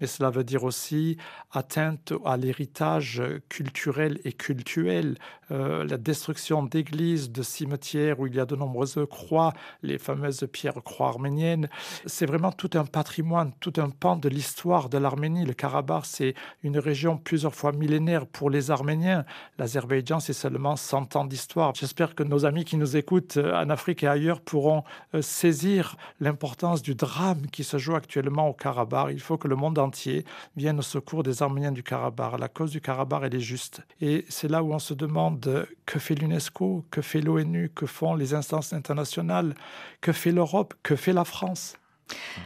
mais 0.00 0.06
cela 0.06 0.30
veut 0.30 0.44
dire 0.44 0.64
aussi 0.64 1.16
atteinte 1.50 2.12
à 2.24 2.36
l'héritage 2.36 3.22
culturel 3.48 4.20
et 4.24 4.32
cultuel, 4.32 5.16
euh, 5.50 5.84
la 5.84 5.96
destruction 5.96 6.62
d'églises, 6.62 7.30
de 7.30 7.42
cimetières 7.42 8.20
où 8.20 8.26
il 8.26 8.34
y 8.34 8.40
a 8.40 8.46
de 8.46 8.56
nombreuses 8.56 8.98
croix, 9.10 9.52
les 9.82 9.98
fameuses 9.98 10.46
pierres 10.52 10.82
croix 10.84 11.08
arméniennes. 11.08 11.68
C'est 12.06 12.26
vraiment 12.26 12.52
tout 12.52 12.70
un 12.74 12.84
patrimoine, 12.84 13.52
tout 13.60 13.72
un 13.78 13.90
pan 13.90 14.16
de 14.16 14.28
l'histoire 14.28 14.88
de 14.88 14.98
l'Arménie. 14.98 15.44
Le 15.44 15.54
Karabakh, 15.54 16.06
c'est 16.06 16.34
une 16.62 16.78
région 16.78 17.16
plusieurs 17.16 17.54
fois 17.54 17.72
millénaire 17.72 18.26
pour 18.26 18.50
les 18.50 18.70
Arméniens. 18.70 19.24
L'Azerbaïdjan, 19.58 20.20
c'est 20.20 20.32
seulement 20.32 20.76
100 20.76 21.16
ans 21.16 21.24
d'histoire. 21.24 21.74
J'espère 21.74 22.14
que 22.14 22.22
nos 22.22 22.44
amis 22.44 22.64
qui 22.64 22.76
nous 22.76 22.96
écoutent 22.96 23.36
euh, 23.36 23.54
en 23.54 23.70
Afrique 23.70 24.02
et 24.02 24.08
ailleurs 24.08 24.40
pourront 24.40 24.84
euh, 25.14 25.22
saisir 25.22 25.96
l'importance 26.20 26.82
du 26.82 26.94
drame 26.94 27.46
qui 27.46 27.64
se 27.64 27.78
joue 27.78 27.94
actuellement 27.94 28.48
au 28.48 28.52
Karabakh. 28.52 29.08
Il 29.10 29.20
faut 29.20 29.38
que 29.38 29.48
le 29.48 29.56
monde 29.56 29.78
entier 29.78 30.24
vienne 30.56 30.78
au 30.78 30.82
secours 30.82 31.22
des 31.22 31.42
Arméniens 31.42 31.72
du 31.72 31.82
Karabakh. 31.82 32.38
La 32.38 32.48
cause 32.48 32.70
du 32.70 32.80
Karabakh, 32.80 33.22
elle 33.24 33.34
est 33.34 33.40
juste. 33.40 33.82
Et 34.00 34.24
c'est 34.28 34.48
là 34.48 34.62
où 34.62 34.72
on 34.72 34.78
se 34.78 34.94
demande 34.94 35.37
que 35.86 35.98
fait 35.98 36.14
l'UNESCO, 36.14 36.84
que 36.90 37.02
fait 37.02 37.20
l'ONU, 37.20 37.70
que 37.74 37.86
font 37.86 38.14
les 38.14 38.34
instances 38.34 38.72
internationales, 38.72 39.54
que 40.00 40.12
fait 40.12 40.32
l'Europe, 40.32 40.74
que 40.82 40.96
fait 40.96 41.12
la 41.12 41.24
France. 41.24 41.76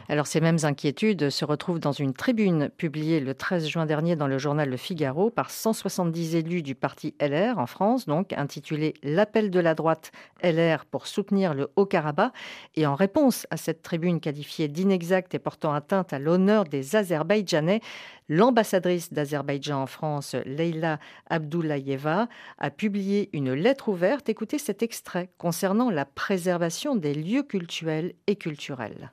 Alors 0.09 0.27
ces 0.27 0.41
mêmes 0.41 0.57
inquiétudes 0.63 1.29
se 1.29 1.45
retrouvent 1.45 1.79
dans 1.79 1.91
une 1.91 2.13
tribune 2.13 2.69
publiée 2.69 3.19
le 3.19 3.33
13 3.33 3.67
juin 3.67 3.85
dernier 3.85 4.15
dans 4.15 4.27
le 4.27 4.37
journal 4.37 4.69
Le 4.69 4.77
Figaro 4.77 5.29
par 5.29 5.49
170 5.49 6.35
élus 6.35 6.61
du 6.61 6.75
parti 6.75 7.15
LR 7.21 7.57
en 7.57 7.67
France, 7.67 8.05
donc 8.05 8.33
intitulée 8.33 8.93
L'appel 9.03 9.49
de 9.49 9.59
la 9.59 9.75
droite 9.75 10.11
LR 10.43 10.85
pour 10.85 11.07
soutenir 11.07 11.53
le 11.53 11.71
Haut-Karabakh. 11.75 12.33
Et 12.75 12.85
en 12.85 12.95
réponse 12.95 13.47
à 13.49 13.57
cette 13.57 13.81
tribune 13.81 14.19
qualifiée 14.19 14.67
d'inexacte 14.67 15.33
et 15.35 15.39
portant 15.39 15.73
atteinte 15.73 16.13
à 16.13 16.19
l'honneur 16.19 16.65
des 16.65 16.95
Azerbaïdjanais, 16.95 17.81
l'ambassadrice 18.29 19.13
d'Azerbaïdjan 19.13 19.81
en 19.81 19.87
France, 19.87 20.35
Leila 20.45 20.99
Abdoulayeva, 21.29 22.27
a 22.57 22.69
publié 22.71 23.29
une 23.33 23.53
lettre 23.53 23.89
ouverte. 23.89 24.29
Écoutez 24.29 24.57
cet 24.57 24.83
extrait 24.83 25.29
concernant 25.37 25.89
la 25.89 26.05
préservation 26.05 26.95
des 26.95 27.13
lieux 27.13 27.43
cultuels 27.43 28.13
et 28.27 28.35
culturels. 28.35 29.11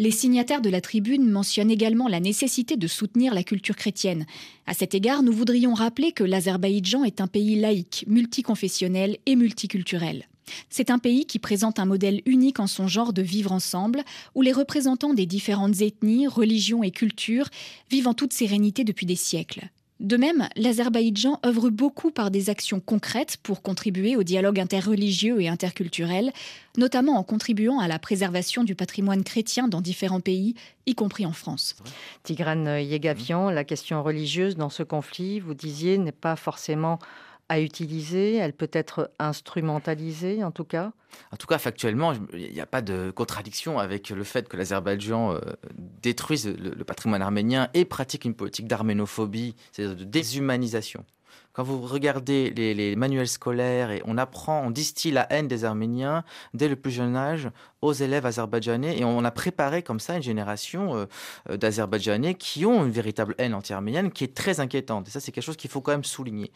Les 0.00 0.12
signataires 0.12 0.60
de 0.60 0.70
la 0.70 0.80
tribune 0.80 1.28
mentionnent 1.28 1.72
également 1.72 2.06
la 2.06 2.20
nécessité 2.20 2.76
de 2.76 2.86
soutenir 2.86 3.34
la 3.34 3.42
culture 3.42 3.74
chrétienne. 3.74 4.26
À 4.64 4.72
cet 4.72 4.94
égard, 4.94 5.24
nous 5.24 5.32
voudrions 5.32 5.74
rappeler 5.74 6.12
que 6.12 6.22
l'Azerbaïdjan 6.22 7.02
est 7.02 7.20
un 7.20 7.26
pays 7.26 7.56
laïque, 7.56 8.04
multiconfessionnel 8.06 9.18
et 9.26 9.34
multiculturel. 9.34 10.28
C'est 10.70 10.90
un 10.90 11.00
pays 11.00 11.26
qui 11.26 11.40
présente 11.40 11.80
un 11.80 11.84
modèle 11.84 12.22
unique 12.26 12.60
en 12.60 12.68
son 12.68 12.86
genre 12.86 13.12
de 13.12 13.22
vivre 13.22 13.50
ensemble, 13.50 14.04
où 14.36 14.42
les 14.42 14.52
représentants 14.52 15.14
des 15.14 15.26
différentes 15.26 15.80
ethnies, 15.80 16.28
religions 16.28 16.84
et 16.84 16.92
cultures 16.92 17.48
vivent 17.90 18.06
en 18.06 18.14
toute 18.14 18.32
sérénité 18.32 18.84
depuis 18.84 19.04
des 19.04 19.16
siècles. 19.16 19.68
De 20.00 20.16
même, 20.16 20.48
l'Azerbaïdjan 20.54 21.40
œuvre 21.44 21.70
beaucoup 21.70 22.12
par 22.12 22.30
des 22.30 22.50
actions 22.50 22.78
concrètes 22.78 23.36
pour 23.42 23.62
contribuer 23.62 24.14
au 24.14 24.22
dialogue 24.22 24.60
interreligieux 24.60 25.40
et 25.40 25.48
interculturel, 25.48 26.32
notamment 26.76 27.18
en 27.18 27.24
contribuant 27.24 27.80
à 27.80 27.88
la 27.88 27.98
préservation 27.98 28.62
du 28.62 28.76
patrimoine 28.76 29.24
chrétien 29.24 29.66
dans 29.66 29.80
différents 29.80 30.20
pays, 30.20 30.54
y 30.86 30.94
compris 30.94 31.26
en 31.26 31.32
France. 31.32 31.74
Tigrane 32.22 32.80
Yegavian, 32.80 33.50
la 33.50 33.64
question 33.64 34.00
religieuse 34.02 34.56
dans 34.56 34.70
ce 34.70 34.84
conflit, 34.84 35.40
vous 35.40 35.54
disiez, 35.54 35.98
n'est 35.98 36.12
pas 36.12 36.36
forcément 36.36 37.00
à 37.48 37.60
utiliser, 37.60 38.36
elle 38.36 38.52
peut 38.52 38.70
être 38.72 39.10
instrumentalisée 39.18 40.44
en 40.44 40.50
tout 40.50 40.64
cas? 40.64 40.92
En 41.32 41.36
tout 41.36 41.46
cas, 41.46 41.58
factuellement, 41.58 42.12
il 42.34 42.52
n'y 42.52 42.60
a 42.60 42.66
pas 42.66 42.82
de 42.82 43.10
contradiction 43.10 43.78
avec 43.78 44.10
le 44.10 44.24
fait 44.24 44.48
que 44.48 44.56
l'Azerbaïdjan 44.56 45.34
euh, 45.34 45.40
détruise 46.02 46.46
le, 46.46 46.84
patrimoine 46.84 47.22
arménien 47.22 47.68
et 47.74 47.84
pratique 47.84 48.24
une 48.24 48.34
politique 48.34 48.66
d'arménophobie, 48.66 49.54
c'est-à-dire 49.72 49.96
de 49.96 50.04
déshumanisation 50.04 51.04
quand 51.58 51.64
vous 51.64 51.80
regardez 51.80 52.50
les, 52.50 52.94
manuels 52.94 53.26
scolaires 53.26 53.90
et 53.90 54.00
on 54.04 54.16
apprend, 54.16 54.62
on 54.64 54.70
distille 54.70 55.10
la 55.10 55.26
haine 55.32 55.48
des 55.48 55.64
Arméniens 55.64 56.22
dès 56.54 56.68
le 56.68 56.76
plus 56.76 56.92
jeune 56.92 57.16
âge 57.16 57.50
aux 57.82 57.92
élèves 57.92 58.26
azerbaïdjanais 58.26 58.96
et 58.96 59.04
on 59.04 59.24
a 59.24 59.32
préparé 59.32 59.82
comme 59.82 59.98
ça 59.98 60.14
une 60.14 60.22
génération 60.22 60.94
euh, 60.94 61.06
euh, 61.50 61.56
d'Azerbaïdjanais 61.56 62.34
qui 62.34 62.64
ont 62.64 62.84
une 62.84 62.92
véritable 62.92 63.34
haine 63.38 63.54
anti-arménienne 63.54 64.12
qui 64.12 64.22
est 64.22 64.36
très 64.36 64.60
inquiétante. 64.60 65.08
Et 65.08 65.10
ça, 65.10 65.18
c'est 65.18 65.32
quelque 65.32 65.42
chose 65.42 65.56
qu'il 65.56 65.68
faut 65.68 65.80
quand 65.80 65.90
même 65.90 66.04
souligner. 66.04 66.52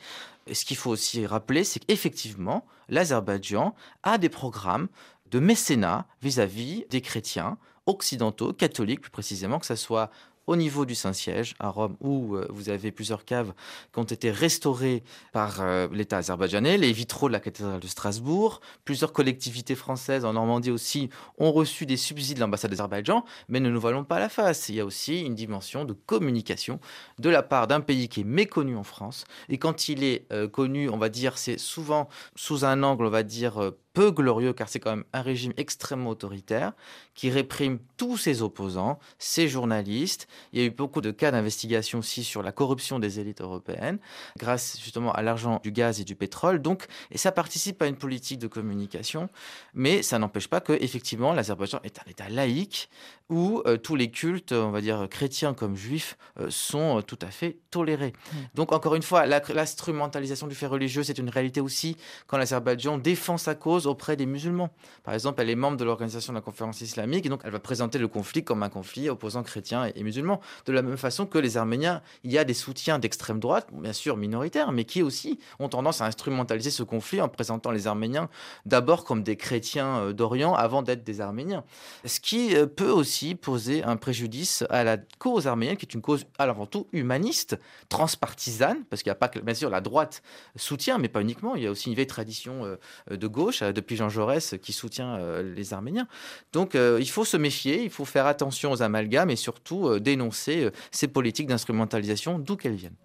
Et 0.47 0.55
ce 0.55 0.65
qu'il 0.65 0.77
faut 0.77 0.91
aussi 0.91 1.27
rappeler, 1.27 1.65
c'est 1.65 1.81
qu'effectivement, 1.81 2.65
l'Azerbaïdjan 2.89 3.75
a 4.05 4.19
des 4.19 4.29
programmes 4.29 4.87
de 5.33 5.41
mécénat 5.41 6.07
vis-à-vis 6.23 6.83
-vis 6.83 6.91
des 6.91 7.01
chrétiens 7.01 7.59
occidentaux, 7.87 8.53
catholiques 8.53 9.01
plus 9.01 9.11
précisément, 9.11 9.59
que 9.59 9.67
ce 9.67 9.75
soit 9.75 10.11
au 10.47 10.57
niveau 10.57 10.85
du 10.85 10.95
Saint-Siège 10.95 11.55
à 11.59 11.69
Rome, 11.69 11.97
où 12.01 12.37
euh, 12.37 12.47
vous 12.51 12.69
avez 12.69 12.91
plusieurs 12.91 13.25
caves 13.25 13.53
qui 13.93 13.99
ont 13.99 14.05
été 14.05 14.31
restaurées 14.31 15.03
par 15.33 15.61
euh, 15.61 15.89
l'État 15.93 16.19
azerbaïdjanais, 16.19 16.79
les 16.79 16.93
vitraux 16.93 17.29
de 17.29 17.33
la 17.33 17.41
cathédrale 17.41 17.81
de 17.81 17.87
Strasbourg, 17.87 18.61
plusieurs 18.85 19.13
collectivités 19.13 19.75
françaises 19.75 20.25
en 20.25 20.33
Normandie 20.33 20.71
aussi 20.71 21.11
ont 21.39 21.53
reçu 21.53 21.87
des 21.87 21.97
subsides 21.97 22.37
de 22.37 22.41
l'ambassade 22.41 22.71
d'Azerbaïdjan, 22.71 23.25
mais 23.49 23.61
ne 23.61 23.71
nous 23.71 23.81
voilons 23.81 24.05
pas 24.05 24.19
la 24.19 24.29
face. 24.29 24.69
Il 24.69 24.75
y 24.75 24.81
a 24.81 24.85
aussi 24.85 25.21
une 25.23 25.35
dimension 25.35 25.85
de 25.85 25.93
communication 25.93 26.81
de 27.19 27.31
la 27.31 27.43
part 27.43 27.67
d'un 27.67 27.81
pays 27.81 28.09
qui 28.09 28.21
est 28.21 28.25
méconnu 28.25 28.77
en 28.77 28.85
France, 28.85 29.25
et 29.49 29.59
quand 29.59 29.89
il 29.89 30.05
est 30.05 30.27
euh, 30.33 30.49
connu, 30.49 30.89
on 30.89 30.99
va 30.99 31.09
dire, 31.09 31.39
c'est 31.39 31.59
souvent 31.59 32.09
sous 32.37 32.65
un 32.65 32.83
angle, 32.83 33.07
on 33.07 33.11
va 33.11 33.23
dire, 33.23 33.73
peu 33.93 34.11
glorieux, 34.11 34.53
car 34.53 34.69
c'est 34.69 34.81
quand 34.81 34.91
même 34.91 35.05
un 35.13 35.23
régime 35.23 35.53
extrêmement 35.57 36.11
autoritaire, 36.11 36.73
qui 37.15 37.31
réprime 37.31 37.79
tous 37.97 38.17
ses 38.17 38.43
opposants, 38.43 38.99
ses 39.19 39.49
journalistes. 39.49 40.29
Il 40.53 40.61
y 40.61 40.63
a 40.63 40.67
eu 40.67 40.71
beaucoup 40.71 41.01
de 41.01 41.11
cas 41.11 41.31
d'investigation 41.31 41.99
aussi 41.99 42.25
sur 42.25 42.43
la 42.43 42.53
corruption 42.53 42.99
des 42.99 43.21
élites 43.21 43.41
européennes, 43.41 43.99
grâce 44.39 44.79
justement 44.81 45.13
à 45.13 45.23
l'argent 45.23 45.61
du 45.63 45.73
gaz 45.73 46.01
et 46.01 46.05
du 46.05 46.15
pétrole. 46.15 46.61
Donc, 46.61 46.87
et 47.11 47.19
ça 47.19 47.33
participe 47.33 47.81
à 47.83 47.87
une 47.87 47.97
politique 47.97 48.39
de 48.39 48.47
communication, 48.47 49.29
mais 49.75 50.03
ça 50.03 50.19
n'empêche 50.19 50.49
pas 50.49 50.61
que 50.61 50.73
effectivement 50.73 51.33
l'Azerbaïdjan 51.33 51.81
est 51.85 51.99
un 51.99 52.11
État 52.11 52.29
laïque 52.29 52.89
où 53.29 53.63
euh, 53.67 53.77
tous 53.79 53.97
les 53.97 54.11
cultes, 54.11 54.53
on 54.53 54.71
va 54.71 54.81
dire 54.81 55.07
chrétiens 55.11 55.55
comme 55.55 55.75
juifs, 55.75 56.19
euh, 56.39 56.49
sont 56.51 56.99
euh, 56.99 57.03
tout 57.03 57.19
à 57.23 57.29
fait 57.29 57.59
tolérés. 57.71 58.13
Mmh. 58.13 58.37
Donc 58.55 58.73
encore 58.73 58.95
une 58.95 59.03
fois, 59.03 59.27
l'instrumentalisation 59.27 60.47
du 60.47 60.55
fait 60.55 60.67
religieux, 60.67 61.03
c'est 61.03 61.19
une 61.19 61.31
réalité 61.31 61.61
aussi 61.61 61.97
quand 62.27 62.37
l'Azerbaïdjan 62.37 62.99
défend 62.99 63.39
sa 63.39 63.55
cause 63.55 63.82
auprès 63.87 64.17
des 64.17 64.27
musulmans. 64.27 64.71
Par 65.05 65.15
exemple, 65.15 65.41
elle 65.43 65.51
est 65.51 65.55
membre 65.55 65.77
de 65.77 65.85
l'organisation 65.85 66.33
de 66.33 66.39
la 66.39 66.43
conférence 66.43 66.81
islamique 66.81 67.27
et 67.27 67.29
donc 67.29 67.43
elle 67.45 67.53
va 67.53 67.61
présenter 67.61 67.99
le 67.99 68.09
conflit 68.09 68.45
comme 68.45 68.63
un 68.63 68.69
conflit 68.69 69.09
opposant 69.09 69.43
chrétiens 69.43 69.91
et, 69.95 70.03
musulmans. 70.03 70.41
De 70.67 70.73
la 70.73 70.83
même 70.83 70.97
façon 70.97 71.27
que 71.27 71.39
les 71.39 71.57
Arméniens, 71.57 72.03
il 72.25 72.33
y 72.33 72.39
a 72.39 72.45
des 72.45 72.55
soutiens 72.55 72.99
d'extrême 72.99 73.41
droite, 73.41 73.69
bien 73.73 73.93
sûr 73.93 74.17
minoritaires, 74.17 74.73
mais 74.73 74.85
qui 74.85 75.03
aussi 75.03 75.39
ont 75.59 75.69
tendance 75.69 76.01
à 76.01 76.07
instrumentaliser 76.07 76.71
ce 76.71 76.83
conflit 76.83 77.21
en 77.21 77.29
présentant 77.29 77.71
les 77.71 77.87
Arméniens 77.87 78.29
d'abord 78.67 79.05
comme 79.05 79.23
des 79.23 79.37
chrétiens 79.37 80.13
d'Orient 80.13 80.55
avant 80.55 80.83
d'être 80.83 81.05
des 81.05 81.21
Arméniens. 81.21 81.65
Ce 82.05 82.21
qui 82.21 82.55
peut 82.77 82.91
aussi 82.91 83.35
poser 83.35 83.83
un 83.85 83.97
préjudice 83.97 84.65
à 84.71 84.85
la 84.85 84.97
cause 85.19 85.47
arménienne, 85.47 85.77
qui 85.77 85.87
est 85.87 85.95
une 85.95 86.03
cause 86.03 86.27
avant 86.39 86.67
tout 86.67 86.87
humaniste, 86.93 87.59
transpartisane, 87.89 88.85
parce 88.91 89.03
qu'il 89.03 89.11
n'y 89.11 89.17
a 89.17 89.17
pas 89.17 89.29
que, 89.29 89.39
bien 89.39 89.55
sûr, 89.55 89.71
la 89.71 89.81
droite 89.81 90.23
soutient, 90.57 90.99
mais 90.99 91.09
pas 91.09 91.21
uniquement. 91.21 91.55
Il 91.55 91.63
y 91.63 91.67
a 91.67 91.71
aussi 91.71 91.89
une 91.89 91.95
vieille 91.95 92.07
tradition 92.07 92.65
euh, 92.65 93.17
de 93.17 93.27
gauche, 93.27 93.63
euh, 93.63 93.72
depuis 93.73 93.97
Jean 93.97 94.09
Jaurès, 94.09 94.55
qui 94.63 94.73
soutient 94.73 95.17
euh, 95.17 95.55
les 95.55 95.75
Arméniens. 95.75 96.09
Donc, 96.53 96.75
il 96.75 97.11
faut 97.11 97.25
se 97.25 97.37
méfier, 97.37 97.83
il 97.83 97.91
faut 97.91 98.05
faire 98.05 98.27
attention 98.27 98.73
aux 98.73 98.83
amalgames 98.83 99.31
et 99.31 99.37
surtout 99.37 99.99
dénoncer 99.99 100.71
ces 100.91 101.09
politiques 101.09 101.47
d'instrumentalisation, 101.47 102.39
d'où 102.39 102.57
qu'elles 102.57 102.75
viennent. 102.75 102.97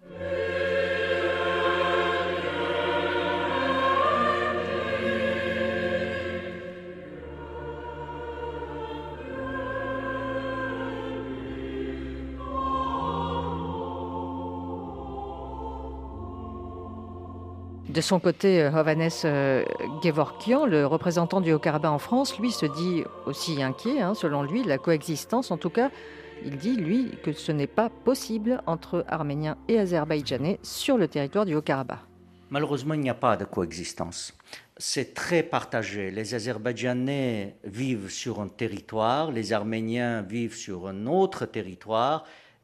De 17.98 18.02
son 18.02 18.20
côté, 18.20 18.64
Hovannes 18.64 19.10
Gevorkian, 20.04 20.66
le 20.66 20.86
représentant 20.86 21.40
du 21.40 21.52
Haut-Karabakh 21.52 21.90
en 21.90 21.98
France, 21.98 22.38
lui 22.38 22.52
se 22.52 22.64
dit 22.64 23.02
aussi 23.26 23.60
inquiet, 23.60 24.00
hein, 24.00 24.14
selon 24.14 24.44
lui, 24.44 24.62
la 24.62 24.78
coexistence. 24.78 25.50
En 25.50 25.56
tout 25.56 25.68
cas, 25.68 25.90
il 26.44 26.58
dit, 26.58 26.76
lui, 26.76 27.10
que 27.24 27.32
ce 27.32 27.50
n'est 27.50 27.66
pas 27.66 27.88
possible 27.88 28.62
entre 28.66 29.04
Arméniens 29.08 29.56
et 29.66 29.80
Azerbaïdjanais 29.80 30.60
sur 30.62 30.96
le 30.96 31.08
territoire 31.08 31.44
du 31.44 31.56
Haut-Karabakh. 31.56 31.98
Malheureusement, 32.50 32.94
il 32.94 33.00
n'y 33.00 33.10
a 33.10 33.14
pas 33.14 33.36
de 33.36 33.44
coexistence. 33.44 34.32
C'est 34.76 35.12
très 35.12 35.42
partagé. 35.42 36.12
Les 36.12 36.36
Azerbaïdjanais 36.36 37.56
vivent 37.64 38.10
sur 38.10 38.40
un 38.40 38.46
territoire, 38.46 39.32
les 39.32 39.52
Arméniens 39.52 40.22
vivent 40.22 40.54
sur 40.54 40.86
un 40.86 41.06
autre 41.08 41.46
territoire, 41.46 42.22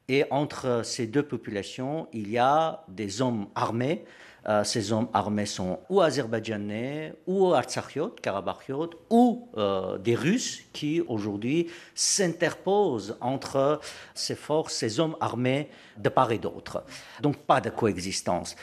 et 0.08 0.24
entre 0.30 0.82
ces 0.84 1.06
deux 1.06 1.22
populations, 1.22 2.08
il 2.12 2.30
y 2.30 2.38
a 2.38 2.84
des 2.88 3.22
hommes 3.22 3.46
armés. 3.54 4.04
Euh, 4.46 4.62
ces 4.62 4.92
hommes 4.92 5.08
armés 5.14 5.46
sont 5.46 5.78
ou 5.88 6.02
azerbaïdjanais, 6.02 7.14
ou 7.26 7.54
artsakhiot, 7.54 8.10
karabakhiot, 8.20 8.90
ou 9.08 9.48
euh, 9.56 9.96
des 9.96 10.14
Russes 10.14 10.64
qui 10.74 11.00
aujourd'hui 11.00 11.70
s'interposent 11.94 13.16
entre 13.22 13.80
ces 14.14 14.34
forces, 14.34 14.74
ces 14.74 15.00
hommes 15.00 15.16
armés 15.20 15.70
de 15.96 16.10
part 16.10 16.30
et 16.32 16.38
d'autre. 16.38 16.84
Donc 17.22 17.38
pas 17.38 17.62
de 17.62 17.70
coexistence. 17.70 18.54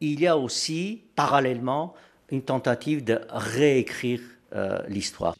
Il 0.00 0.20
y 0.20 0.26
a 0.26 0.36
aussi, 0.36 1.02
parallèlement, 1.16 1.94
une 2.30 2.42
tentative 2.42 3.02
de 3.02 3.20
réécrire 3.30 4.20
euh, 4.54 4.82
l'histoire. 4.88 5.34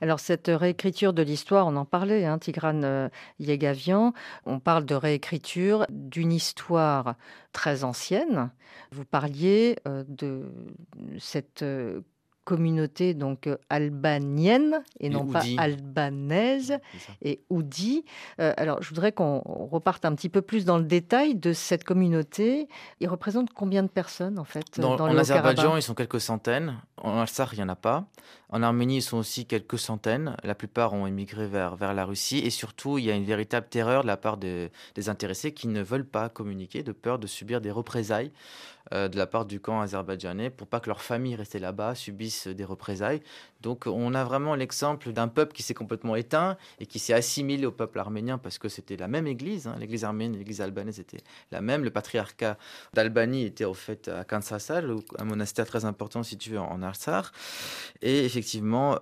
Alors 0.00 0.20
cette 0.20 0.48
réécriture 0.48 1.12
de 1.12 1.22
l'histoire, 1.22 1.66
on 1.66 1.76
en 1.76 1.84
parlait, 1.84 2.24
hein, 2.24 2.38
Tigran 2.38 2.82
euh, 2.82 3.08
Yegavian, 3.38 4.12
on 4.46 4.58
parle 4.58 4.84
de 4.84 4.94
réécriture 4.94 5.86
d'une 5.90 6.32
histoire 6.32 7.14
très 7.52 7.84
ancienne. 7.84 8.50
Vous 8.92 9.04
parliez 9.04 9.76
euh, 9.86 10.04
de 10.08 10.52
cette 11.18 11.62
euh, 11.62 12.00
communauté 12.44 13.14
donc 13.14 13.48
albanienne 13.68 14.82
et, 14.98 15.08
non 15.08 15.26
pas 15.26 15.42
albanaise 15.58 16.78
et 17.22 17.44
oudi. 17.48 18.04
alors, 18.38 18.82
je 18.82 18.88
voudrais 18.88 19.12
qu'on 19.12 19.40
reparte 19.70 20.04
un 20.04 20.14
petit 20.16 20.30
peu 20.30 20.42
plus 20.42 20.64
dans 20.64 20.78
le 20.78 20.84
détail 20.84 21.36
de 21.36 21.52
cette 21.52 21.84
communauté. 21.84 22.66
Il 22.98 23.08
représente 23.08 23.52
combien 23.52 23.84
de 23.84 23.88
personnes 23.88 24.38
en 24.38 24.44
fait 24.44 24.80
dans, 24.80 24.98
En 24.98 25.16
Azerbaïdjan, 25.16 25.76
ils 25.76 25.82
sont 25.82 25.94
quelques 25.94 26.20
centaines. 26.20 26.80
En 26.96 27.20
Alsar, 27.20 27.54
il 27.54 27.58
n'y 27.58 27.62
en 27.62 27.68
a 27.68 27.76
pas. 27.76 28.06
En 28.52 28.62
Arménie, 28.64 28.96
ils 28.96 29.02
sont 29.02 29.18
aussi 29.18 29.46
quelques 29.46 29.78
centaines. 29.78 30.36
La 30.42 30.56
plupart 30.56 30.92
ont 30.92 31.06
émigré 31.06 31.46
vers, 31.46 31.76
vers 31.76 31.94
la 31.94 32.04
Russie. 32.04 32.38
Et 32.38 32.50
surtout, 32.50 32.98
il 32.98 33.04
y 33.04 33.10
a 33.10 33.14
une 33.14 33.24
véritable 33.24 33.68
terreur 33.68 34.02
de 34.02 34.08
la 34.08 34.16
part 34.16 34.38
des 34.38 34.70
intéressés 35.06 35.52
qui 35.52 35.68
ne 35.68 35.82
veulent 35.82 36.06
pas 36.06 36.28
communiquer 36.28 36.82
de 36.82 36.92
peur 36.92 37.20
de 37.20 37.28
subir 37.28 37.60
des 37.60 37.70
représailles 37.70 38.32
euh, 38.92 39.08
de 39.08 39.16
la 39.16 39.26
part 39.26 39.44
du 39.44 39.60
camp 39.60 39.80
azerbaïdjanais 39.80 40.50
pour 40.50 40.66
pas 40.66 40.80
que 40.80 40.88
leur 40.88 41.00
famille 41.00 41.36
restée 41.36 41.60
là-bas 41.60 41.94
subisse 41.94 42.48
des 42.48 42.64
représailles. 42.64 43.20
Donc 43.60 43.86
on 43.86 44.14
a 44.14 44.24
vraiment 44.24 44.56
l'exemple 44.56 45.12
d'un 45.12 45.28
peuple 45.28 45.52
qui 45.52 45.62
s'est 45.62 45.74
complètement 45.74 46.16
éteint 46.16 46.56
et 46.80 46.86
qui 46.86 46.98
s'est 46.98 47.12
assimilé 47.12 47.66
au 47.66 47.70
peuple 47.70 48.00
arménien 48.00 48.36
parce 48.36 48.58
que 48.58 48.68
c'était 48.68 48.96
la 48.96 49.06
même 49.06 49.28
église. 49.28 49.68
Hein. 49.68 49.76
L'église 49.78 50.02
arménienne 50.02 50.34
et 50.34 50.38
l'église 50.38 50.60
albanaise 50.60 50.98
étaient 50.98 51.22
la 51.52 51.60
même. 51.60 51.84
Le 51.84 51.90
patriarcat 51.90 52.58
d'Albanie 52.92 53.44
était 53.44 53.64
au 53.64 53.74
fait 53.74 54.08
à 54.08 54.24
Kansasal, 54.24 54.92
un 55.18 55.24
monastère 55.24 55.66
très 55.66 55.84
important 55.84 56.24
situé 56.24 56.58
en 56.58 56.82
Arsar. 56.82 57.30
Et 58.02 58.24
effectivement, 58.24 58.39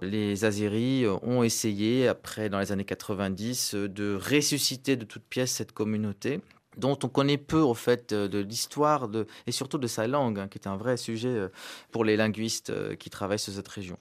les 0.02 0.44
Azéris 0.44 1.06
ont 1.22 1.42
essayé, 1.42 2.08
après, 2.08 2.48
dans 2.48 2.58
les 2.58 2.72
années 2.72 2.84
90, 2.84 3.74
de 3.74 4.16
ressusciter 4.16 4.96
de 4.96 5.04
toutes 5.04 5.24
pièces 5.24 5.52
cette 5.52 5.72
communauté 5.72 6.40
dont 6.78 6.98
on 7.02 7.08
connaît 7.08 7.38
peu 7.38 7.58
au 7.58 7.74
fait 7.74 8.14
de 8.14 8.38
l'histoire 8.38 9.08
et 9.46 9.52
surtout 9.52 9.78
de 9.78 9.86
sa 9.86 10.06
langue, 10.06 10.38
hein, 10.38 10.48
qui 10.48 10.58
est 10.58 10.68
un 10.68 10.76
vrai 10.76 10.96
sujet 10.96 11.28
euh, 11.28 11.48
pour 11.90 12.04
les 12.04 12.16
linguistes 12.16 12.70
euh, 12.70 12.94
qui 12.94 13.10
travaillent 13.10 13.38
sur 13.38 13.52
cette 13.52 13.68
région. 13.68 13.98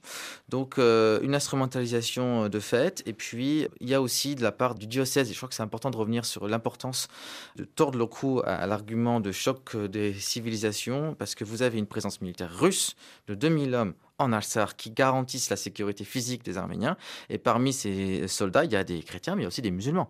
Donc 0.48 0.78
euh, 0.78 1.20
une 1.22 1.36
instrumentalisation 1.36 2.50
de 2.50 2.60
fait, 2.60 3.04
et 3.06 3.14
puis 3.14 3.68
il 3.82 3.90
y 3.90 3.94
a 3.94 4.02
aussi 4.02 4.36
de 4.36 4.44
la 4.44 4.52
part 4.52 4.76
du 4.76 4.88
diocèse, 4.88 5.30
et 5.30 5.34
je 5.34 5.38
crois 5.38 5.50
que 5.50 5.56
c'est 5.56 5.64
important 5.64 5.90
de 5.90 5.98
revenir 5.98 6.26
sur 6.26 6.48
l'importance 6.48 7.08
de 7.56 7.64
tordre 7.64 7.98
le 7.98 8.06
cou 8.06 8.42
à, 8.46 8.68
l'argument 8.68 9.20
de 9.20 9.32
choc 9.32 9.76
des 9.76 10.14
civilisations, 10.14 11.16
parce 11.16 11.36
que 11.36 11.44
vous 11.44 11.64
avez 11.64 11.80
une 11.80 11.88
présence 11.88 12.22
militaire 12.22 12.56
russe 12.56 12.96
de 13.28 13.34
2000 13.34 13.74
hommes 13.74 13.94
en 14.20 14.34
Alsar 14.34 14.76
qui 14.76 14.92
garantissent 14.92 15.50
la 15.50 15.56
sécurité 15.56 16.04
physique 16.04 16.44
des 16.44 16.58
Arméniens. 16.58 16.98
Et 17.30 17.38
parmi 17.38 17.74
ces 17.74 18.28
soldats, 18.28 18.66
il 18.66 18.72
y 18.72 18.76
a 18.76 18.84
des 18.84 19.02
chrétiens, 19.04 19.36
mais 19.36 19.46
aussi 19.46 19.62
des 19.62 19.72
musulmans. 19.72 20.10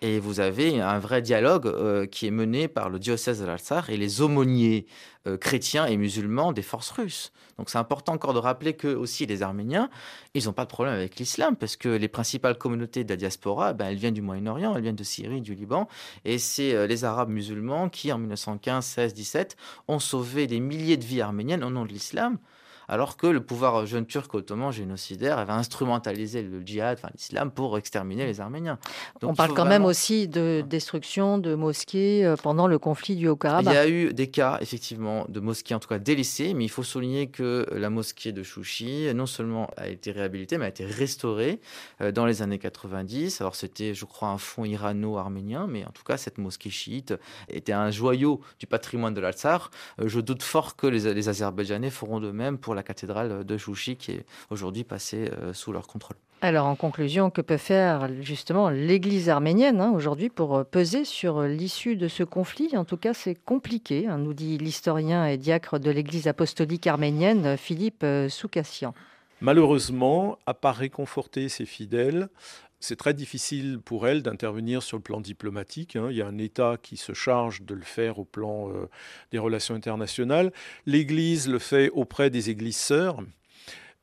Et 0.00 0.20
vous 0.20 0.40
avez 0.40 0.80
un 0.80 0.98
vrai 0.98 1.22
dialogue 1.22 1.66
euh, 1.66 2.06
qui 2.06 2.26
est 2.26 2.30
mené 2.30 2.68
par 2.68 2.88
le 2.88 2.98
diocèse 2.98 3.40
de 3.40 3.46
l'Alsar 3.46 3.90
et 3.90 3.96
les 3.96 4.20
aumôniers 4.20 4.86
euh, 5.26 5.36
chrétiens 5.36 5.86
et 5.86 5.96
musulmans 5.96 6.52
des 6.52 6.62
forces 6.62 6.90
russes. 6.90 7.32
Donc 7.58 7.70
c'est 7.70 7.78
important 7.78 8.12
encore 8.12 8.32
de 8.32 8.38
rappeler 8.38 8.74
que 8.74 8.86
aussi 8.86 9.26
les 9.26 9.42
Arméniens, 9.42 9.90
ils 10.34 10.44
n'ont 10.44 10.52
pas 10.52 10.64
de 10.64 10.70
problème 10.70 10.94
avec 10.94 11.16
l'islam 11.16 11.56
parce 11.56 11.76
que 11.76 11.88
les 11.88 12.06
principales 12.06 12.56
communautés 12.56 13.02
de 13.02 13.08
la 13.08 13.16
diaspora, 13.16 13.72
ben, 13.72 13.86
elles 13.86 13.96
viennent 13.96 14.14
du 14.14 14.22
Moyen-Orient, 14.22 14.76
elles 14.76 14.82
viennent 14.82 14.94
de 14.94 15.02
Syrie, 15.02 15.40
du 15.40 15.56
Liban, 15.56 15.88
et 16.24 16.38
c'est 16.38 16.74
euh, 16.74 16.86
les 16.86 17.04
Arabes 17.04 17.30
musulmans 17.30 17.88
qui 17.88 18.12
en 18.12 18.18
1915, 18.18 18.84
16, 18.84 19.14
17 19.14 19.56
ont 19.88 19.98
sauvé 19.98 20.46
des 20.46 20.60
milliers 20.60 20.96
de 20.96 21.04
vies 21.04 21.20
arméniennes 21.20 21.64
au 21.64 21.70
nom 21.70 21.84
de 21.84 21.90
l'islam 21.90 22.38
alors 22.88 23.16
que 23.16 23.26
le 23.26 23.40
pouvoir 23.40 23.86
jeune 23.86 24.06
turc 24.06 24.32
ottoman 24.34 24.72
génocidaire 24.72 25.38
avait 25.38 25.52
instrumentalisé 25.52 26.42
le 26.42 26.60
djihad, 26.64 26.98
enfin 26.98 27.10
l'islam, 27.14 27.50
pour 27.50 27.76
exterminer 27.78 28.26
les 28.26 28.40
Arméniens. 28.40 28.78
On 29.22 29.34
parle 29.34 29.54
quand 29.54 29.66
même 29.66 29.84
aussi 29.84 30.26
de 30.26 30.64
destruction 30.66 31.38
de 31.38 31.54
mosquées 31.54 32.24
euh, 32.24 32.36
pendant 32.36 32.66
le 32.66 32.78
conflit 32.78 33.16
du 33.16 33.28
Haut-Karabakh. 33.28 33.72
Il 33.72 33.76
y 33.76 33.78
a 33.78 33.88
eu 33.88 34.14
des 34.14 34.28
cas, 34.28 34.58
effectivement, 34.60 35.26
de 35.28 35.40
mosquées 35.40 35.74
en 35.74 35.80
tout 35.80 35.88
cas 35.88 35.98
délaissées, 35.98 36.54
mais 36.54 36.64
il 36.64 36.70
faut 36.70 36.82
souligner 36.82 37.28
que 37.28 37.66
la 37.72 37.90
mosquée 37.90 38.32
de 38.32 38.42
Chouchi, 38.42 39.12
non 39.14 39.26
seulement 39.26 39.70
a 39.76 39.88
été 39.88 40.10
réhabilitée, 40.10 40.58
mais 40.58 40.64
a 40.64 40.68
été 40.68 40.84
restaurée 40.84 41.60
euh, 42.00 42.10
dans 42.10 42.24
les 42.24 42.42
années 42.42 42.58
90. 42.58 43.40
Alors 43.40 43.54
c'était, 43.54 43.94
je 43.94 44.04
crois, 44.04 44.28
un 44.28 44.38
fonds 44.38 44.64
irano-arménien, 44.64 45.66
mais 45.68 45.84
en 45.84 45.90
tout 45.90 46.04
cas, 46.04 46.16
cette 46.16 46.38
mosquée 46.38 46.70
chiite 46.70 47.14
était 47.48 47.72
un 47.72 47.90
joyau 47.90 48.40
du 48.58 48.66
patrimoine 48.66 49.14
de 49.14 49.20
l'Alsar. 49.20 49.70
Euh, 50.00 50.08
je 50.08 50.20
doute 50.20 50.42
fort 50.42 50.76
que 50.76 50.86
les, 50.86 51.12
les 51.12 51.28
Azerbaïdjanais 51.28 51.90
feront 51.90 52.20
de 52.20 52.30
même 52.30 52.58
pour 52.58 52.74
la 52.74 52.77
cathédrale 52.82 53.44
de 53.44 53.56
Chouchi 53.56 53.96
qui 53.96 54.12
est 54.12 54.26
aujourd'hui 54.50 54.84
passée 54.84 55.30
euh, 55.32 55.52
sous 55.52 55.72
leur 55.72 55.86
contrôle. 55.86 56.16
Alors 56.40 56.66
en 56.66 56.76
conclusion, 56.76 57.30
que 57.30 57.40
peut 57.40 57.56
faire 57.56 58.08
justement 58.22 58.70
l'Église 58.70 59.28
arménienne 59.28 59.80
hein, 59.80 59.90
aujourd'hui 59.92 60.28
pour 60.28 60.56
euh, 60.56 60.64
peser 60.64 61.04
sur 61.04 61.42
l'issue 61.42 61.96
de 61.96 62.06
ce 62.06 62.22
conflit? 62.22 62.76
En 62.76 62.84
tout 62.84 62.96
cas, 62.96 63.12
c'est 63.12 63.34
compliqué, 63.34 64.06
hein, 64.06 64.18
nous 64.18 64.34
dit 64.34 64.56
l'historien 64.56 65.26
et 65.26 65.36
diacre 65.36 65.80
de 65.80 65.90
l'Église 65.90 66.28
apostolique 66.28 66.86
arménienne 66.86 67.56
Philippe 67.56 68.04
euh, 68.04 68.28
Soukassian. 68.28 68.94
Malheureusement, 69.40 70.38
à 70.46 70.54
part 70.54 70.76
réconforter 70.76 71.48
ses 71.48 71.64
fidèles, 71.64 72.28
c'est 72.80 72.96
très 72.96 73.14
difficile 73.14 73.80
pour 73.84 74.06
elle 74.06 74.22
d'intervenir 74.22 74.82
sur 74.82 74.96
le 74.96 75.02
plan 75.02 75.20
diplomatique. 75.20 75.96
Hein. 75.96 76.08
Il 76.10 76.16
y 76.16 76.22
a 76.22 76.26
un 76.26 76.38
État 76.38 76.76
qui 76.80 76.96
se 76.96 77.12
charge 77.12 77.62
de 77.62 77.74
le 77.74 77.82
faire 77.82 78.18
au 78.18 78.24
plan 78.24 78.70
euh, 78.70 78.88
des 79.32 79.38
relations 79.38 79.74
internationales. 79.74 80.52
L'Église 80.86 81.48
le 81.48 81.58
fait 81.58 81.90
auprès 81.90 82.30
des 82.30 82.50
églises 82.50 82.76
sœurs. 82.76 83.20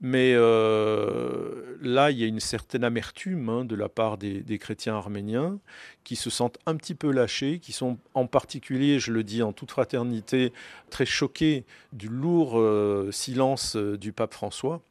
Mais 0.01 0.33
euh, 0.35 1.77
là, 1.81 2.11
il 2.11 2.19
y 2.19 2.25
a 2.25 2.27
une 2.27 2.41
certaine 2.41 2.83
amertume 2.83 3.47
hein, 3.47 3.63
de 3.63 3.75
la 3.75 3.87
part 3.87 4.17
des, 4.17 4.59
chrétiens 4.59 4.95
arméniens 4.95 5.57
qui 6.03 6.17
se 6.17 6.29
sentent 6.29 6.57
un 6.65 6.75
petit 6.75 6.95
peu 6.95 7.11
lâchés, 7.11 7.59
qui 7.59 7.71
sont 7.71 7.97
en 8.13 8.27
particulier, 8.27 8.99
je 8.99 9.13
le 9.13 9.23
dis 9.23 9.41
en 9.41 9.53
toute 9.53 9.71
fraternité, 9.71 10.51
très 10.89 11.05
choqués 11.05 11.63
du 11.93 12.09
lourd 12.09 12.59
euh, 12.59 13.09
silence 13.11 13.77
du 13.77 14.11
pape 14.11 14.33
François 14.33 14.81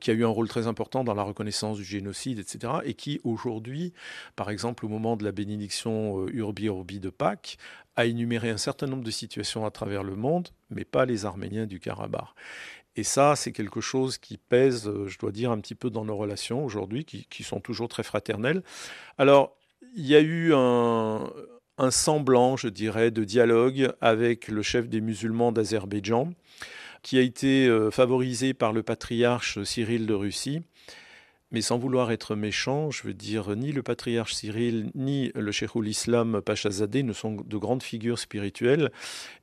qui 0.00 0.10
a 0.10 0.14
eu 0.14 0.24
un 0.24 0.28
rôle 0.28 0.48
très 0.48 0.66
important 0.66 1.04
dans 1.04 1.14
la 1.14 1.22
reconnaissance 1.22 1.78
du 1.78 1.84
génocide, 1.84 2.38
etc., 2.38 2.74
et 2.84 2.94
qui 2.94 3.20
aujourd'hui, 3.24 3.92
par 4.34 4.50
exemple 4.50 4.84
au 4.84 4.88
moment 4.88 5.16
de 5.16 5.24
la 5.24 5.32
bénédiction 5.32 6.20
euh, 6.20 6.30
Urbi 6.32 6.66
Urbi 6.66 7.00
de 7.00 7.10
Pâques, 7.10 7.58
a 7.96 8.04
énuméré 8.06 8.50
un 8.50 8.58
certain 8.58 8.86
nombre 8.86 9.04
de 9.04 9.10
situations 9.10 9.64
à 9.64 9.70
travers 9.70 10.02
le 10.02 10.16
monde, 10.16 10.48
mais 10.70 10.84
pas 10.84 11.06
les 11.06 11.24
Arméniens 11.24 11.66
du 11.66 11.80
Karabakh. 11.80 12.28
Et 12.94 13.02
ça, 13.02 13.36
c'est 13.36 13.52
quelque 13.52 13.80
chose 13.80 14.18
qui 14.18 14.38
pèse, 14.38 14.88
euh, 14.88 15.06
je 15.06 15.18
dois 15.18 15.32
dire, 15.32 15.50
un 15.50 15.58
petit 15.60 15.74
peu 15.74 15.90
dans 15.90 16.04
nos 16.04 16.16
relations 16.16 16.64
aujourd'hui, 16.64 17.04
qui, 17.04 17.42
sont 17.42 17.60
toujours 17.60 17.88
très 17.88 18.02
fraternelles. 18.02 18.62
Alors, 19.18 19.56
il 19.94 20.06
y 20.06 20.14
a 20.14 20.20
eu 20.20 20.52
un 20.54 21.90
semblant, 21.90 22.56
je 22.56 22.68
dirais, 22.68 23.10
de 23.10 23.24
dialogue 23.24 23.92
avec 24.00 24.48
le 24.48 24.62
chef 24.62 24.88
des 24.88 25.00
musulmans 25.00 25.52
d'Azerbaïdjan 25.52 26.32
qui 27.02 27.18
a 27.18 27.20
été 27.20 27.66
euh, 27.66 27.90
favorisé 27.90 28.54
par 28.54 28.72
le 28.72 28.82
patriarche 28.82 29.62
Cyril 29.62 30.06
de 30.06 30.14
Russie. 30.14 30.62
Mais 31.52 31.62
sans 31.62 31.78
vouloir 31.78 32.10
être 32.10 32.34
méchant, 32.34 32.90
je 32.90 33.04
veux 33.04 33.14
dire, 33.14 33.54
ni 33.54 33.70
le 33.70 33.82
patriarche 33.82 34.34
Cyril, 34.34 34.90
ni 34.94 35.30
le 35.34 35.52
Cheikhoul 35.52 35.86
Islam 35.86 36.40
Pachazadeh 36.42 37.04
ne 37.04 37.12
sont 37.12 37.36
de 37.36 37.56
grandes 37.56 37.84
figures 37.84 38.18
spirituelles. 38.18 38.90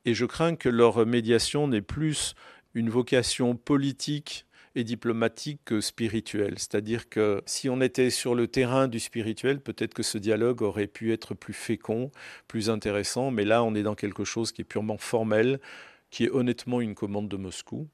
Et 0.04 0.12
je 0.12 0.26
crains 0.26 0.54
que 0.54 0.68
leur 0.68 1.06
médiation 1.06 1.66
n'ait 1.66 1.80
plus 1.80 2.34
une 2.74 2.90
vocation 2.90 3.56
politique 3.56 4.44
et 4.74 4.84
diplomatique 4.84 5.60
que 5.64 5.80
spirituelle. 5.80 6.54
C'est-à-dire 6.58 7.08
que 7.08 7.42
si 7.46 7.68
on 7.68 7.80
était 7.80 8.10
sur 8.10 8.34
le 8.34 8.48
terrain 8.48 8.88
du 8.88 9.00
spirituel, 9.00 9.60
peut-être 9.60 9.94
que 9.94 10.02
ce 10.02 10.18
dialogue 10.18 10.62
aurait 10.62 10.88
pu 10.88 11.12
être 11.12 11.34
plus 11.34 11.52
fécond, 11.52 12.10
plus 12.48 12.70
intéressant. 12.70 13.30
Mais 13.30 13.44
là, 13.44 13.62
on 13.62 13.74
est 13.74 13.82
dans 13.82 13.94
quelque 13.94 14.24
chose 14.24 14.52
qui 14.52 14.62
est 14.62 14.64
purement 14.64 14.98
formel 14.98 15.60
qui 16.14 16.22
est 16.22 16.30
honnêtement 16.30 16.80
une 16.80 16.94
commande 16.94 17.26
de 17.26 17.36
Moscou 17.36 17.88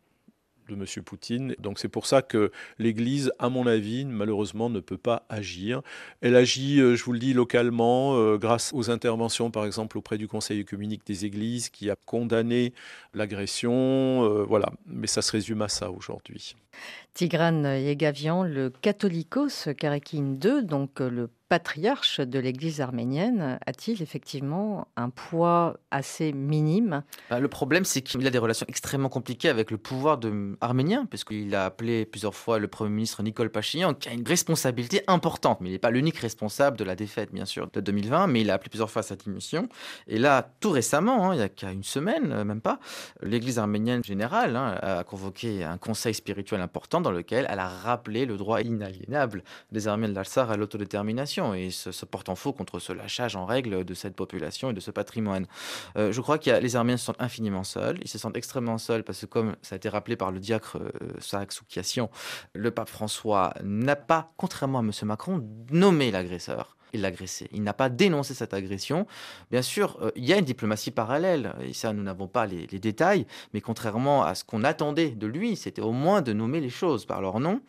de 0.68 0.74
M. 0.74 0.84
Poutine. 1.02 1.56
Donc 1.58 1.78
c'est 1.78 1.88
pour 1.88 2.06
ça 2.06 2.20
que 2.20 2.52
l'Église, 2.78 3.32
à 3.38 3.48
mon 3.48 3.66
avis, 3.66 4.04
malheureusement, 4.04 4.68
ne 4.68 4.78
peut 4.78 4.98
pas 4.98 5.24
agir. 5.30 5.80
Elle 6.20 6.36
agit, 6.36 6.80
euh, 6.80 6.96
je 6.96 7.02
vous 7.02 7.12
le 7.12 7.18
dis, 7.18 7.32
localement, 7.32 8.14
euh, 8.16 8.36
grâce 8.36 8.72
aux 8.74 8.90
interventions, 8.90 9.50
par 9.50 9.64
exemple, 9.64 9.96
auprès 9.96 10.18
du 10.18 10.28
Conseil 10.28 10.60
œcuménique 10.60 11.04
des 11.06 11.24
Églises, 11.24 11.70
qui 11.70 11.88
a 11.88 11.96
condamné 11.96 12.74
l'agression. 13.14 13.72
Euh, 13.72 14.44
voilà, 14.44 14.70
mais 14.86 15.06
ça 15.06 15.22
se 15.22 15.32
résume 15.32 15.62
à 15.62 15.68
ça 15.68 15.90
aujourd'hui. 15.90 16.54
Tigran 17.14 17.64
Yegavian, 17.74 18.44
le 18.44 18.68
catholicos 18.68 19.68
Karekin 19.76 20.36
II, 20.44 20.62
donc 20.62 21.00
le 21.00 21.30
patriarche 21.50 22.20
de 22.20 22.38
l'Église 22.38 22.80
arménienne 22.80 23.58
a-t-il 23.66 24.02
effectivement 24.02 24.86
un 24.96 25.10
poids 25.10 25.78
assez 25.90 26.32
minime? 26.32 27.02
Bah, 27.28 27.40
Le 27.40 27.48
problème, 27.48 27.84
c'est 27.84 28.02
qu'il 28.02 28.24
a 28.24 28.30
des 28.30 28.38
relations 28.38 28.66
extrêmement 28.68 29.08
compliquées 29.08 29.48
avec 29.48 29.72
le 29.72 29.76
pouvoir 29.76 30.18
de... 30.18 30.56
arménien, 30.60 31.06
puisqu'il 31.06 31.52
a 31.56 31.64
appelé 31.64 32.06
plusieurs 32.06 32.36
fois 32.36 32.60
le 32.60 32.68
Premier 32.68 32.90
ministre 32.90 33.24
Nicole 33.24 33.50
Pachinian, 33.50 33.94
qui 33.94 34.08
a 34.08 34.12
une 34.12 34.26
responsabilité 34.26 35.02
importante, 35.08 35.60
mais 35.60 35.70
il 35.70 35.72
n'est 35.72 35.80
pas 35.80 35.90
l'unique 35.90 36.18
responsable 36.18 36.76
de 36.76 36.84
la 36.84 36.94
défaite, 36.94 37.32
bien 37.32 37.46
sûr, 37.46 37.68
de 37.72 37.80
2020, 37.80 38.28
mais 38.28 38.42
il 38.42 38.50
a 38.50 38.54
appelé 38.54 38.70
plusieurs 38.70 38.90
fois 38.90 39.02
sa 39.02 39.16
démission. 39.16 39.68
Et 40.06 40.18
là, 40.18 40.52
tout 40.60 40.70
récemment, 40.70 41.30
hein, 41.30 41.34
il 41.34 41.40
y 41.40 41.42
a 41.42 41.48
qu'à 41.48 41.72
une 41.72 41.82
semaine, 41.82 42.30
euh, 42.30 42.44
même 42.44 42.60
pas, 42.60 42.78
l'Église 43.22 43.58
arménienne 43.58 44.04
générale 44.04 44.54
hein, 44.54 44.78
a 44.82 45.02
convoqué 45.02 45.64
un 45.64 45.78
conseil 45.78 46.14
spirituel 46.14 46.60
important 46.60 47.00
dans 47.00 47.10
lequel 47.10 47.48
elle 47.50 47.58
a 47.58 47.68
rappelé 47.68 48.24
le 48.24 48.36
droit 48.36 48.60
inaliénable 48.60 49.42
des 49.72 49.88
Arméniens 49.88 50.10
de 50.10 50.14
l'Alsar 50.14 50.52
à 50.52 50.56
l'autodétermination 50.56 51.39
et 51.54 51.70
se, 51.70 52.04
porte 52.04 52.28
en 52.28 52.34
faux 52.34 52.52
contre 52.52 52.78
ce 52.78 52.92
lâchage 52.92 53.36
en 53.36 53.46
règle 53.46 53.84
de 53.84 53.94
cette 53.94 54.16
population 54.16 54.70
et 54.70 54.72
de 54.72 54.80
ce 54.80 54.90
patrimoine. 54.90 55.46
Euh, 55.96 56.12
je 56.12 56.20
crois 56.20 56.38
que 56.38 56.50
les 56.50 56.76
Arméniens 56.76 56.96
se 56.96 57.06
sentent 57.06 57.20
infiniment 57.20 57.64
seuls. 57.64 57.98
Ils 58.02 58.08
se 58.08 58.18
sentent 58.18 58.36
extrêmement 58.36 58.78
seuls 58.78 59.04
parce 59.04 59.20
que, 59.20 59.26
comme 59.26 59.56
ça 59.62 59.74
a 59.74 59.76
été 59.76 59.88
rappelé 59.88 60.16
par 60.16 60.30
le 60.30 60.40
diacre 60.40 60.78
euh, 60.78 60.90
Saak 61.18 61.52
Soukiassian, 61.52 62.10
le 62.54 62.70
pape 62.70 62.88
François 62.88 63.54
n'a 63.62 63.96
pas, 63.96 64.32
contrairement 64.36 64.78
à 64.78 64.82
M. 64.82 64.92
Macron, 65.02 65.46
nommé 65.70 66.10
l'agresseur 66.10 66.76
il 66.92 67.02
l'a 67.02 67.08
agressé. 67.08 67.48
Il 67.52 67.62
n'a 67.62 67.72
pas 67.72 67.88
dénoncé 67.88 68.34
cette 68.34 68.54
agression. 68.54 69.06
Bien 69.50 69.62
sûr, 69.62 69.98
euh, 70.02 70.10
il 70.16 70.24
y 70.24 70.32
a 70.32 70.38
une 70.38 70.44
diplomatie 70.44 70.90
parallèle, 70.90 71.54
et 71.62 71.72
ça, 71.72 71.92
nous 71.92 72.02
n'avons 72.02 72.26
pas 72.26 72.46
les, 72.46 72.66
détails, 72.66 73.26
mais 73.52 73.60
contrairement 73.60 74.24
à 74.24 74.34
ce 74.34 74.42
qu'on 74.42 74.64
attendait 74.64 75.10
de 75.10 75.26
lui, 75.26 75.56
c'était 75.56 75.82
au 75.82 75.92
moins 75.92 76.22
de 76.22 76.32
nommer 76.32 76.60
les 76.60 76.70
choses 76.70 77.04
par 77.04 77.20
leur 77.20 77.38
nom, 77.40 77.60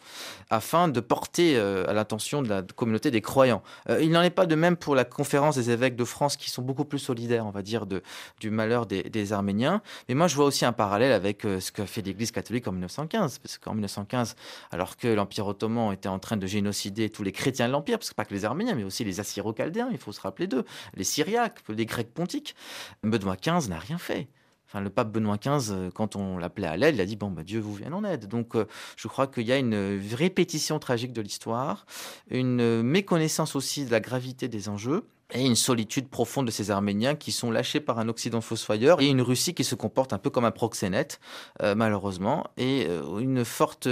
afin 0.49 0.87
de 0.87 0.99
porter 0.99 1.57
euh, 1.57 1.85
à 1.89 1.93
l'attention 1.93 2.41
de 2.41 2.47
la 2.47 2.61
communauté 2.61 3.11
des 3.11 3.21
croyants. 3.21 3.61
Euh, 3.89 4.01
il 4.01 4.11
n'en 4.11 4.21
est 4.21 4.29
pas 4.29 4.45
de 4.45 4.55
même 4.55 4.77
pour 4.77 4.95
la 4.95 5.03
conférence 5.03 5.55
des 5.55 5.69
évêques 5.69 5.95
de 5.95 6.05
France, 6.05 6.37
qui 6.37 6.49
sont 6.49 6.61
beaucoup 6.61 6.85
plus 6.85 6.99
solidaires, 6.99 7.45
on 7.45 7.51
va 7.51 7.61
dire, 7.61 7.85
de, 7.85 8.01
du 8.39 8.51
malheur 8.51 8.85
des, 8.85 9.03
des 9.03 9.33
Arméniens. 9.33 9.81
Mais 10.07 10.15
moi, 10.15 10.27
je 10.27 10.35
vois 10.35 10.45
aussi 10.45 10.65
un 10.65 10.73
parallèle 10.73 11.11
avec 11.11 11.41
ce 11.41 11.71
qu'a 11.71 11.85
fait 11.85 12.01
l'Église 12.01 12.31
catholique 12.31 12.67
en 12.67 12.71
1915, 12.71 13.39
parce 13.39 13.57
qu'en 13.57 13.73
1915, 13.73 14.35
alors 14.71 14.95
que 14.95 15.07
l'Empire 15.07 15.47
ottoman 15.47 15.91
était 15.91 16.09
en 16.09 16.19
train 16.19 16.37
de 16.37 16.47
génocider 16.47 17.09
tous 17.09 17.23
les 17.23 17.31
chrétiens 17.31 17.67
de 17.67 17.73
l'Empire, 17.73 17.97
parce 17.97 18.09
que 18.09 18.15
pas 18.15 18.25
que 18.25 18.33
les 18.33 18.45
Arméniens, 18.45 18.75
mais 18.75 18.83
aussi 18.83 19.03
les 19.03 19.10
les 19.11 19.19
Assyro-Chaldéens, 19.19 19.89
il 19.91 19.97
faut 19.97 20.11
se 20.11 20.21
rappeler 20.21 20.47
d'eux, 20.47 20.65
les 20.95 21.03
Syriaques, 21.03 21.59
les 21.69 21.85
Grecs 21.85 22.13
pontiques. 22.13 22.55
Benoît 23.03 23.35
XV 23.35 23.69
n'a 23.69 23.79
rien 23.79 23.97
fait. 23.97 24.27
Enfin, 24.71 24.79
le 24.79 24.89
pape 24.89 25.11
Benoît 25.11 25.37
XV, 25.37 25.71
euh, 25.71 25.91
quand 25.91 26.15
on 26.15 26.37
l'appelait 26.37 26.67
à 26.67 26.77
l'aide, 26.77 26.95
il 26.95 27.01
a 27.01 27.05
dit 27.05 27.17
bon, 27.17 27.29
bah, 27.29 27.43
Dieu 27.43 27.59
vous 27.59 27.75
vienne 27.75 27.93
en 27.93 28.05
aide. 28.05 28.29
Donc, 28.29 28.55
euh, 28.55 28.65
je 28.95 29.09
crois 29.09 29.27
qu'il 29.27 29.45
y 29.45 29.51
a 29.51 29.57
une 29.57 29.99
répétition 30.13 30.79
tragique 30.79 31.11
de 31.11 31.21
l'histoire, 31.21 31.85
une 32.29 32.81
méconnaissance 32.81 33.57
aussi 33.57 33.83
de 33.83 33.91
la 33.91 33.99
gravité 33.99 34.47
des 34.47 34.69
enjeux 34.69 35.03
et 35.33 35.45
une 35.45 35.55
solitude 35.55 36.07
profonde 36.07 36.45
de 36.45 36.51
ces 36.51 36.71
Arméniens 36.71 37.15
qui 37.15 37.33
sont 37.33 37.51
lâchés 37.51 37.81
par 37.81 37.99
un 37.99 38.07
Occident 38.07 38.39
fossoyeur 38.39 39.01
et 39.01 39.07
une 39.07 39.21
Russie 39.21 39.53
qui 39.53 39.65
se 39.65 39.75
comporte 39.75 40.13
un 40.13 40.17
peu 40.17 40.29
comme 40.29 40.45
un 40.45 40.51
proxénète, 40.51 41.19
euh, 41.61 41.75
malheureusement, 41.75 42.47
et 42.55 42.87
une 43.19 43.43
forte 43.43 43.89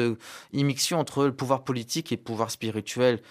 immixtion 0.53 0.97
entre 0.97 1.25
le 1.25 1.33
pouvoir 1.33 1.65
politique 1.65 2.13
et 2.13 2.15
le 2.15 2.21
pouvoir 2.21 2.51
spirituel 2.51 3.21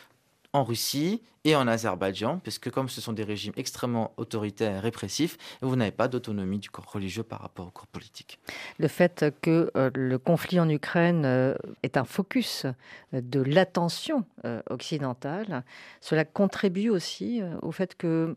en 0.59 0.65
Russie 0.65 1.23
et 1.45 1.55
en 1.55 1.69
Azerbaïdjan, 1.69 2.41
puisque 2.41 2.71
comme 2.71 2.89
ce 2.89 3.01
sont 3.01 3.13
des 3.13 3.25
régimes 3.25 3.53
extrêmement 3.57 4.13
autoritaires 4.17 4.77
et 4.77 4.81
répressifs, 4.81 5.39
vous 5.63 5.77
n'avez 5.77 5.93
pas 5.93 6.09
d'autonomie 6.09 6.59
du 6.59 6.69
corps 6.69 6.91
religieux 6.91 7.23
par 7.23 7.41
rapport 7.41 7.69
au 7.69 7.71
corps 7.71 7.87
politique. 7.87 8.39
Le 8.79 8.89
fait 8.89 9.27
que 9.41 9.71
euh, 9.77 9.91
le 9.95 10.19
conflit 10.19 10.61
en 10.61 10.69
Ukraine 10.69 11.25
euh, 11.25 11.55
est 11.83 11.97
un 11.97 12.05
focus 12.05 12.67
euh, 13.15 13.21
de 13.21 13.41
l'attention 13.41 14.25
occidentale, 14.71 15.65
cela 16.01 16.25
contribue 16.25 16.91
aussi 16.91 17.43
au 17.63 17.73
fait 17.73 17.95
que 17.95 18.37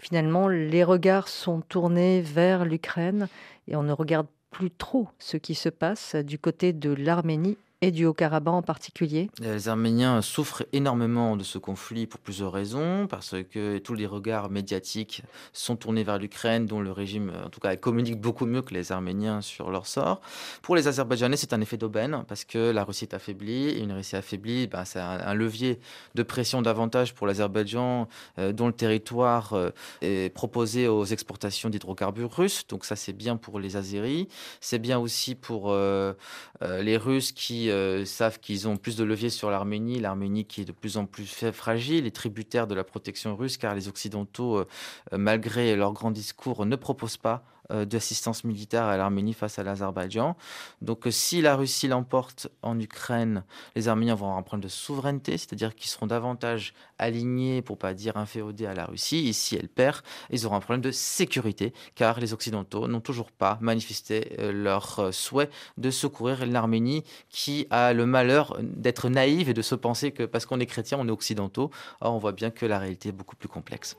finalement 0.00 0.48
les 0.48 0.84
regards 0.84 1.28
sont 1.28 1.60
tournés 1.60 2.20
vers 2.20 2.64
l'Ukraine 2.64 3.28
et 3.66 3.76
on 3.76 3.82
ne 3.82 3.92
regarde 3.92 4.26
plus 4.50 4.70
trop 4.70 5.08
ce 5.18 5.36
qui 5.36 5.54
se 5.54 5.68
passe 5.68 6.14
du 6.14 6.38
côté 6.38 6.72
de 6.72 6.90
l'Arménie 6.90 7.56
et 7.80 7.92
du 7.92 8.06
Haut-Karabakh 8.06 8.54
en 8.54 8.62
particulier 8.62 9.30
Les 9.40 9.68
Arméniens 9.68 10.20
souffrent 10.20 10.64
énormément 10.72 11.36
de 11.36 11.44
ce 11.44 11.58
conflit 11.58 12.06
pour 12.06 12.18
plusieurs 12.18 12.52
raisons, 12.52 13.06
parce 13.06 13.36
que 13.50 13.78
tous 13.78 13.94
les 13.94 14.06
regards 14.06 14.50
médiatiques 14.50 15.22
sont 15.52 15.76
tournés 15.76 16.02
vers 16.02 16.18
l'Ukraine, 16.18 16.66
dont 16.66 16.80
le 16.80 16.90
régime, 16.90 17.32
en 17.44 17.50
tout 17.50 17.60
cas, 17.60 17.76
communique 17.76 18.20
beaucoup 18.20 18.46
mieux 18.46 18.62
que 18.62 18.74
les 18.74 18.90
Arméniens 18.90 19.42
sur 19.42 19.70
leur 19.70 19.86
sort. 19.86 20.20
Pour 20.60 20.74
les 20.74 20.88
Azerbaïdjanais, 20.88 21.36
c'est 21.36 21.52
un 21.52 21.60
effet 21.60 21.76
d'aubaine, 21.76 22.24
parce 22.26 22.44
que 22.44 22.70
la 22.70 22.82
Russie 22.82 23.04
est 23.04 23.14
affaiblie, 23.14 23.68
et 23.68 23.78
une 23.78 23.92
Russie 23.92 24.16
affaiblie, 24.16 24.66
ben, 24.66 24.84
c'est 24.84 25.00
un, 25.00 25.34
levier 25.34 25.78
de 26.16 26.24
pression 26.24 26.62
davantage 26.62 27.14
pour 27.14 27.28
l'Azerbaïdjan, 27.28 28.08
euh, 28.38 28.52
dont 28.52 28.66
le 28.66 28.72
territoire 28.72 29.52
euh, 29.52 29.70
est 30.02 30.34
proposé 30.34 30.88
aux 30.88 31.04
exportations 31.04 31.68
d'hydrocarbures 31.68 32.34
russes, 32.34 32.66
donc 32.66 32.84
ça 32.84 32.96
c'est 32.96 33.12
bien 33.12 33.36
pour 33.36 33.60
les 33.60 33.76
Azéris, 33.76 34.26
c'est 34.60 34.80
bien 34.80 34.98
aussi 34.98 35.36
pour 35.36 35.70
euh, 35.70 36.14
les 36.60 36.96
Russes 36.96 37.30
qui 37.30 37.67
euh, 37.70 38.04
savent 38.04 38.40
qu'ils 38.40 38.68
ont 38.68 38.76
plus 38.76 38.96
de 38.96 39.04
levier 39.04 39.30
sur 39.30 39.50
l'Arménie, 39.50 40.00
l'Arménie 40.00 40.44
qui 40.44 40.62
est 40.62 40.64
de 40.64 40.72
plus 40.72 40.96
en 40.96 41.06
plus 41.06 41.26
fragile 41.52 42.06
et 42.06 42.10
tributaire 42.10 42.66
de 42.66 42.74
la 42.74 42.84
protection 42.84 43.36
russe, 43.36 43.56
car 43.56 43.74
les 43.74 43.88
Occidentaux, 43.88 44.58
euh, 44.58 44.66
malgré 45.12 45.76
leur 45.76 45.92
grand 45.92 46.10
discours, 46.10 46.66
ne 46.66 46.76
proposent 46.76 47.16
pas 47.16 47.44
d'assistance 47.70 48.44
militaire 48.44 48.84
à 48.84 48.96
l'Arménie 48.96 49.34
face 49.34 49.58
à 49.58 49.62
l'Azerbaïdjan. 49.62 50.36
Donc 50.82 51.06
euh, 51.06 51.10
si 51.10 51.40
la 51.40 51.56
Russie 51.56 51.88
l'emporte 51.88 52.48
en 52.62 52.78
Ukraine, 52.78 53.44
les 53.76 53.88
Arméniens 53.88 54.14
vont 54.14 54.26
avoir 54.26 54.38
un 54.38 54.42
problème 54.42 54.64
de 54.64 54.68
souveraineté, 54.68 55.32
c'est-à-dire 55.32 55.74
qu'ils 55.74 55.90
seront 55.90 56.06
davantage 56.06 56.74
alignés, 56.98 57.62
pour 57.62 57.78
pas 57.78 57.94
dire 57.94 58.16
inféodés 58.16 58.66
à 58.66 58.74
la 58.74 58.86
Russie. 58.86 59.28
Et 59.28 59.32
si 59.32 59.56
elle 59.56 59.68
perd, 59.68 59.98
ils 60.30 60.46
auront 60.46 60.56
un 60.56 60.60
problème 60.60 60.80
de 60.80 60.90
sécurité, 60.90 61.72
car 61.94 62.20
les 62.20 62.32
Occidentaux 62.32 62.88
n'ont 62.88 63.00
toujours 63.00 63.30
pas 63.30 63.58
manifesté 63.60 64.36
euh, 64.38 64.52
leur 64.52 65.14
souhait 65.14 65.50
de 65.76 65.90
secourir 65.90 66.46
l'Arménie, 66.46 67.04
qui 67.28 67.66
a 67.70 67.92
le 67.92 68.06
malheur 68.06 68.56
d'être 68.60 69.08
naïve 69.08 69.48
et 69.48 69.54
de 69.54 69.62
se 69.62 69.74
penser 69.74 70.12
que 70.12 70.24
parce 70.24 70.46
qu'on 70.46 70.60
est 70.60 70.66
chrétien, 70.66 70.98
on 71.00 71.06
est 71.06 71.10
occidentaux. 71.10 71.70
Or, 72.00 72.14
on 72.14 72.18
voit 72.18 72.32
bien 72.32 72.50
que 72.50 72.66
la 72.66 72.78
réalité 72.78 73.10
est 73.10 73.12
beaucoup 73.12 73.36
plus 73.36 73.48
complexe. 73.48 73.96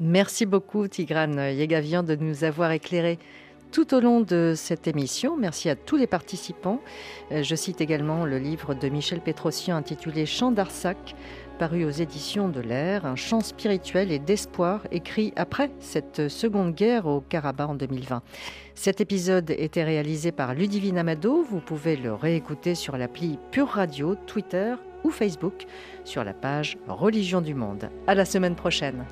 Merci 0.00 0.46
beaucoup 0.46 0.88
Tigrane 0.88 1.52
Yegavian 1.52 2.02
de 2.02 2.14
nous 2.14 2.44
avoir 2.44 2.72
éclairé 2.72 3.18
tout 3.70 3.94
au 3.94 4.00
long 4.00 4.22
de 4.22 4.54
cette 4.56 4.88
émission. 4.88 5.36
Merci 5.36 5.68
à 5.68 5.76
tous 5.76 5.96
les 5.96 6.06
participants. 6.06 6.80
Euh, 7.32 7.42
je 7.42 7.54
cite 7.54 7.82
également 7.82 8.24
le 8.24 8.38
livre 8.38 8.72
de 8.72 8.88
Michel 8.88 9.20
Pétrossian 9.20 9.76
intitulé 9.76 10.24
Chant 10.24 10.52
d'Arsac, 10.52 11.14
paru 11.58 11.84
aux 11.84 11.90
éditions 11.90 12.48
de 12.48 12.60
l'Air, 12.60 13.04
un 13.04 13.14
chant 13.14 13.40
spirituel 13.40 14.10
et 14.10 14.18
d'espoir 14.18 14.86
écrit 14.90 15.34
après 15.36 15.70
cette 15.80 16.28
seconde 16.28 16.74
guerre 16.74 17.04
au 17.04 17.20
Karabakh 17.20 17.68
en 17.68 17.74
2020. 17.74 18.22
Cet 18.74 19.02
épisode 19.02 19.50
était 19.50 19.84
réalisé 19.84 20.32
par 20.32 20.54
Ludivine 20.54 20.96
Amado. 20.96 21.42
Vous 21.42 21.60
pouvez 21.60 21.96
le 21.96 22.14
réécouter 22.14 22.74
sur 22.74 22.96
l'appli 22.96 23.38
Pure 23.50 23.68
Radio, 23.68 24.14
Twitter 24.26 24.74
ou 25.04 25.10
Facebook 25.10 25.66
sur 26.04 26.24
la 26.24 26.32
page 26.32 26.78
Religion 26.88 27.42
du 27.42 27.54
Monde. 27.54 27.90
À 28.06 28.14
la 28.14 28.24
semaine 28.24 28.56
prochaine. 28.56 29.04